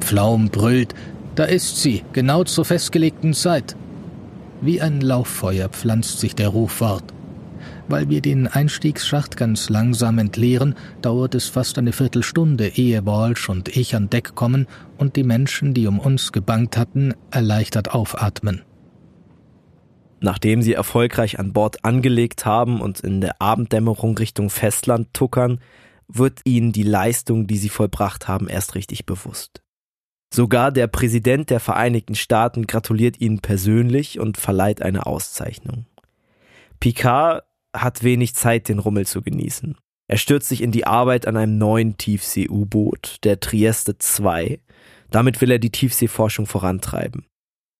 Flaum 0.00 0.48
brüllt, 0.48 0.94
da 1.34 1.44
ist 1.44 1.82
sie, 1.82 2.04
genau 2.12 2.44
zur 2.44 2.64
festgelegten 2.64 3.34
Zeit. 3.34 3.76
Wie 4.60 4.80
ein 4.80 5.00
Lauffeuer 5.00 5.68
pflanzt 5.68 6.20
sich 6.20 6.34
der 6.34 6.48
Ruf 6.48 6.72
fort. 6.72 7.04
Weil 7.88 8.08
wir 8.08 8.20
den 8.20 8.46
Einstiegsschacht 8.46 9.36
ganz 9.36 9.68
langsam 9.68 10.18
entleeren, 10.18 10.74
dauert 11.02 11.34
es 11.34 11.48
fast 11.48 11.78
eine 11.78 11.92
Viertelstunde, 11.92 12.68
ehe 12.68 13.04
Walsh 13.04 13.48
und 13.48 13.76
ich 13.76 13.94
an 13.96 14.08
Deck 14.08 14.34
kommen 14.34 14.66
und 14.98 15.16
die 15.16 15.24
Menschen, 15.24 15.74
die 15.74 15.86
um 15.86 15.98
uns 15.98 16.32
gebankt 16.32 16.76
hatten, 16.76 17.14
erleichtert 17.30 17.92
aufatmen. 17.92 18.62
Nachdem 20.20 20.62
sie 20.62 20.74
erfolgreich 20.74 21.40
an 21.40 21.52
Bord 21.52 21.84
angelegt 21.84 22.46
haben 22.46 22.80
und 22.80 23.00
in 23.00 23.20
der 23.20 23.42
Abenddämmerung 23.42 24.16
Richtung 24.16 24.50
Festland 24.50 25.12
tuckern, 25.12 25.58
wird 26.06 26.40
ihnen 26.44 26.72
die 26.72 26.84
Leistung, 26.84 27.48
die 27.48 27.56
sie 27.56 27.68
vollbracht 27.68 28.28
haben, 28.28 28.48
erst 28.48 28.76
richtig 28.76 29.04
bewusst. 29.04 29.62
Sogar 30.32 30.70
der 30.70 30.86
Präsident 30.86 31.50
der 31.50 31.60
Vereinigten 31.60 32.14
Staaten 32.14 32.66
gratuliert 32.66 33.20
ihnen 33.20 33.40
persönlich 33.40 34.20
und 34.20 34.38
verleiht 34.38 34.80
eine 34.80 35.06
Auszeichnung. 35.06 35.86
Picard 36.80 37.42
hat 37.74 38.02
wenig 38.02 38.34
Zeit, 38.34 38.68
den 38.68 38.78
Rummel 38.78 39.06
zu 39.06 39.22
genießen. 39.22 39.76
Er 40.08 40.18
stürzt 40.18 40.48
sich 40.48 40.62
in 40.62 40.72
die 40.72 40.86
Arbeit 40.86 41.26
an 41.26 41.36
einem 41.36 41.58
neuen 41.58 41.96
Tiefsee-U-Boot, 41.96 43.18
der 43.24 43.40
Trieste 43.40 43.96
II. 44.18 44.60
Damit 45.10 45.40
will 45.40 45.50
er 45.50 45.58
die 45.58 45.70
Tiefseeforschung 45.70 46.46
vorantreiben. 46.46 47.26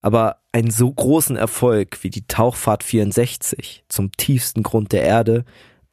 Aber 0.01 0.41
einen 0.51 0.71
so 0.71 0.91
großen 0.91 1.35
Erfolg 1.35 2.03
wie 2.03 2.09
die 2.09 2.27
Tauchfahrt 2.27 2.83
64 2.83 3.85
zum 3.87 4.11
tiefsten 4.11 4.63
Grund 4.63 4.91
der 4.91 5.03
Erde 5.03 5.45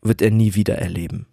wird 0.02 0.22
er 0.22 0.30
nie 0.30 0.54
wieder 0.54 0.76
erleben. 0.76 1.26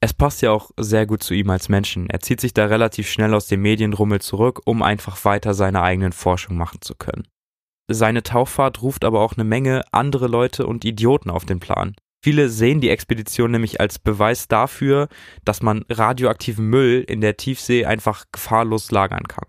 Es 0.00 0.12
passt 0.12 0.42
ja 0.42 0.50
auch 0.50 0.70
sehr 0.78 1.06
gut 1.06 1.22
zu 1.22 1.34
ihm 1.34 1.48
als 1.50 1.68
Menschen. 1.68 2.10
Er 2.10 2.20
zieht 2.20 2.40
sich 2.40 2.52
da 2.52 2.66
relativ 2.66 3.08
schnell 3.08 3.32
aus 3.34 3.46
dem 3.46 3.62
Medienrummel 3.62 4.20
zurück, 4.20 4.60
um 4.64 4.82
einfach 4.82 5.24
weiter 5.24 5.54
seine 5.54 5.82
eigenen 5.82 6.12
Forschung 6.12 6.56
machen 6.56 6.80
zu 6.82 6.94
können. 6.94 7.26
Seine 7.88 8.22
Tauchfahrt 8.22 8.82
ruft 8.82 9.04
aber 9.04 9.20
auch 9.20 9.34
eine 9.34 9.44
Menge 9.44 9.82
andere 9.92 10.26
Leute 10.26 10.66
und 10.66 10.84
Idioten 10.84 11.30
auf 11.30 11.44
den 11.44 11.60
Plan. 11.60 11.94
Viele 12.22 12.48
sehen 12.48 12.80
die 12.80 12.88
Expedition 12.88 13.50
nämlich 13.50 13.80
als 13.80 13.98
Beweis 13.98 14.48
dafür, 14.48 15.08
dass 15.44 15.62
man 15.62 15.84
radioaktiven 15.90 16.66
Müll 16.66 17.04
in 17.06 17.20
der 17.20 17.36
Tiefsee 17.36 17.84
einfach 17.84 18.24
gefahrlos 18.32 18.90
lagern 18.90 19.24
kann 19.28 19.46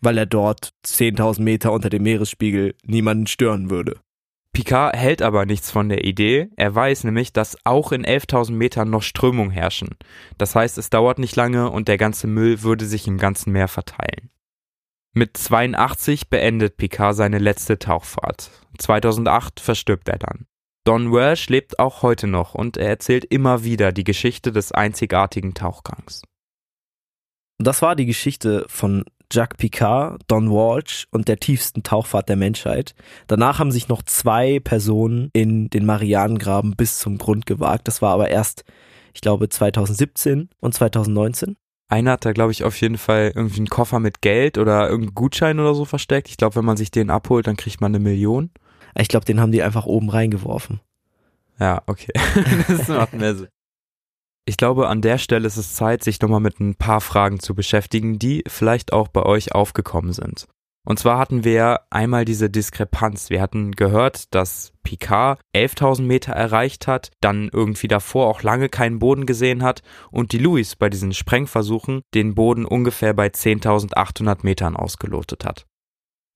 weil 0.00 0.18
er 0.18 0.26
dort 0.26 0.72
10.000 0.86 1.42
Meter 1.42 1.72
unter 1.72 1.90
dem 1.90 2.02
Meeresspiegel 2.02 2.74
niemanden 2.84 3.26
stören 3.26 3.70
würde. 3.70 4.00
Picard 4.52 4.96
hält 4.96 5.20
aber 5.20 5.44
nichts 5.44 5.70
von 5.70 5.88
der 5.88 6.04
Idee. 6.04 6.48
Er 6.56 6.74
weiß 6.74 7.04
nämlich, 7.04 7.32
dass 7.32 7.58
auch 7.64 7.92
in 7.92 8.06
11.000 8.06 8.52
Metern 8.52 8.88
noch 8.88 9.02
Strömung 9.02 9.50
herrschen. 9.50 9.96
Das 10.38 10.54
heißt, 10.54 10.78
es 10.78 10.88
dauert 10.88 11.18
nicht 11.18 11.36
lange 11.36 11.70
und 11.70 11.88
der 11.88 11.98
ganze 11.98 12.26
Müll 12.26 12.62
würde 12.62 12.86
sich 12.86 13.06
im 13.06 13.18
ganzen 13.18 13.52
Meer 13.52 13.68
verteilen. 13.68 14.30
Mit 15.18 15.34
82 15.34 16.28
beendet 16.28 16.76
Picard 16.76 17.16
seine 17.16 17.38
letzte 17.38 17.78
Tauchfahrt. 17.78 18.50
2008 18.76 19.60
verstirbt 19.60 20.10
er 20.10 20.18
dann. 20.18 20.44
Don 20.84 21.10
Welsh 21.10 21.48
lebt 21.48 21.78
auch 21.78 22.02
heute 22.02 22.26
noch 22.26 22.54
und 22.54 22.76
er 22.76 22.90
erzählt 22.90 23.24
immer 23.24 23.64
wieder 23.64 23.92
die 23.92 24.04
Geschichte 24.04 24.52
des 24.52 24.72
einzigartigen 24.72 25.54
Tauchgangs. 25.54 26.20
Das 27.56 27.80
war 27.80 27.96
die 27.96 28.04
Geschichte 28.04 28.66
von 28.68 29.04
Jacques 29.32 29.56
Picard, 29.56 30.20
Don 30.26 30.50
Walsh 30.50 31.06
und 31.10 31.28
der 31.28 31.40
tiefsten 31.40 31.82
Tauchfahrt 31.82 32.28
der 32.28 32.36
Menschheit. 32.36 32.94
Danach 33.26 33.58
haben 33.58 33.72
sich 33.72 33.88
noch 33.88 34.02
zwei 34.02 34.60
Personen 34.60 35.30
in 35.32 35.70
den 35.70 35.86
Marianengraben 35.86 36.76
bis 36.76 36.98
zum 36.98 37.16
Grund 37.16 37.46
gewagt. 37.46 37.88
Das 37.88 38.02
war 38.02 38.12
aber 38.12 38.28
erst, 38.28 38.64
ich 39.14 39.22
glaube, 39.22 39.48
2017 39.48 40.50
und 40.60 40.74
2019. 40.74 41.56
Einer 41.88 42.12
hat 42.12 42.24
da, 42.24 42.32
glaube 42.32 42.52
ich, 42.52 42.64
auf 42.64 42.80
jeden 42.80 42.98
Fall 42.98 43.32
irgendwie 43.34 43.58
einen 43.58 43.68
Koffer 43.68 44.00
mit 44.00 44.20
Geld 44.20 44.58
oder 44.58 44.88
irgendeinen 44.88 45.14
Gutschein 45.14 45.60
oder 45.60 45.74
so 45.74 45.84
versteckt. 45.84 46.28
Ich 46.28 46.36
glaube, 46.36 46.56
wenn 46.56 46.64
man 46.64 46.76
sich 46.76 46.90
den 46.90 47.10
abholt, 47.10 47.46
dann 47.46 47.56
kriegt 47.56 47.80
man 47.80 47.94
eine 47.94 48.00
Million. 48.02 48.50
Ich 48.96 49.08
glaube, 49.08 49.24
den 49.24 49.40
haben 49.40 49.52
die 49.52 49.62
einfach 49.62 49.86
oben 49.86 50.10
reingeworfen. 50.10 50.80
Ja, 51.60 51.82
okay. 51.86 52.12
das 52.68 52.88
macht 52.88 53.12
mehr 53.12 53.36
Sinn. 53.36 53.48
Ich 54.46 54.56
glaube, 54.56 54.88
an 54.88 55.02
der 55.02 55.18
Stelle 55.18 55.46
ist 55.46 55.56
es 55.56 55.74
Zeit, 55.74 56.04
sich 56.04 56.20
nochmal 56.20 56.40
mit 56.40 56.60
ein 56.60 56.76
paar 56.76 57.00
Fragen 57.00 57.40
zu 57.40 57.54
beschäftigen, 57.54 58.18
die 58.18 58.44
vielleicht 58.46 58.92
auch 58.92 59.08
bei 59.08 59.22
euch 59.24 59.52
aufgekommen 59.52 60.12
sind. 60.12 60.46
Und 60.86 61.00
zwar 61.00 61.18
hatten 61.18 61.42
wir 61.42 61.80
einmal 61.90 62.24
diese 62.24 62.48
Diskrepanz. 62.48 63.28
Wir 63.28 63.42
hatten 63.42 63.72
gehört, 63.72 64.32
dass 64.32 64.72
Picard 64.84 65.40
11.000 65.52 66.02
Meter 66.02 66.32
erreicht 66.32 66.86
hat, 66.86 67.10
dann 67.20 67.50
irgendwie 67.52 67.88
davor 67.88 68.28
auch 68.28 68.42
lange 68.42 68.68
keinen 68.68 69.00
Boden 69.00 69.26
gesehen 69.26 69.64
hat 69.64 69.82
und 70.12 70.30
die 70.30 70.38
Louis 70.38 70.76
bei 70.76 70.88
diesen 70.88 71.12
Sprengversuchen 71.12 72.02
den 72.14 72.36
Boden 72.36 72.64
ungefähr 72.64 73.14
bei 73.14 73.26
10.800 73.26 74.38
Metern 74.44 74.76
ausgelotet 74.76 75.44
hat. 75.44 75.66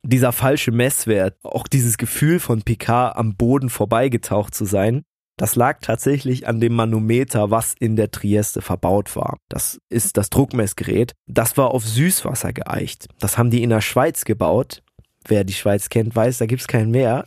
Dieser 0.02 0.32
falsche 0.32 0.72
Messwert, 0.72 1.36
auch 1.44 1.68
dieses 1.68 1.96
Gefühl 1.96 2.40
von 2.40 2.62
Picard 2.62 3.16
am 3.16 3.36
Boden 3.36 3.70
vorbeigetaucht 3.70 4.52
zu 4.52 4.64
sein, 4.64 5.04
das 5.40 5.56
lag 5.56 5.78
tatsächlich 5.80 6.46
an 6.46 6.60
dem 6.60 6.74
Manometer, 6.74 7.50
was 7.50 7.74
in 7.78 7.96
der 7.96 8.10
Trieste 8.10 8.60
verbaut 8.60 9.16
war. 9.16 9.38
Das 9.48 9.80
ist 9.88 10.18
das 10.18 10.28
Druckmessgerät. 10.28 11.14
Das 11.26 11.56
war 11.56 11.70
auf 11.70 11.86
Süßwasser 11.86 12.52
geeicht. 12.52 13.06
Das 13.20 13.38
haben 13.38 13.48
die 13.48 13.62
in 13.62 13.70
der 13.70 13.80
Schweiz 13.80 14.26
gebaut. 14.26 14.82
Wer 15.26 15.44
die 15.44 15.54
Schweiz 15.54 15.88
kennt, 15.88 16.14
weiß, 16.14 16.36
da 16.36 16.44
gibt's 16.44 16.66
kein 16.66 16.90
Meer. 16.90 17.24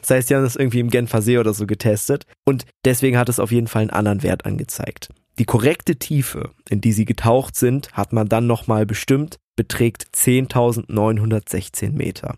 Das 0.00 0.10
heißt, 0.10 0.30
die 0.30 0.36
haben 0.36 0.44
das 0.44 0.54
irgendwie 0.54 0.78
im 0.78 0.90
Genfer 0.90 1.20
See 1.20 1.36
oder 1.36 1.52
so 1.52 1.66
getestet. 1.66 2.26
Und 2.44 2.64
deswegen 2.84 3.18
hat 3.18 3.28
es 3.28 3.40
auf 3.40 3.50
jeden 3.50 3.66
Fall 3.66 3.82
einen 3.82 3.90
anderen 3.90 4.22
Wert 4.22 4.46
angezeigt. 4.46 5.08
Die 5.40 5.44
korrekte 5.44 5.96
Tiefe, 5.96 6.52
in 6.70 6.80
die 6.80 6.92
sie 6.92 7.06
getaucht 7.06 7.56
sind, 7.56 7.92
hat 7.92 8.12
man 8.12 8.28
dann 8.28 8.46
nochmal 8.46 8.86
bestimmt, 8.86 9.38
beträgt 9.56 10.04
10.916 10.14 11.90
Meter. 11.90 12.36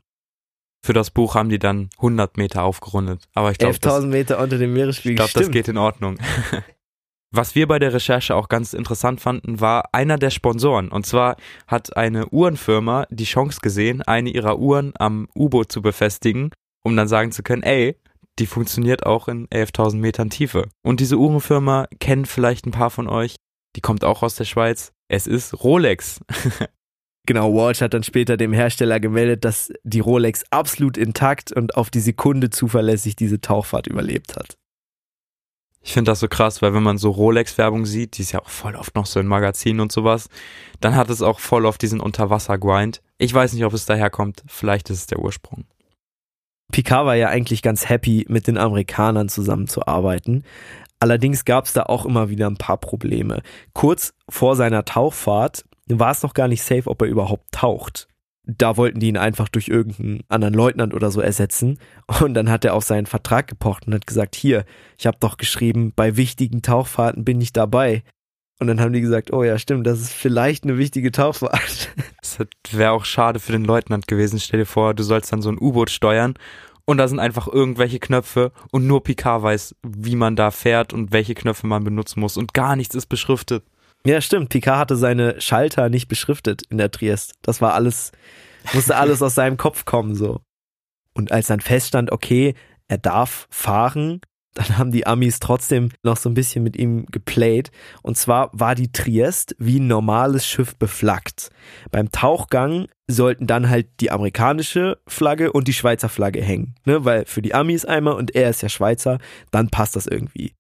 Für 0.83 0.93
das 0.93 1.11
Buch 1.11 1.35
haben 1.35 1.51
die 1.51 1.59
dann 1.59 1.90
100 1.97 2.37
Meter 2.37 2.62
aufgerundet. 2.62 3.29
Aber 3.35 3.51
ich 3.51 3.59
glaube, 3.59 3.75
11.000 3.75 4.07
Meter 4.07 4.38
unter 4.38 4.59
dem 4.59 4.73
Meeresspiegel. 4.73 5.25
Ich 5.25 5.33
glaube, 5.33 5.45
das 5.45 5.53
geht 5.53 5.69
in 5.69 5.77
Ordnung. 5.77 6.19
Was 7.33 7.55
wir 7.55 7.69
bei 7.69 7.79
der 7.79 7.93
Recherche 7.93 8.35
auch 8.35 8.49
ganz 8.49 8.73
interessant 8.73 9.21
fanden, 9.21 9.61
war 9.61 9.90
einer 9.93 10.19
der 10.19 10.31
Sponsoren. 10.31 10.88
Und 10.88 11.07
zwar 11.07 11.37
hat 11.69 11.97
eine 11.97 12.29
Uhrenfirma 12.29 13.07
die 13.11 13.25
Chance 13.25 13.61
gesehen, 13.62 14.03
eine 14.03 14.31
ihrer 14.31 14.59
Uhren 14.59 14.95
am 14.99 15.29
U-Boot 15.37 15.71
zu 15.71 15.81
befestigen, 15.81 16.51
um 16.83 16.97
dann 16.97 17.07
sagen 17.07 17.31
zu 17.31 17.45
können, 17.45 17.62
ey, 17.62 17.97
die 18.40 18.47
funktioniert 18.47 19.07
auch 19.07 19.29
in 19.29 19.47
11.000 19.49 19.97
Metern 19.97 20.31
Tiefe. 20.31 20.69
Und 20.83 20.99
diese 20.99 21.19
Uhrenfirma 21.19 21.87
kennen 22.01 22.25
vielleicht 22.25 22.66
ein 22.66 22.73
paar 22.73 22.90
von 22.90 23.07
euch. 23.07 23.37
Die 23.77 23.81
kommt 23.81 24.03
auch 24.03 24.25
aus 24.25 24.35
der 24.35 24.45
Schweiz. 24.45 24.90
Es 25.09 25.29
ist 25.29 25.62
Rolex. 25.62 26.21
Genau, 27.31 27.55
Walsh 27.55 27.81
hat 27.81 27.95
dann 27.95 28.03
später 28.03 28.37
dem 28.37 28.53
Hersteller 28.53 28.99
gemeldet, 28.99 29.45
dass 29.45 29.73
die 29.85 30.01
Rolex 30.01 30.43
absolut 30.51 30.97
intakt 30.97 31.53
und 31.53 31.77
auf 31.77 31.88
die 31.88 32.01
Sekunde 32.01 32.51
zuverlässig 32.51 33.14
diese 33.14 33.40
Tauchfahrt 33.40 33.87
überlebt 33.87 34.35
hat. 34.35 34.59
Ich 35.81 35.93
finde 35.93 36.11
das 36.11 36.19
so 36.19 36.27
krass, 36.27 36.61
weil 36.61 36.75
wenn 36.75 36.83
man 36.83 36.99
so 36.99 37.09
Rolex-Werbung 37.09 37.87
sieht, 37.87 38.19
die 38.19 38.23
ist 38.23 38.33
ja 38.33 38.40
auch 38.40 38.49
voll 38.49 38.75
oft 38.75 38.97
noch 38.97 39.07
so 39.07 39.21
in 39.21 39.29
Magazinen 39.29 39.79
und 39.79 39.93
sowas, 39.93 40.29
dann 40.81 40.97
hat 40.97 41.09
es 41.09 41.23
auch 41.23 41.38
voll 41.38 41.66
oft 41.66 41.81
diesen 41.81 42.01
Unterwasser-Grind. 42.01 43.01
Ich 43.18 43.33
weiß 43.33 43.53
nicht, 43.53 43.64
ob 43.64 43.74
es 43.74 43.87
daherkommt, 43.87 44.43
vielleicht 44.49 44.91
ist 44.91 44.99
es 44.99 45.07
der 45.07 45.20
Ursprung. 45.20 45.66
Picard 46.72 47.07
war 47.07 47.14
ja 47.14 47.28
eigentlich 47.28 47.62
ganz 47.62 47.89
happy, 47.89 48.26
mit 48.28 48.49
den 48.49 48.59
Amerikanern 48.59 49.28
zusammenzuarbeiten. 49.28 50.43
Allerdings 50.99 51.45
gab 51.45 51.66
es 51.66 51.74
da 51.74 51.85
auch 51.85 52.07
immer 52.07 52.28
wieder 52.28 52.49
ein 52.49 52.57
paar 52.57 52.78
Probleme. 52.78 53.43
Kurz 53.72 54.14
vor 54.28 54.57
seiner 54.57 54.85
Tauchfahrt 54.85 55.64
war 55.99 56.11
es 56.11 56.22
noch 56.22 56.34
gar 56.34 56.49
nicht 56.49 56.62
safe, 56.62 56.88
ob 56.88 57.03
er 57.03 57.09
überhaupt 57.09 57.53
taucht. 57.53 58.09
Da 58.47 58.76
wollten 58.76 59.01
die 59.01 59.09
ihn 59.09 59.16
einfach 59.16 59.49
durch 59.49 59.68
irgendeinen 59.68 60.22
anderen 60.28 60.55
Leutnant 60.55 60.95
oder 60.95 61.11
so 61.11 61.20
ersetzen. 61.20 61.78
Und 62.20 62.34
dann 62.34 62.51
hat 62.51 62.64
er 62.64 62.74
auf 62.74 62.84
seinen 62.84 63.07
Vertrag 63.07 63.49
gepocht 63.49 63.86
und 63.86 63.95
hat 63.95 64.07
gesagt, 64.07 64.34
hier, 64.34 64.64
ich 64.99 65.07
habe 65.07 65.18
doch 65.20 65.36
geschrieben, 65.36 65.93
bei 65.95 66.16
wichtigen 66.16 66.62
Tauchfahrten 66.62 67.24
bin 67.24 67.41
ich 67.41 67.53
dabei. 67.53 68.03
Und 68.59 68.66
dann 68.66 68.80
haben 68.80 68.93
die 68.93 69.01
gesagt, 69.01 69.32
oh 69.32 69.43
ja, 69.43 69.59
stimmt, 69.59 69.86
das 69.86 70.01
ist 70.01 70.12
vielleicht 70.12 70.64
eine 70.64 70.78
wichtige 70.78 71.11
Tauchfahrt. 71.11 71.91
Das 72.22 72.78
wäre 72.78 72.93
auch 72.93 73.05
schade 73.05 73.41
für 73.41 73.53
den 73.53 73.64
Leutnant 73.64 74.07
gewesen. 74.07 74.38
Stell 74.38 74.61
dir 74.61 74.66
vor, 74.66 74.95
du 74.95 75.03
sollst 75.03 75.32
dann 75.32 75.43
so 75.43 75.51
ein 75.51 75.59
U-Boot 75.59 75.91
steuern 75.91 76.34
und 76.84 76.99
da 76.99 77.09
sind 77.09 77.18
einfach 77.18 77.49
irgendwelche 77.49 77.99
Knöpfe 77.99 78.53
und 78.70 78.86
nur 78.86 79.03
Picard 79.03 79.43
weiß, 79.43 79.76
wie 79.82 80.16
man 80.16 80.36
da 80.36 80.51
fährt 80.51 80.93
und 80.93 81.12
welche 81.12 81.34
Knöpfe 81.34 81.66
man 81.66 81.84
benutzen 81.84 82.20
muss 82.20 82.36
und 82.36 82.55
gar 82.55 82.76
nichts 82.76 82.95
ist 82.95 83.07
beschriftet. 83.07 83.64
Ja, 84.05 84.20
stimmt. 84.20 84.48
Picard 84.48 84.78
hatte 84.78 84.96
seine 84.96 85.40
Schalter 85.40 85.88
nicht 85.88 86.09
beschriftet 86.09 86.62
in 86.70 86.78
der 86.78 86.90
Triest. 86.90 87.34
Das 87.42 87.61
war 87.61 87.74
alles, 87.74 88.12
musste 88.72 88.96
alles 88.96 89.22
aus 89.22 89.34
seinem 89.34 89.57
Kopf 89.57 89.84
kommen, 89.84 90.14
so. 90.14 90.40
Und 91.12 91.32
als 91.32 91.48
dann 91.48 91.61
feststand, 91.61 92.11
okay, 92.12 92.55
er 92.88 92.98
darf 92.98 93.46
fahren, 93.51 94.20
dann 94.55 94.78
haben 94.78 94.90
die 94.90 95.07
Amis 95.07 95.38
trotzdem 95.38 95.90
noch 96.03 96.16
so 96.16 96.28
ein 96.28 96.34
bisschen 96.34 96.64
mit 96.64 96.76
ihm 96.76 97.07
geplayt. 97.07 97.70
Und 98.03 98.16
zwar 98.16 98.51
war 98.53 98.74
die 98.74 98.90
Triest 98.90 99.55
wie 99.59 99.78
ein 99.78 99.86
normales 99.86 100.46
Schiff 100.46 100.76
beflaggt. 100.76 101.51
Beim 101.90 102.11
Tauchgang 102.11 102.88
sollten 103.07 103.46
dann 103.46 103.70
halt 103.70 103.88
die 104.01 104.11
amerikanische 104.11 104.98
Flagge 105.07 105.53
und 105.53 105.68
die 105.68 105.72
Schweizer 105.72 106.09
Flagge 106.09 106.42
hängen. 106.42 106.74
Ne? 106.84 107.05
Weil 107.05 107.26
für 107.26 107.42
die 107.42 107.55
Amis 107.55 107.84
einmal 107.84 108.14
und 108.14 108.34
er 108.34 108.51
ist 108.51 108.62
ja 108.62 108.68
Schweizer, 108.68 109.18
dann 109.51 109.68
passt 109.68 109.94
das 109.94 110.07
irgendwie. 110.07 110.55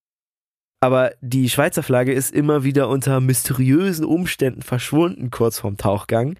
Aber 0.80 1.12
die 1.20 1.50
Schweizer 1.50 1.82
Flagge 1.82 2.12
ist 2.12 2.32
immer 2.32 2.64
wieder 2.64 2.88
unter 2.88 3.20
mysteriösen 3.20 4.06
Umständen 4.06 4.62
verschwunden 4.62 5.30
kurz 5.30 5.58
vorm 5.58 5.76
Tauchgang. 5.76 6.36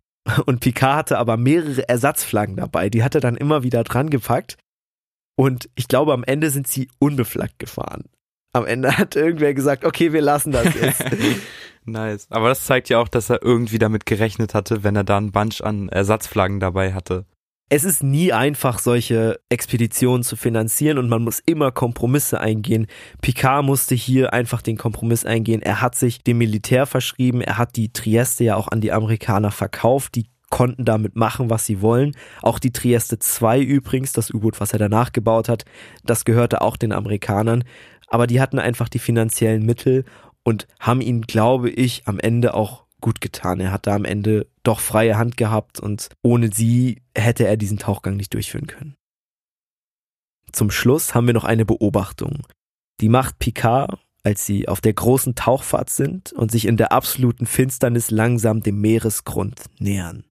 Und 0.47 0.61
Picard 0.61 0.97
hatte 0.97 1.18
aber 1.18 1.36
mehrere 1.36 1.88
Ersatzflaggen 1.88 2.57
dabei. 2.57 2.88
Die 2.88 3.03
hat 3.03 3.14
er 3.14 3.20
dann 3.20 3.36
immer 3.36 3.62
wieder 3.62 3.84
dran 3.84 4.11
gepackt. 4.11 4.57
Und 5.36 5.68
ich 5.74 5.88
glaube, 5.88 6.12
am 6.12 6.24
Ende 6.24 6.51
sind 6.51 6.68
sie 6.68 6.88
unbeflaggt 6.99 7.59
gefahren. 7.59 8.05
Am 8.53 8.66
Ende 8.66 8.97
hat 8.99 9.16
irgendwer 9.16 9.55
gesagt, 9.55 9.84
okay, 9.84 10.12
wir 10.12 10.22
lassen 10.22 10.53
das 10.53 10.74
jetzt. 10.74 11.05
nice. 11.84 12.26
Aber 12.30 12.49
das 12.49 12.64
zeigt 12.64 12.88
ja 12.88 12.99
auch, 12.99 13.09
dass 13.09 13.30
er 13.30 13.43
irgendwie 13.43 13.78
damit 13.78 14.07
gerechnet 14.07 14.55
hatte, 14.55 14.82
wenn 14.84 14.97
er 14.97 15.05
da 15.05 15.18
einen 15.18 15.32
Bunch 15.32 15.62
an 15.62 15.88
Ersatzflaggen 15.88 16.61
dabei 16.61 16.95
hatte. 16.95 17.26
Es 17.73 17.85
ist 17.85 18.03
nie 18.03 18.33
einfach, 18.33 18.81
solche 18.81 19.39
Expeditionen 19.49 20.25
zu 20.25 20.35
finanzieren 20.35 20.99
und 20.99 21.09
man 21.09 21.23
muss 21.23 21.39
immer 21.39 21.71
Kompromisse 21.71 22.41
eingehen. 22.41 22.89
Picard 23.23 23.64
musste 23.64 23.95
hier 23.95 24.33
einfach 24.33 24.61
den 24.61 24.77
Kompromiss 24.77 25.25
eingehen. 25.25 25.62
Er 25.62 25.81
hat 25.81 25.95
sich 25.95 26.25
dem 26.25 26.39
Militär 26.39 26.85
verschrieben, 26.85 27.41
er 27.41 27.59
hat 27.59 27.77
die 27.77 27.93
Trieste 27.93 28.43
ja 28.43 28.57
auch 28.57 28.66
an 28.66 28.81
die 28.81 28.91
Amerikaner 28.91 29.53
verkauft, 29.53 30.16
die 30.16 30.27
konnten 30.51 30.85
damit 30.85 31.14
machen, 31.14 31.49
was 31.49 31.64
sie 31.64 31.81
wollen. 31.81 32.16
Auch 32.43 32.59
die 32.59 32.73
Trieste 32.73 33.21
2 33.21 33.61
übrigens, 33.61 34.12
das 34.12 34.35
U-Boot, 34.35 34.61
was 34.61 34.73
er 34.73 34.81
danach 34.81 35.12
gebaut 35.12 35.49
hat, 35.49 35.64
das 36.03 36.25
gehörte 36.25 36.62
auch 36.62 36.77
den 36.77 36.91
Amerikanern. 36.91 37.62
Aber 38.09 38.27
die 38.27 38.41
hatten 38.41 38.59
einfach 38.59 38.89
die 38.89 38.99
finanziellen 38.99 39.64
Mittel 39.64 40.05
und 40.43 40.66
haben 40.81 41.01
ihn, 41.01 41.23
glaube 41.23 41.71
ich, 41.71 42.03
am 42.07 42.18
Ende 42.18 42.55
auch 42.55 42.83
gut 43.01 43.20
getan. 43.20 43.61
Er 43.61 43.72
hat 43.72 43.86
da 43.86 43.94
am 43.94 44.05
Ende 44.05 44.46
doch 44.62 44.80
freie 44.80 45.18
Hand 45.18 45.36
gehabt 45.36 45.80
und 45.80 46.09
ohne 46.22 46.53
sie 46.53 47.03
hätte 47.16 47.46
er 47.46 47.57
diesen 47.57 47.78
Tauchgang 47.78 48.16
nicht 48.16 48.34
durchführen 48.34 48.66
können. 48.66 48.96
Zum 50.53 50.70
Schluss 50.70 51.14
haben 51.14 51.26
wir 51.26 51.34
noch 51.34 51.44
eine 51.44 51.64
Beobachtung. 51.64 52.46
Die 53.01 53.09
macht 53.09 53.38
Picard, 53.38 53.98
als 54.24 54.44
sie 54.44 54.68
auf 54.68 54.80
der 54.80 54.92
großen 54.92 55.34
Tauchfahrt 55.34 55.90
sind 55.90 56.32
und 56.32 56.51
sich 56.51 56.66
in 56.66 56.76
der 56.76 56.92
absoluten 56.92 57.46
Finsternis 57.46 58.11
langsam 58.11 58.62
dem 58.62 58.80
Meeresgrund 58.80 59.62
nähern. 59.78 60.24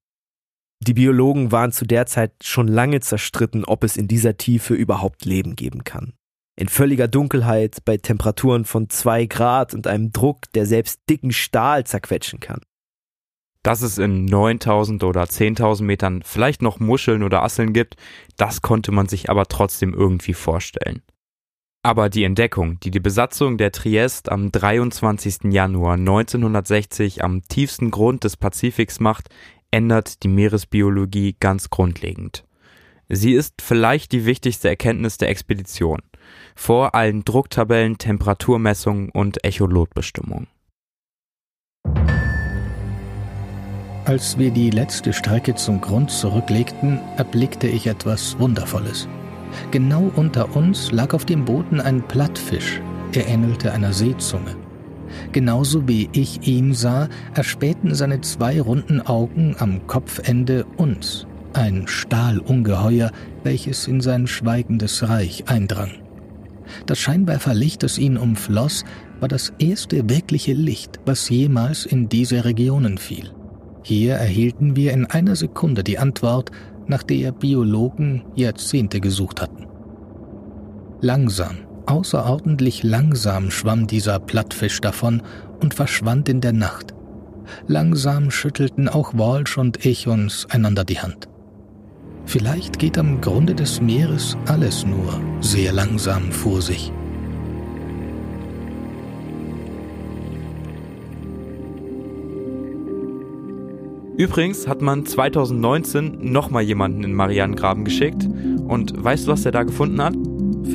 Die 0.81 0.93
Biologen 0.93 1.51
waren 1.51 1.71
zu 1.71 1.85
der 1.85 2.05
Zeit 2.05 2.31
schon 2.43 2.67
lange 2.67 3.01
zerstritten, 3.01 3.65
ob 3.65 3.83
es 3.83 3.97
in 3.97 4.07
dieser 4.07 4.37
Tiefe 4.37 4.73
überhaupt 4.73 5.25
Leben 5.25 5.55
geben 5.55 5.83
kann. 5.83 6.13
In 6.59 6.67
völliger 6.67 7.07
Dunkelheit, 7.07 7.85
bei 7.85 7.95
Temperaturen 7.95 8.65
von 8.65 8.89
zwei 8.89 9.27
Grad 9.27 9.73
und 9.73 9.87
einem 9.87 10.11
Druck, 10.11 10.51
der 10.53 10.65
selbst 10.65 10.99
dicken 11.09 11.31
Stahl 11.31 11.85
zerquetschen 11.85 12.41
kann. 12.41 12.59
Dass 13.63 13.81
es 13.81 13.97
in 13.97 14.25
9000 14.25 15.05
oder 15.05 15.23
10.000 15.23 15.83
Metern 15.83 16.21
vielleicht 16.21 16.61
noch 16.61 16.81
Muscheln 16.81 17.23
oder 17.23 17.43
Asseln 17.43 17.71
gibt, 17.71 17.95
das 18.35 18.61
konnte 18.61 18.91
man 18.91 19.07
sich 19.07 19.29
aber 19.29 19.45
trotzdem 19.45 19.93
irgendwie 19.93 20.33
vorstellen. 20.33 21.01
Aber 21.81 22.09
die 22.09 22.25
Entdeckung, 22.25 22.77
die 22.81 22.91
die 22.91 22.99
Besatzung 22.99 23.57
der 23.57 23.71
Triest 23.71 24.29
am 24.29 24.51
23. 24.51 25.53
Januar 25.53 25.93
1960 25.93 27.23
am 27.23 27.41
tiefsten 27.47 27.89
Grund 27.89 28.25
des 28.25 28.35
Pazifiks 28.35 28.99
macht, 28.99 29.29
ändert 29.71 30.23
die 30.23 30.27
Meeresbiologie 30.27 31.37
ganz 31.39 31.69
grundlegend. 31.69 32.43
Sie 33.07 33.31
ist 33.31 33.61
vielleicht 33.61 34.11
die 34.11 34.25
wichtigste 34.25 34.67
Erkenntnis 34.67 35.17
der 35.17 35.29
Expedition, 35.29 36.01
vor 36.55 36.95
allen 36.95 37.23
Drucktabellen, 37.23 37.97
Temperaturmessungen 37.97 39.09
und 39.09 39.43
Echolotbestimmungen. 39.43 40.47
Als 44.05 44.39
wir 44.39 44.49
die 44.49 44.71
letzte 44.71 45.13
Strecke 45.13 45.53
zum 45.53 45.81
Grund 45.81 46.09
zurücklegten, 46.09 46.99
erblickte 47.17 47.67
ich 47.67 47.85
etwas 47.85 48.39
Wundervolles. 48.39 49.07
Genau 49.71 50.11
unter 50.15 50.55
uns 50.55 50.91
lag 50.91 51.13
auf 51.13 51.25
dem 51.25 51.45
Boden 51.45 51.79
ein 51.79 52.01
Plattfisch. 52.07 52.81
Er 53.13 53.27
ähnelte 53.27 53.71
einer 53.71 53.93
Seezunge. 53.93 54.55
Genauso 55.31 55.87
wie 55.87 56.09
ich 56.11 56.47
ihn 56.47 56.73
sah, 56.73 57.07
erspähten 57.35 57.93
seine 57.93 58.21
zwei 58.21 58.61
runden 58.61 59.01
Augen 59.01 59.55
am 59.59 59.85
Kopfende 59.87 60.65
uns, 60.77 61.27
ein 61.53 61.87
Stahlungeheuer, 61.87 63.11
welches 63.43 63.87
in 63.87 64.01
sein 64.01 64.27
schweigendes 64.27 65.07
Reich 65.07 65.43
eindrang. 65.47 65.91
Das 66.85 66.99
Scheinwerferlicht, 66.99 67.83
das 67.83 67.97
ihn 67.97 68.17
umfloss, 68.17 68.85
war 69.19 69.27
das 69.27 69.53
erste 69.59 70.09
wirkliche 70.09 70.53
Licht, 70.53 70.99
was 71.05 71.29
jemals 71.29 71.85
in 71.85 72.09
diese 72.09 72.45
Regionen 72.45 72.97
fiel. 72.97 73.31
Hier 73.83 74.15
erhielten 74.15 74.75
wir 74.75 74.93
in 74.93 75.05
einer 75.05 75.35
Sekunde 75.35 75.83
die 75.83 75.99
Antwort, 75.99 76.51
nach 76.87 77.03
der 77.03 77.31
Biologen 77.31 78.23
Jahrzehnte 78.35 78.99
gesucht 78.99 79.41
hatten. 79.41 79.67
Langsam, 81.01 81.57
Außerordentlich 81.89 82.83
langsam 82.83 83.49
schwamm 83.49 83.87
dieser 83.87 84.19
Plattfisch 84.19 84.79
davon 84.79 85.23
und 85.59 85.73
verschwand 85.73 86.29
in 86.29 86.39
der 86.39 86.53
Nacht. 86.53 86.93
Langsam 87.65 88.29
schüttelten 88.29 88.87
auch 88.87 89.15
Walsh 89.15 89.57
und 89.57 89.83
ich 89.83 90.07
uns 90.07 90.45
einander 90.51 90.83
die 90.83 90.99
Hand. 90.99 91.28
Vielleicht 92.29 92.77
geht 92.77 92.95
am 92.99 93.21
Grunde 93.21 93.55
des 93.55 93.81
Meeres 93.81 94.37
alles 94.45 94.85
nur 94.85 95.19
sehr 95.41 95.73
langsam 95.73 96.31
vor 96.31 96.61
sich. 96.61 96.91
Übrigens 104.15 104.67
hat 104.67 104.83
man 104.83 105.07
2019 105.07 106.31
nochmal 106.31 106.61
jemanden 106.61 107.03
in 107.03 107.15
Marianengraben 107.15 107.83
geschickt 107.83 108.29
und 108.67 109.03
weißt 109.03 109.25
du, 109.25 109.31
was 109.31 109.43
er 109.45 109.51
da 109.51 109.63
gefunden 109.63 109.99
hat? 109.99 110.13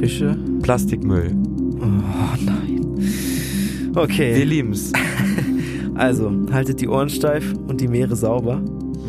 Fische? 0.00 0.36
Plastikmüll. 0.60 1.36
Oh 1.80 2.44
nein. 2.44 3.92
Okay. 3.94 4.34
Wir 4.34 4.44
lieben's. 4.44 4.92
Also, 5.96 6.32
haltet 6.50 6.80
die 6.80 6.88
Ohren 6.88 7.08
steif 7.08 7.54
und 7.68 7.80
die 7.80 7.86
Meere 7.86 8.16
sauber. 8.16 8.60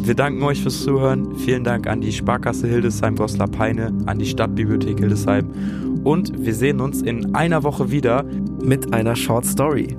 Wir 0.05 0.13
danken 0.13 0.43
euch 0.43 0.61
fürs 0.61 0.83
Zuhören. 0.83 1.35
Vielen 1.35 1.63
Dank 1.63 1.87
an 1.87 1.99
die 1.99 2.11
Sparkasse 2.11 2.67
Hildesheim 2.67 3.15
Goslar 3.15 3.47
Peine, 3.47 3.91
an 4.05 4.19
die 4.19 4.27
Stadtbibliothek 4.27 4.99
Hildesheim. 4.99 6.01
Und 6.03 6.45
wir 6.45 6.53
sehen 6.53 6.79
uns 6.79 7.01
in 7.01 7.33
einer 7.33 7.63
Woche 7.63 7.89
wieder 7.89 8.23
mit 8.63 8.93
einer 8.93 9.15
Short 9.15 9.47
Story. 9.47 9.97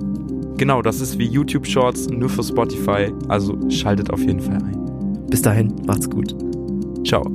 Genau, 0.55 0.81
das 0.81 1.01
ist 1.01 1.19
wie 1.19 1.25
YouTube 1.25 1.67
Shorts, 1.67 2.07
nur 2.07 2.29
für 2.29 2.41
Spotify. 2.41 3.11
Also 3.27 3.59
schaltet 3.69 4.09
auf 4.09 4.21
jeden 4.21 4.39
Fall 4.39 4.63
ein. 4.63 5.25
Bis 5.29 5.41
dahin, 5.41 5.75
macht's 5.85 6.09
gut. 6.09 6.33
Ciao. 7.05 7.29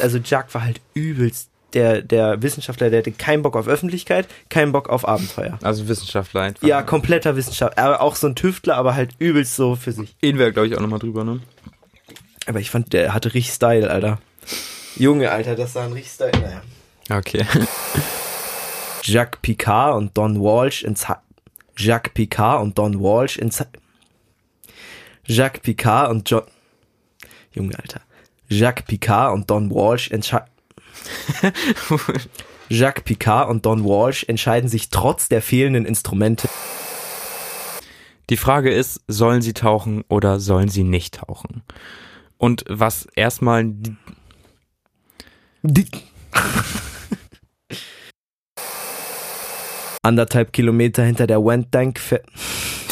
also 0.00 0.18
Jack 0.18 0.52
war 0.52 0.64
halt 0.64 0.80
übelst 0.94 1.51
der, 1.74 2.02
der 2.02 2.42
Wissenschaftler, 2.42 2.90
der 2.90 3.00
hatte 3.00 3.12
keinen 3.12 3.42
Bock 3.42 3.56
auf 3.56 3.68
Öffentlichkeit, 3.68 4.28
keinen 4.48 4.72
Bock 4.72 4.88
auf 4.88 5.06
Abenteuer. 5.06 5.58
Also 5.62 5.88
Wissenschaftler 5.88 6.42
einfach. 6.42 6.66
Ja, 6.66 6.82
kompletter 6.82 7.36
Wissenschaftler. 7.36 7.82
Aber 7.82 8.00
auch 8.00 8.16
so 8.16 8.26
ein 8.26 8.34
Tüftler, 8.34 8.76
aber 8.76 8.94
halt 8.94 9.12
übelst 9.18 9.56
so 9.56 9.76
für 9.76 9.92
sich. 9.92 10.16
Ihn 10.20 10.38
wäre, 10.38 10.52
glaube 10.52 10.68
ich, 10.68 10.76
auch 10.76 10.80
nochmal 10.80 10.98
drüber, 10.98 11.24
ne? 11.24 11.40
Aber 12.46 12.60
ich 12.60 12.70
fand, 12.70 12.92
der 12.92 13.14
hatte 13.14 13.34
richtig 13.34 13.54
Style, 13.54 13.90
Alter. 13.90 14.18
Junge, 14.96 15.30
Alter, 15.30 15.54
das 15.54 15.74
war 15.74 15.84
ein 15.84 15.92
richtig 15.92 16.12
Style. 16.12 16.32
Naja. 16.32 16.62
Okay. 17.18 17.44
Jacques 19.02 19.40
Picard 19.40 19.96
und 19.96 20.16
Don 20.16 20.40
Walsh 20.40 20.84
in 20.84 20.96
Ze 20.96 21.16
Jacques 21.76 22.12
Picard 22.14 22.62
und 22.62 22.78
Don 22.78 23.00
Walsh 23.00 23.38
in 23.38 23.50
Ze 23.50 23.66
Jacques 25.24 25.62
Picard 25.62 26.10
und 26.10 26.28
John. 26.28 26.42
Junge, 27.52 27.78
Alter. 27.78 28.00
Jacques 28.48 28.84
Picard 28.86 29.34
und 29.34 29.50
Don 29.50 29.70
Walsh 29.70 30.10
entscheiden. 30.10 30.51
Jacques 32.68 33.04
Picard 33.04 33.48
und 33.50 33.66
Don 33.66 33.84
Walsh 33.84 34.24
entscheiden 34.24 34.68
sich 34.68 34.88
trotz 34.90 35.28
der 35.28 35.42
fehlenden 35.42 35.84
Instrumente. 35.84 36.48
Die 38.30 38.36
Frage 38.36 38.72
ist, 38.72 39.00
sollen 39.08 39.42
sie 39.42 39.52
tauchen 39.52 40.04
oder 40.08 40.40
sollen 40.40 40.68
sie 40.68 40.84
nicht 40.84 41.16
tauchen? 41.16 41.62
Und 42.38 42.64
was 42.68 43.06
erstmal 43.14 43.72
anderthalb 50.02 50.52
Kilometer 50.52 51.04
hinter 51.04 51.26
der 51.26 51.44
Wentdank 51.44 52.00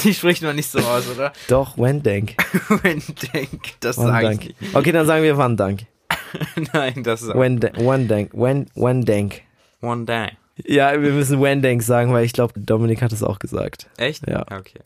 Die 0.05 0.15
spricht 0.15 0.43
man 0.43 0.57
nicht 0.57 0.71
so 0.71 0.79
aus, 0.79 1.09
oder? 1.09 1.33
Doch, 1.49 1.77
Wendank. 1.77 2.37
Wendank, 2.83 3.61
das 3.81 3.97
sage 3.97 4.39
ich. 4.41 4.75
Okay, 4.75 4.93
dann 4.93 5.07
sagen 5.07 5.23
wir 5.23 5.37
Van 5.37 5.57
Dank. 5.57 5.87
Nein, 6.73 7.03
das 7.03 7.23
ist 7.23 7.35
Wendank. 7.35 7.77
Wendank. 7.79 8.31
Wen- 8.33 8.67
Wendank. 8.75 9.43
One 9.83 10.05
Day. 10.05 10.29
Ja, 10.65 10.93
wir 11.01 11.13
müssen 11.13 11.41
Wendank 11.41 11.83
sagen, 11.83 12.13
weil 12.13 12.25
ich 12.25 12.33
glaube, 12.35 12.53
Dominik 12.61 13.01
hat 13.03 13.13
es 13.13 13.23
auch 13.23 13.39
gesagt. 13.39 13.89
Echt? 13.97 14.29
Ja. 14.29 14.43
Okay. 14.43 14.81